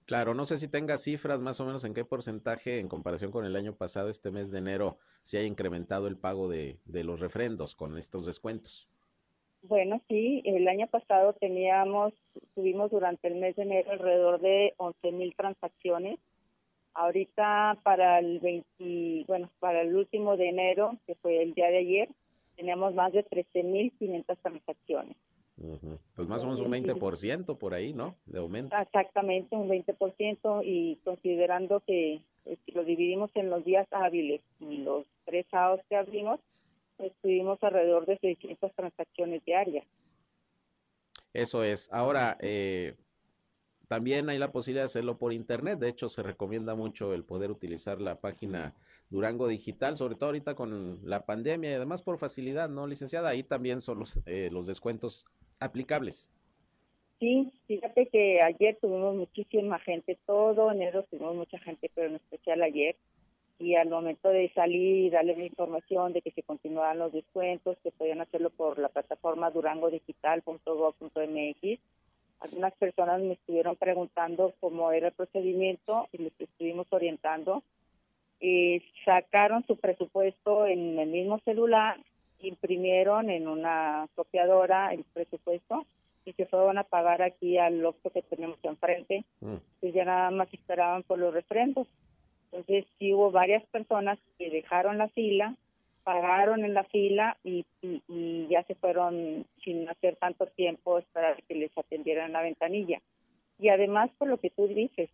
Claro, 0.04 0.34
no 0.34 0.46
sé 0.46 0.58
si 0.58 0.68
tenga 0.68 0.98
cifras 0.98 1.40
más 1.40 1.60
o 1.60 1.64
menos 1.64 1.84
en 1.84 1.94
qué 1.94 2.04
porcentaje 2.04 2.80
en 2.80 2.88
comparación 2.88 3.30
con 3.30 3.44
el 3.44 3.54
año 3.54 3.74
pasado, 3.74 4.08
este 4.08 4.30
mes 4.30 4.50
de 4.50 4.58
enero, 4.58 4.98
se 5.22 5.38
ha 5.38 5.44
incrementado 5.44 6.08
el 6.08 6.16
pago 6.16 6.48
de, 6.48 6.78
de 6.84 7.04
los 7.04 7.20
refrendos 7.20 7.76
con 7.76 7.96
estos 7.98 8.26
descuentos. 8.26 8.88
Bueno, 9.62 10.00
sí, 10.08 10.42
el 10.44 10.66
año 10.68 10.86
pasado 10.88 11.32
teníamos, 11.34 12.14
tuvimos 12.54 12.90
durante 12.90 13.26
el 13.28 13.36
mes 13.36 13.56
de 13.56 13.62
enero 13.62 13.92
alrededor 13.92 14.40
de 14.40 14.74
11 14.76 15.12
mil 15.12 15.34
transacciones 15.36 16.18
Ahorita 16.98 17.78
para 17.82 18.18
el 18.20 18.40
20, 18.40 19.24
bueno, 19.26 19.50
para 19.58 19.82
el 19.82 19.94
último 19.94 20.36
de 20.38 20.48
enero, 20.48 20.96
que 21.06 21.14
fue 21.16 21.42
el 21.42 21.52
día 21.52 21.66
de 21.66 21.78
ayer, 21.78 22.08
teníamos 22.56 22.94
más 22.94 23.12
de 23.12 23.22
13.500 23.24 24.38
transacciones. 24.40 25.16
Pues 26.14 26.28
más 26.28 26.42
o 26.42 26.44
menos 26.44 26.60
un 26.60 26.72
20% 26.72 27.58
por 27.58 27.74
ahí, 27.74 27.92
¿no? 27.92 28.14
De 28.24 28.38
aumento. 28.38 28.74
Exactamente, 28.76 29.56
un 29.56 29.68
20% 29.68 30.62
y 30.64 30.96
considerando 31.04 31.80
que 31.80 32.22
pues, 32.44 32.58
si 32.64 32.72
lo 32.72 32.82
dividimos 32.82 33.30
en 33.34 33.50
los 33.50 33.64
días 33.64 33.86
hábiles 33.90 34.40
y 34.60 34.78
los 34.78 35.06
tres 35.26 35.46
sábados 35.50 35.80
que 35.90 35.96
abrimos, 35.96 36.40
pues 36.96 37.12
tuvimos 37.20 37.62
alrededor 37.62 38.06
de 38.06 38.18
600 38.18 38.72
transacciones 38.74 39.44
diarias. 39.44 39.86
Eso 41.34 41.62
es. 41.62 41.90
Ahora, 41.92 42.38
eh, 42.40 42.94
también 43.88 44.28
hay 44.28 44.38
la 44.38 44.50
posibilidad 44.50 44.82
de 44.82 44.86
hacerlo 44.86 45.16
por 45.16 45.32
internet. 45.32 45.78
De 45.78 45.88
hecho, 45.88 46.08
se 46.08 46.22
recomienda 46.22 46.74
mucho 46.74 47.14
el 47.14 47.24
poder 47.24 47.50
utilizar 47.50 48.00
la 48.00 48.20
página 48.20 48.74
Durango 49.10 49.46
Digital, 49.46 49.96
sobre 49.96 50.16
todo 50.16 50.26
ahorita 50.26 50.56
con 50.56 50.98
la 51.08 51.24
pandemia 51.24 51.70
y 51.70 51.74
además 51.74 52.02
por 52.02 52.18
facilidad, 52.18 52.68
¿no, 52.68 52.86
licenciada? 52.86 53.28
Ahí 53.28 53.44
también 53.44 53.80
son 53.80 54.00
los, 54.00 54.18
eh, 54.26 54.48
los 54.50 54.66
descuentos 54.66 55.24
aplicables. 55.60 56.28
Sí, 57.20 57.52
fíjate 57.66 58.08
que 58.08 58.42
ayer 58.42 58.76
tuvimos 58.80 59.14
muchísima 59.14 59.78
gente, 59.78 60.18
todo 60.26 60.70
enero 60.70 61.04
tuvimos 61.04 61.36
mucha 61.36 61.58
gente, 61.60 61.90
pero 61.94 62.08
en 62.08 62.16
especial 62.16 62.62
ayer. 62.62 62.96
Y 63.58 63.74
al 63.76 63.88
momento 63.88 64.28
de 64.28 64.52
salir, 64.52 65.12
darle 65.12 65.34
la 65.34 65.46
información 65.46 66.12
de 66.12 66.20
que 66.20 66.30
se 66.32 66.42
continuaban 66.42 66.98
los 66.98 67.12
descuentos, 67.12 67.78
que 67.82 67.90
podían 67.90 68.20
hacerlo 68.20 68.50
por 68.50 68.78
la 68.78 68.90
plataforma 68.90 69.50
durangodigital.gov.mx 69.50 71.80
algunas 72.40 72.74
personas 72.74 73.20
me 73.20 73.34
estuvieron 73.34 73.76
preguntando 73.76 74.54
cómo 74.60 74.92
era 74.92 75.08
el 75.08 75.14
procedimiento 75.14 76.08
y 76.12 76.18
les 76.18 76.40
estuvimos 76.40 76.86
orientando. 76.90 77.62
Y 78.40 78.82
sacaron 79.04 79.64
su 79.66 79.76
presupuesto 79.76 80.66
en 80.66 80.98
el 80.98 81.08
mismo 81.08 81.38
celular, 81.40 81.98
imprimieron 82.40 83.30
en 83.30 83.48
una 83.48 84.06
copiadora 84.14 84.92
el 84.92 85.04
presupuesto 85.04 85.86
y 86.26 86.32
se 86.34 86.44
fueron 86.46 86.76
a 86.76 86.84
pagar 86.84 87.22
aquí 87.22 87.56
al 87.56 87.80
loco 87.80 88.10
que 88.10 88.22
tenemos 88.22 88.58
enfrente. 88.62 89.24
Mm. 89.40 89.56
Pues 89.80 89.94
ya 89.94 90.04
nada 90.04 90.30
más 90.30 90.52
esperaban 90.52 91.02
por 91.04 91.18
los 91.18 91.32
refrendos. 91.32 91.88
Entonces 92.50 92.86
sí 92.98 93.14
hubo 93.14 93.30
varias 93.30 93.64
personas 93.66 94.18
que 94.38 94.50
dejaron 94.50 94.98
la 94.98 95.08
fila 95.08 95.54
pagaron 96.06 96.64
en 96.64 96.72
la 96.72 96.84
fila 96.84 97.36
y, 97.42 97.66
ya 98.48 98.62
se 98.62 98.76
fueron 98.76 99.44
sin 99.64 99.88
hacer 99.88 100.14
tanto 100.14 100.46
tiempo 100.46 100.98
esperar 100.98 101.42
que 101.48 101.56
les 101.56 101.76
atendieran 101.76 102.32
la 102.32 102.42
ventanilla. 102.42 103.00
Y 103.58 103.70
además, 103.70 104.10
por 104.16 104.28
lo 104.28 104.38
que 104.38 104.50
tú 104.50 104.68
dices, 104.68 105.10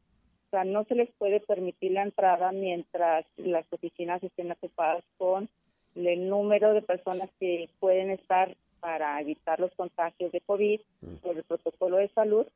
o 0.49 0.51
sea, 0.51 0.64
no 0.64 0.84
se 0.84 0.95
les 0.95 1.11
puede 1.12 1.40
permitir 1.40 1.93
la 1.93 2.03
entrada 2.03 2.53
mientras 2.53 3.24
las 3.38 3.64
oficinas 3.72 4.22
estén 4.22 4.53
ocupadas 4.53 5.03
con 5.16 5.49
el 5.95 6.28
número 6.28 6.74
de 6.74 6.82
personas 6.82 7.30
que 7.40 7.70
pueden 7.80 8.11
estar 8.11 8.55
para 8.80 9.18
evitar 9.18 9.61
los 9.61 9.72
contagios 9.72 10.30
de 10.30 10.43
COVID 10.43 10.80
mm. 11.01 11.14
por 11.22 11.36
el 11.38 11.45
protocolo 11.45 11.97
de 11.97 12.09
salud. 12.09 12.47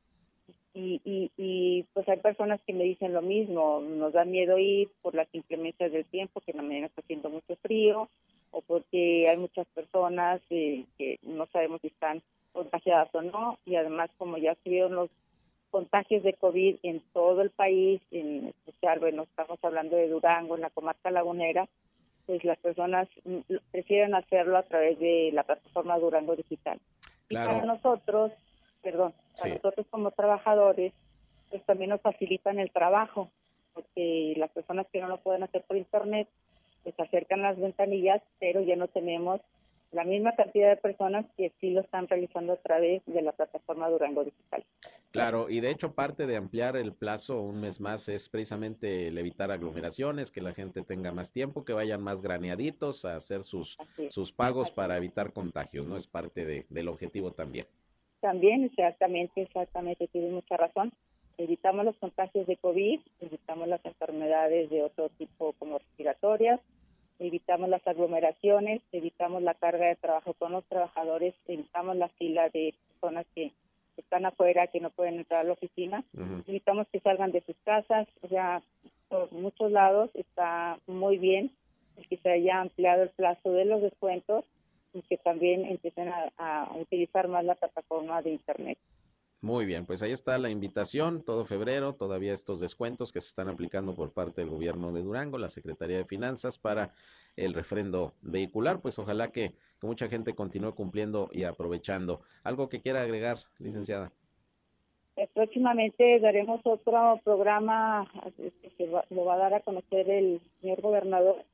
Y, 0.76 1.00
y, 1.06 1.30
y 1.38 1.84
pues 1.94 2.06
hay 2.06 2.18
personas 2.18 2.60
que 2.66 2.74
me 2.74 2.84
dicen 2.84 3.14
lo 3.14 3.22
mismo, 3.22 3.80
nos 3.80 4.12
da 4.12 4.26
miedo 4.26 4.58
ir 4.58 4.90
por 5.00 5.14
las 5.14 5.26
inclemencias 5.32 5.90
del 5.90 6.04
tiempo, 6.04 6.42
que 6.42 6.50
en 6.50 6.58
la 6.58 6.62
mañana 6.62 6.86
está 6.88 7.00
haciendo 7.00 7.30
mucho 7.30 7.56
frío, 7.62 8.10
o 8.50 8.60
porque 8.60 9.26
hay 9.26 9.38
muchas 9.38 9.66
personas 9.68 10.42
eh, 10.50 10.84
que 10.98 11.18
no 11.22 11.46
sabemos 11.46 11.80
si 11.80 11.86
están 11.86 12.20
contagiadas 12.52 13.08
o 13.14 13.22
no, 13.22 13.58
y 13.64 13.76
además 13.76 14.10
como 14.18 14.36
ya 14.36 14.54
se 14.62 14.68
vieron 14.68 14.96
los 14.96 15.08
contagios 15.70 16.22
de 16.22 16.34
COVID 16.34 16.76
en 16.82 17.00
todo 17.14 17.40
el 17.40 17.48
país, 17.48 18.02
en 18.10 18.48
especial, 18.48 18.98
bueno, 18.98 19.22
estamos 19.22 19.58
hablando 19.62 19.96
de 19.96 20.10
Durango, 20.10 20.56
en 20.56 20.60
la 20.60 20.70
comarca 20.70 21.10
lagunera, 21.10 21.66
pues 22.26 22.44
las 22.44 22.58
personas 22.58 23.08
mm, 23.24 23.38
prefieren 23.70 24.14
hacerlo 24.14 24.58
a 24.58 24.62
través 24.64 24.98
de 24.98 25.30
la 25.32 25.42
plataforma 25.44 25.98
Durango 25.98 26.36
Digital. 26.36 26.78
Y 27.30 27.34
para 27.34 27.64
nosotros, 27.64 28.30
perdón, 28.82 29.14
para 29.38 29.54
nosotros 29.54 29.86
como 29.90 30.10
trabajadores, 30.10 30.92
pues 31.50 31.62
también 31.64 31.90
nos 31.90 32.00
facilitan 32.00 32.58
el 32.58 32.70
trabajo, 32.70 33.30
porque 33.74 34.34
las 34.36 34.50
personas 34.50 34.86
que 34.92 35.00
no 35.00 35.08
lo 35.08 35.18
pueden 35.18 35.42
hacer 35.42 35.62
por 35.62 35.76
internet, 35.76 36.28
pues 36.82 36.98
acercan 36.98 37.42
las 37.42 37.58
ventanillas, 37.58 38.22
pero 38.38 38.60
ya 38.60 38.76
no 38.76 38.88
tenemos 38.88 39.40
la 39.92 40.04
misma 40.04 40.34
cantidad 40.34 40.68
de 40.68 40.76
personas 40.76 41.24
que 41.36 41.52
sí 41.60 41.70
lo 41.70 41.80
están 41.80 42.08
realizando 42.08 42.54
a 42.54 42.56
través 42.56 43.02
de 43.06 43.22
la 43.22 43.32
plataforma 43.32 43.88
Durango 43.88 44.24
Digital. 44.24 44.64
Claro, 45.10 45.48
y 45.48 45.60
de 45.60 45.70
hecho 45.70 45.94
parte 45.94 46.26
de 46.26 46.36
ampliar 46.36 46.76
el 46.76 46.92
plazo 46.92 47.40
un 47.40 47.60
mes 47.60 47.80
más 47.80 48.08
es 48.08 48.28
precisamente 48.28 49.08
el 49.08 49.16
evitar 49.16 49.50
aglomeraciones, 49.50 50.30
que 50.30 50.42
la 50.42 50.52
gente 50.52 50.82
tenga 50.82 51.12
más 51.12 51.32
tiempo, 51.32 51.64
que 51.64 51.72
vayan 51.72 52.02
más 52.02 52.20
graneaditos 52.20 53.06
a 53.06 53.16
hacer 53.16 53.42
sus, 53.42 53.78
sus 54.10 54.32
pagos 54.32 54.70
para 54.70 54.96
evitar 54.96 55.32
contagios, 55.32 55.86
¿no? 55.86 55.96
Es 55.96 56.06
parte 56.06 56.44
de, 56.44 56.66
del 56.68 56.88
objetivo 56.88 57.32
también. 57.32 57.66
También, 58.26 58.64
exactamente, 58.64 59.42
exactamente, 59.42 60.08
tienes 60.08 60.32
mucha 60.32 60.56
razón. 60.56 60.92
Evitamos 61.38 61.84
los 61.84 61.96
contagios 61.98 62.44
de 62.48 62.56
COVID, 62.56 62.98
evitamos 63.20 63.68
las 63.68 63.84
enfermedades 63.84 64.68
de 64.68 64.82
otro 64.82 65.10
tipo 65.10 65.52
como 65.60 65.78
respiratorias, 65.78 66.60
evitamos 67.20 67.68
las 67.68 67.86
aglomeraciones, 67.86 68.82
evitamos 68.90 69.44
la 69.44 69.54
carga 69.54 69.86
de 69.86 69.94
trabajo 69.94 70.34
con 70.34 70.50
los 70.50 70.64
trabajadores, 70.64 71.36
evitamos 71.46 71.94
la 71.94 72.08
fila 72.08 72.48
de 72.48 72.74
personas 72.88 73.26
que 73.32 73.52
están 73.96 74.26
afuera, 74.26 74.66
que 74.66 74.80
no 74.80 74.90
pueden 74.90 75.18
entrar 75.18 75.42
a 75.42 75.44
la 75.44 75.52
oficina, 75.52 76.02
evitamos 76.48 76.88
que 76.88 76.98
salgan 76.98 77.30
de 77.30 77.42
sus 77.42 77.54
casas, 77.64 78.08
o 78.22 78.28
sea, 78.28 78.60
por 79.08 79.30
muchos 79.30 79.70
lados 79.70 80.10
está 80.14 80.80
muy 80.88 81.16
bien 81.16 81.52
que 82.10 82.16
se 82.16 82.28
haya 82.28 82.60
ampliado 82.60 83.04
el 83.04 83.10
plazo 83.10 83.52
de 83.52 83.66
los 83.66 83.82
descuentos 83.82 84.44
y 84.96 85.02
que 85.02 85.18
también 85.18 85.64
empiecen 85.64 86.08
a, 86.08 86.32
a 86.36 86.76
utilizar 86.76 87.28
más 87.28 87.44
la 87.44 87.54
plataforma 87.54 88.22
de 88.22 88.30
Internet. 88.30 88.78
Muy 89.42 89.66
bien, 89.66 89.86
pues 89.86 90.02
ahí 90.02 90.12
está 90.12 90.38
la 90.38 90.50
invitación, 90.50 91.22
todo 91.22 91.44
febrero, 91.44 91.94
todavía 91.94 92.32
estos 92.32 92.58
descuentos 92.58 93.12
que 93.12 93.20
se 93.20 93.28
están 93.28 93.48
aplicando 93.48 93.94
por 93.94 94.12
parte 94.12 94.40
del 94.40 94.50
gobierno 94.50 94.92
de 94.92 95.02
Durango, 95.02 95.38
la 95.38 95.50
Secretaría 95.50 95.98
de 95.98 96.04
Finanzas 96.04 96.58
para 96.58 96.94
el 97.36 97.52
refrendo 97.52 98.14
vehicular, 98.22 98.80
pues 98.80 98.98
ojalá 98.98 99.30
que, 99.30 99.52
mucha 99.82 100.08
gente 100.08 100.34
continúe 100.34 100.74
cumpliendo 100.74 101.28
y 101.30 101.44
aprovechando. 101.44 102.22
¿Algo 102.42 102.68
que 102.68 102.80
quiera 102.80 103.02
agregar, 103.02 103.36
licenciada? 103.60 104.10
Eh, 105.16 105.28
próximamente 105.32 106.18
daremos 106.18 106.60
otro 106.64 107.20
programa 107.22 108.10
este, 108.36 108.70
que 108.70 108.86
lo 108.86 109.24
va 109.24 109.34
a 109.34 109.38
dar 109.38 109.54
a 109.54 109.60
conocer 109.60 110.10
el 110.10 110.40
señor 110.60 110.80
gobernador, 110.80 111.44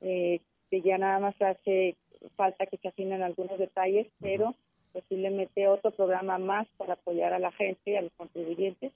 eh, 0.00 0.40
que 0.68 0.80
ya 0.80 0.98
nada 0.98 1.20
más 1.20 1.40
hace 1.40 1.94
falta 2.36 2.66
que 2.66 2.76
se 2.78 2.88
afinen 2.88 3.22
algunos 3.22 3.58
detalles, 3.58 4.06
pero 4.20 4.54
posiblemente 4.92 5.68
otro 5.68 5.90
programa 5.90 6.38
más 6.38 6.66
para 6.78 6.94
apoyar 6.94 7.32
a 7.32 7.38
la 7.38 7.52
gente, 7.52 7.98
a 7.98 8.02
los 8.02 8.12
contribuyentes, 8.16 8.92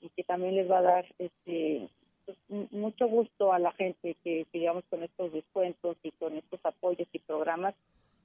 y 0.00 0.08
que 0.10 0.24
también 0.24 0.56
les 0.56 0.70
va 0.70 0.78
a 0.78 0.82
dar 0.82 1.06
este 1.18 1.88
pues, 2.24 2.38
mucho 2.72 3.06
gusto 3.08 3.52
a 3.52 3.58
la 3.58 3.72
gente 3.72 4.16
que 4.24 4.46
digamos 4.52 4.84
con 4.88 5.02
estos 5.02 5.32
descuentos 5.32 5.96
y 6.02 6.10
con 6.12 6.36
estos 6.36 6.60
apoyos 6.64 7.08
y 7.12 7.18
programas, 7.18 7.74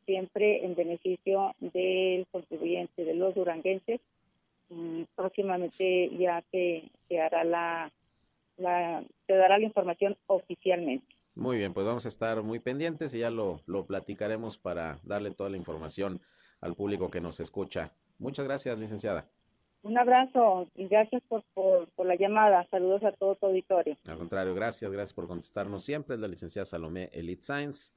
siempre 0.05 0.65
en 0.65 0.75
beneficio 0.75 1.53
del 1.59 2.25
contribuyente, 2.31 3.03
de 3.03 3.15
los 3.15 3.35
duranguenses. 3.35 3.99
Y 4.69 5.05
próximamente 5.15 6.09
ya 6.17 6.43
se, 6.51 6.83
se 7.07 7.19
hará 7.19 7.43
la, 7.43 7.91
la, 8.57 9.03
se 9.25 9.33
dará 9.33 9.57
la 9.57 9.65
información 9.65 10.15
oficialmente. 10.27 11.18
Muy 11.39 11.57
bien, 11.57 11.73
pues 11.73 11.85
vamos 11.85 12.03
a 12.05 12.09
estar 12.09 12.43
muy 12.43 12.59
pendientes 12.59 13.13
y 13.13 13.19
ya 13.19 13.29
lo, 13.29 13.61
lo 13.65 13.85
platicaremos 13.85 14.57
para 14.57 14.99
darle 15.03 15.31
toda 15.31 15.49
la 15.49 15.55
información 15.55 16.19
al 16.59 16.75
público 16.75 17.09
que 17.09 17.21
nos 17.21 17.39
escucha. 17.39 17.93
Muchas 18.17 18.45
gracias, 18.45 18.77
licenciada. 18.77 19.25
Un 19.81 19.97
abrazo 19.97 20.67
y 20.75 20.89
gracias 20.89 21.23
por, 21.29 21.45
por, 21.53 22.05
la 22.05 22.17
llamada. 22.17 22.67
Saludos 22.69 23.05
a 23.05 23.13
todo 23.13 23.35
tu 23.35 23.45
auditorio. 23.45 23.95
Al 24.05 24.17
contrario, 24.17 24.53
gracias, 24.53 24.91
gracias 24.91 25.13
por 25.13 25.29
contestarnos 25.29 25.85
siempre. 25.85 26.15
Es 26.15 26.21
la 26.21 26.27
licenciada 26.27 26.65
Salomé 26.65 27.09
Elite 27.13 27.41
Science, 27.41 27.93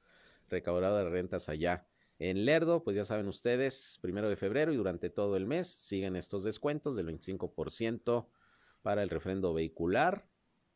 recaudadora 0.49 1.03
de 1.03 1.09
rentas 1.09 1.49
allá 1.49 1.85
en 2.19 2.45
Lerdo. 2.45 2.81
Pues 2.81 2.95
ya 2.95 3.03
saben 3.03 3.27
ustedes, 3.27 3.99
primero 4.01 4.29
de 4.29 4.37
febrero 4.37 4.71
y 4.71 4.77
durante 4.77 5.09
todo 5.09 5.35
el 5.35 5.47
mes 5.47 5.67
siguen 5.67 6.15
estos 6.15 6.45
descuentos 6.45 6.95
del 6.95 7.07
25% 7.07 8.25
para 8.83 9.03
el 9.03 9.09
refrendo 9.09 9.53
vehicular, 9.53 10.23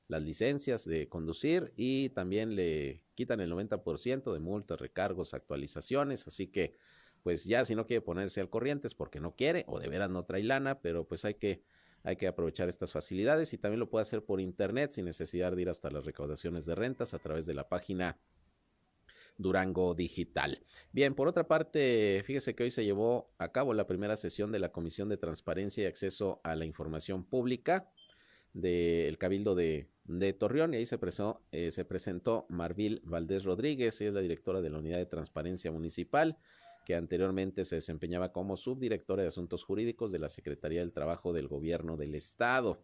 las 0.08 0.22
licencias 0.22 0.86
de 0.86 1.10
conducir 1.10 1.74
y 1.76 2.10
también 2.10 2.56
le 2.56 3.04
quitan 3.16 3.42
el 3.42 3.52
90% 3.52 4.34
de 4.34 4.40
multas, 4.40 4.80
recargos, 4.80 5.34
actualizaciones. 5.34 6.28
Así 6.28 6.48
que 6.48 6.76
pues 7.24 7.44
ya 7.44 7.66
si 7.66 7.76
no 7.76 7.86
quiere 7.86 8.02
ponerse 8.02 8.40
al 8.40 8.50
corriente 8.50 8.88
es 8.88 8.96
porque 8.96 9.20
no 9.20 9.36
quiere 9.36 9.66
o 9.68 9.80
de 9.80 9.90
veras 9.90 10.10
no 10.10 10.24
trae 10.24 10.44
lana, 10.44 10.80
pero 10.80 11.06
pues 11.06 11.26
hay 11.26 11.34
que, 11.34 11.62
hay 12.04 12.16
que 12.16 12.28
aprovechar 12.28 12.70
estas 12.70 12.94
facilidades 12.94 13.52
y 13.54 13.58
también 13.58 13.80
lo 13.80 13.90
puede 13.90 14.04
hacer 14.04 14.24
por 14.24 14.40
internet 14.40 14.94
sin 14.94 15.06
necesidad 15.06 15.52
de 15.52 15.62
ir 15.62 15.70
hasta 15.70 15.92
las 15.92 16.06
recaudaciones 16.06 16.66
de 16.66 16.76
rentas 16.76 17.14
a 17.14 17.20
través 17.20 17.46
de 17.46 17.54
la 17.54 17.68
página 17.68 18.18
Durango 19.38 19.94
Digital. 19.94 20.64
Bien, 20.94 21.16
por 21.16 21.28
otra 21.28 21.48
parte, 21.48 22.24
fíjese 22.26 22.56
que 22.56 22.64
hoy 22.64 22.72
se 22.72 22.86
llevó 22.86 23.34
a 23.38 23.52
cabo 23.52 23.74
la 23.74 23.88
primera 23.88 24.16
sesión 24.16 24.52
de 24.52 24.60
la 24.60 24.72
Comisión 24.72 25.10
de 25.10 25.18
Transparencia 25.18 25.84
y 25.84 25.88
Acceso 25.88 26.40
a 26.44 26.56
la 26.56 26.66
Información 26.66 27.26
Pública 27.26 27.92
del 28.58 29.18
Cabildo 29.18 29.56
de, 29.56 29.88
Torreón 30.40 30.74
y 30.74 30.78
ahí 30.78 30.86
se, 30.86 30.98
presó, 30.98 31.42
eh, 31.52 31.72
se 31.72 31.86
presentó 31.86 32.46
Marvil 32.50 33.02
Valdés 33.04 33.44
Rodríguez, 33.44 34.02
es 34.02 34.14
la 34.14 34.22
directora 34.22 34.62
de 34.62 34.70
la 34.70 34.80
Unidad 34.80 34.98
de 34.98 35.06
Transparencia 35.06 35.72
Municipal 35.72 36.38
que 36.86 36.96
anteriormente 36.96 37.66
se 37.66 37.76
desempeñaba 37.76 38.32
como 38.32 38.56
subdirectora 38.56 39.22
de 39.22 39.28
Asuntos 39.28 39.64
Jurídicos 39.64 40.12
de 40.12 40.20
la 40.20 40.30
Secretaría 40.30 40.80
del 40.80 40.94
Trabajo 40.94 41.34
del 41.34 41.50
Gobierno 41.50 41.98
del 41.98 42.16
Estado. 42.16 42.82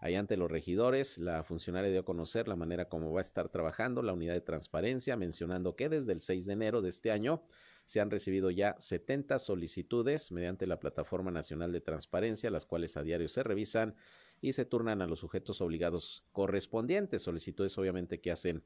Ahí 0.00 0.16
ante 0.16 0.36
los 0.36 0.50
regidores, 0.50 1.16
la 1.16 1.44
funcionaria 1.44 1.90
dio 1.90 2.00
a 2.00 2.04
conocer 2.04 2.48
la 2.48 2.56
manera 2.56 2.88
como 2.88 3.12
va 3.12 3.20
a 3.20 3.22
estar 3.22 3.48
trabajando 3.48 4.02
la 4.02 4.12
unidad 4.12 4.34
de 4.34 4.40
transparencia, 4.40 5.16
mencionando 5.16 5.76
que 5.76 5.88
desde 5.88 6.12
el 6.12 6.20
6 6.20 6.44
de 6.44 6.52
enero 6.52 6.82
de 6.82 6.90
este 6.90 7.12
año 7.12 7.44
se 7.86 8.00
han 8.00 8.10
recibido 8.10 8.50
ya 8.50 8.74
70 8.80 9.38
solicitudes 9.38 10.32
mediante 10.32 10.66
la 10.66 10.80
Plataforma 10.80 11.30
Nacional 11.30 11.70
de 11.72 11.80
Transparencia, 11.80 12.50
las 12.50 12.66
cuales 12.66 12.96
a 12.96 13.04
diario 13.04 13.28
se 13.28 13.44
revisan 13.44 13.94
y 14.40 14.52
se 14.52 14.64
turnan 14.64 15.02
a 15.02 15.06
los 15.06 15.20
sujetos 15.20 15.60
obligados 15.60 16.24
correspondientes, 16.32 17.22
solicitudes 17.22 17.76
obviamente 17.78 18.20
que 18.20 18.30
hacen 18.30 18.62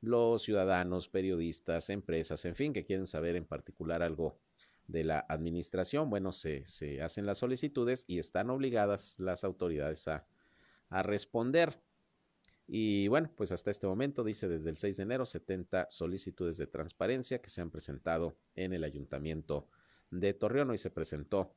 los 0.00 0.42
ciudadanos, 0.42 1.08
periodistas, 1.08 1.90
empresas, 1.90 2.44
en 2.44 2.54
fin, 2.54 2.72
que 2.72 2.84
quieren 2.84 3.06
saber 3.06 3.36
en 3.36 3.46
particular 3.46 4.02
algo 4.02 4.38
de 4.86 5.04
la 5.04 5.24
administración, 5.28 6.10
bueno, 6.10 6.32
se, 6.32 6.66
se 6.66 7.00
hacen 7.00 7.24
las 7.26 7.38
solicitudes 7.38 8.04
y 8.06 8.18
están 8.18 8.50
obligadas 8.50 9.14
las 9.18 9.44
autoridades 9.44 10.06
a, 10.08 10.26
a 10.90 11.02
responder. 11.02 11.80
Y 12.66 13.08
bueno, 13.08 13.30
pues 13.36 13.52
hasta 13.52 13.70
este 13.70 13.86
momento, 13.86 14.24
dice 14.24 14.48
desde 14.48 14.70
el 14.70 14.78
6 14.78 14.96
de 14.96 15.02
enero, 15.02 15.26
70 15.26 15.88
solicitudes 15.90 16.56
de 16.56 16.66
transparencia 16.66 17.40
que 17.40 17.50
se 17.50 17.60
han 17.60 17.70
presentado 17.70 18.36
en 18.54 18.72
el 18.72 18.84
ayuntamiento 18.84 19.68
de 20.10 20.32
Torreón. 20.34 20.70
Hoy 20.70 20.78
se 20.78 20.90
presentó 20.90 21.54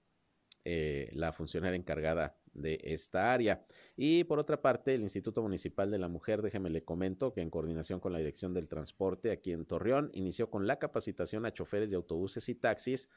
eh, 0.70 1.10
la 1.14 1.32
funcionaria 1.32 1.78
encargada 1.78 2.36
de 2.54 2.78
esta 2.84 3.32
área. 3.32 3.66
Y 3.96 4.26
por 4.26 4.38
otra 4.38 4.62
parte, 4.62 4.94
el 4.94 5.02
Instituto 5.02 5.42
Municipal 5.42 5.90
de 5.90 5.98
la 5.98 6.10
Mujer, 6.10 6.42
déjeme 6.42 6.70
le 6.70 6.84
comento 6.84 7.32
que 7.32 7.40
en 7.40 7.50
coordinación 7.50 8.02
con 8.02 8.12
la 8.12 8.20
Dirección 8.20 8.54
del 8.54 8.68
Transporte 8.68 9.32
aquí 9.32 9.54
en 9.54 9.64
Torreón, 9.64 10.10
inició 10.14 10.50
con 10.50 10.68
la 10.68 10.78
capacitación 10.78 11.46
a 11.46 11.54
choferes 11.54 11.90
de 11.90 11.96
autobuses 11.96 12.50
y 12.50 12.56
taxis 12.56 13.08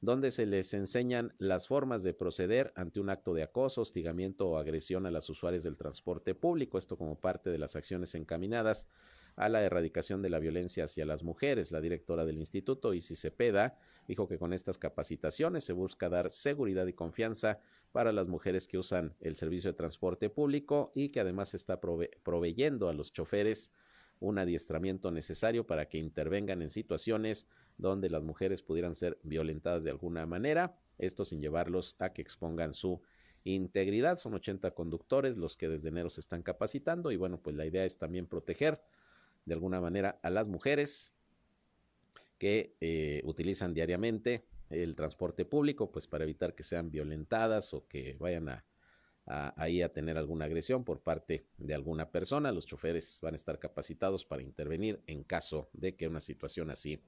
donde 0.00 0.30
se 0.30 0.46
les 0.46 0.72
enseñan 0.72 1.34
las 1.36 1.68
formas 1.68 2.02
de 2.02 2.14
proceder 2.14 2.72
ante 2.76 2.98
un 2.98 3.10
acto 3.10 3.34
de 3.34 3.42
acoso, 3.42 3.82
hostigamiento 3.82 4.48
o 4.48 4.56
agresión 4.56 5.04
a 5.04 5.10
las 5.10 5.28
usuarias 5.28 5.64
del 5.64 5.76
transporte 5.76 6.34
público, 6.34 6.78
esto 6.78 6.96
como 6.96 7.20
parte 7.20 7.50
de 7.50 7.58
las 7.58 7.76
acciones 7.76 8.14
encaminadas 8.14 8.88
a 9.36 9.50
la 9.50 9.62
erradicación 9.62 10.22
de 10.22 10.30
la 10.30 10.38
violencia 10.38 10.84
hacia 10.84 11.04
las 11.04 11.22
mujeres. 11.22 11.72
La 11.72 11.82
directora 11.82 12.24
del 12.24 12.38
instituto, 12.38 12.94
Isis 12.94 13.20
Cepeda, 13.20 13.78
dijo 14.06 14.28
que 14.28 14.38
con 14.38 14.52
estas 14.52 14.78
capacitaciones 14.78 15.64
se 15.64 15.72
busca 15.72 16.08
dar 16.08 16.30
seguridad 16.30 16.86
y 16.86 16.92
confianza 16.92 17.60
para 17.92 18.12
las 18.12 18.28
mujeres 18.28 18.66
que 18.66 18.78
usan 18.78 19.14
el 19.20 19.36
servicio 19.36 19.70
de 19.70 19.76
transporte 19.76 20.30
público 20.30 20.92
y 20.94 21.08
que 21.08 21.20
además 21.20 21.54
está 21.54 21.80
proveyendo 21.80 22.88
a 22.88 22.92
los 22.92 23.12
choferes 23.12 23.72
un 24.20 24.38
adiestramiento 24.38 25.10
necesario 25.10 25.66
para 25.66 25.88
que 25.88 25.98
intervengan 25.98 26.62
en 26.62 26.70
situaciones 26.70 27.46
donde 27.78 28.08
las 28.08 28.22
mujeres 28.22 28.62
pudieran 28.62 28.94
ser 28.94 29.18
violentadas 29.22 29.84
de 29.84 29.90
alguna 29.90 30.26
manera, 30.26 30.78
esto 30.98 31.24
sin 31.24 31.40
llevarlos 31.40 31.96
a 31.98 32.12
que 32.12 32.22
expongan 32.22 32.72
su 32.72 33.02
integridad. 33.44 34.18
Son 34.18 34.34
80 34.34 34.70
conductores 34.72 35.36
los 35.36 35.56
que 35.56 35.68
desde 35.68 35.88
enero 35.88 36.10
se 36.10 36.20
están 36.20 36.42
capacitando 36.42 37.10
y 37.12 37.16
bueno, 37.16 37.38
pues 37.40 37.56
la 37.56 37.66
idea 37.66 37.84
es 37.84 37.98
también 37.98 38.26
proteger 38.26 38.80
de 39.44 39.54
alguna 39.54 39.80
manera 39.80 40.18
a 40.22 40.30
las 40.30 40.46
mujeres 40.48 41.12
que 42.38 42.76
eh, 42.80 43.22
utilizan 43.24 43.74
diariamente 43.74 44.46
el 44.70 44.94
transporte 44.94 45.44
público, 45.44 45.90
pues 45.90 46.06
para 46.06 46.24
evitar 46.24 46.54
que 46.54 46.62
sean 46.62 46.90
violentadas 46.90 47.72
o 47.74 47.86
que 47.86 48.16
vayan 48.18 48.48
a, 48.48 48.64
ahí 49.26 49.82
a 49.82 49.92
tener 49.92 50.16
alguna 50.18 50.44
agresión 50.44 50.84
por 50.84 51.00
parte 51.00 51.46
de 51.58 51.74
alguna 51.74 52.10
persona. 52.10 52.52
Los 52.52 52.66
choferes 52.66 53.18
van 53.22 53.34
a 53.34 53.36
estar 53.36 53.58
capacitados 53.58 54.24
para 54.24 54.42
intervenir 54.42 55.02
en 55.06 55.24
caso 55.24 55.68
de 55.72 55.96
que 55.96 56.08
una 56.08 56.20
situación 56.20 56.70
así 56.70 57.00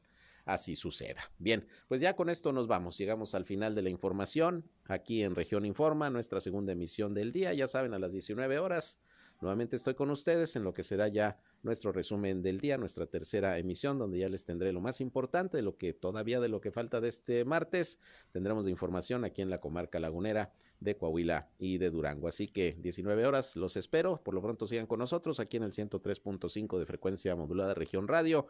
así 0.48 0.76
suceda. 0.76 1.20
Bien, 1.38 1.68
pues 1.88 2.00
ya 2.00 2.16
con 2.16 2.30
esto 2.30 2.52
nos 2.52 2.66
vamos. 2.66 2.96
Llegamos 2.96 3.34
al 3.34 3.44
final 3.44 3.74
de 3.74 3.82
la 3.82 3.90
información 3.90 4.64
aquí 4.86 5.22
en 5.22 5.34
Región 5.34 5.66
Informa, 5.66 6.08
nuestra 6.08 6.40
segunda 6.40 6.72
emisión 6.72 7.12
del 7.12 7.32
día. 7.32 7.52
Ya 7.52 7.68
saben, 7.68 7.92
a 7.92 7.98
las 7.98 8.12
19 8.12 8.58
horas. 8.58 8.98
Nuevamente 9.40 9.76
estoy 9.76 9.94
con 9.94 10.10
ustedes 10.10 10.56
en 10.56 10.64
lo 10.64 10.72
que 10.72 10.82
será 10.82 11.08
ya 11.08 11.38
nuestro 11.62 11.92
resumen 11.92 12.42
del 12.42 12.60
día, 12.60 12.78
nuestra 12.78 13.06
tercera 13.06 13.58
emisión, 13.58 13.98
donde 13.98 14.18
ya 14.18 14.28
les 14.28 14.44
tendré 14.44 14.72
lo 14.72 14.80
más 14.80 15.00
importante 15.00 15.56
de 15.56 15.62
lo 15.62 15.76
que 15.76 15.92
todavía 15.92 16.40
de 16.40 16.48
lo 16.48 16.60
que 16.60 16.70
falta 16.70 17.00
de 17.00 17.08
este 17.08 17.44
martes. 17.44 17.98
Tendremos 18.32 18.64
de 18.64 18.70
información 18.70 19.24
aquí 19.24 19.42
en 19.42 19.50
la 19.50 19.60
comarca 19.60 20.00
lagunera 20.00 20.52
de 20.80 20.96
Coahuila 20.96 21.48
y 21.58 21.78
de 21.78 21.90
Durango. 21.90 22.28
Así 22.28 22.48
que 22.48 22.76
19 22.80 23.26
horas 23.26 23.56
los 23.56 23.76
espero. 23.76 24.22
Por 24.22 24.34
lo 24.34 24.42
pronto 24.42 24.66
sigan 24.66 24.86
con 24.86 25.00
nosotros 25.00 25.40
aquí 25.40 25.56
en 25.56 25.64
el 25.64 25.72
103.5 25.72 26.78
de 26.78 26.86
frecuencia 26.86 27.34
modulada 27.34 27.74
región 27.74 28.08
radio 28.08 28.46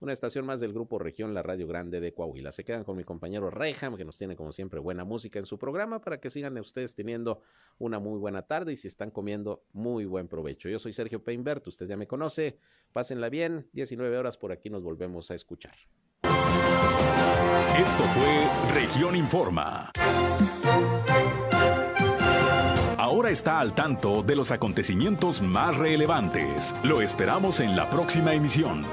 una 0.00 0.12
estación 0.14 0.46
más 0.46 0.60
del 0.60 0.72
grupo 0.72 0.98
Región 0.98 1.34
La 1.34 1.42
Radio 1.42 1.66
Grande 1.66 2.00
de 2.00 2.12
Coahuila. 2.12 2.52
Se 2.52 2.64
quedan 2.64 2.84
con 2.84 2.96
mi 2.96 3.04
compañero 3.04 3.50
Reyham, 3.50 3.96
que 3.96 4.04
nos 4.04 4.18
tiene 4.18 4.34
como 4.34 4.52
siempre 4.52 4.80
buena 4.80 5.04
música 5.04 5.38
en 5.38 5.46
su 5.46 5.58
programa, 5.58 6.00
para 6.00 6.20
que 6.20 6.30
sigan 6.30 6.58
ustedes 6.58 6.94
teniendo 6.94 7.42
una 7.78 7.98
muy 7.98 8.18
buena 8.18 8.42
tarde 8.42 8.72
y 8.72 8.76
si 8.76 8.88
están 8.88 9.10
comiendo, 9.10 9.62
muy 9.72 10.06
buen 10.06 10.26
provecho. 10.26 10.68
Yo 10.68 10.78
soy 10.78 10.92
Sergio 10.92 11.22
Peinbert, 11.22 11.66
usted 11.66 11.86
ya 11.86 11.96
me 11.96 12.06
conoce, 12.06 12.58
pásenla 12.92 13.28
bien, 13.28 13.68
19 13.72 14.16
horas 14.16 14.38
por 14.38 14.52
aquí 14.52 14.70
nos 14.70 14.82
volvemos 14.82 15.30
a 15.30 15.34
escuchar. 15.34 15.74
Esto 17.78 18.04
fue 18.14 18.74
Región 18.74 19.16
Informa. 19.16 19.92
Ahora 22.96 23.30
está 23.30 23.60
al 23.60 23.74
tanto 23.74 24.22
de 24.22 24.36
los 24.36 24.50
acontecimientos 24.50 25.42
más 25.42 25.76
relevantes. 25.76 26.74
Lo 26.84 27.02
esperamos 27.02 27.60
en 27.60 27.74
la 27.76 27.90
próxima 27.90 28.34
emisión. 28.34 28.84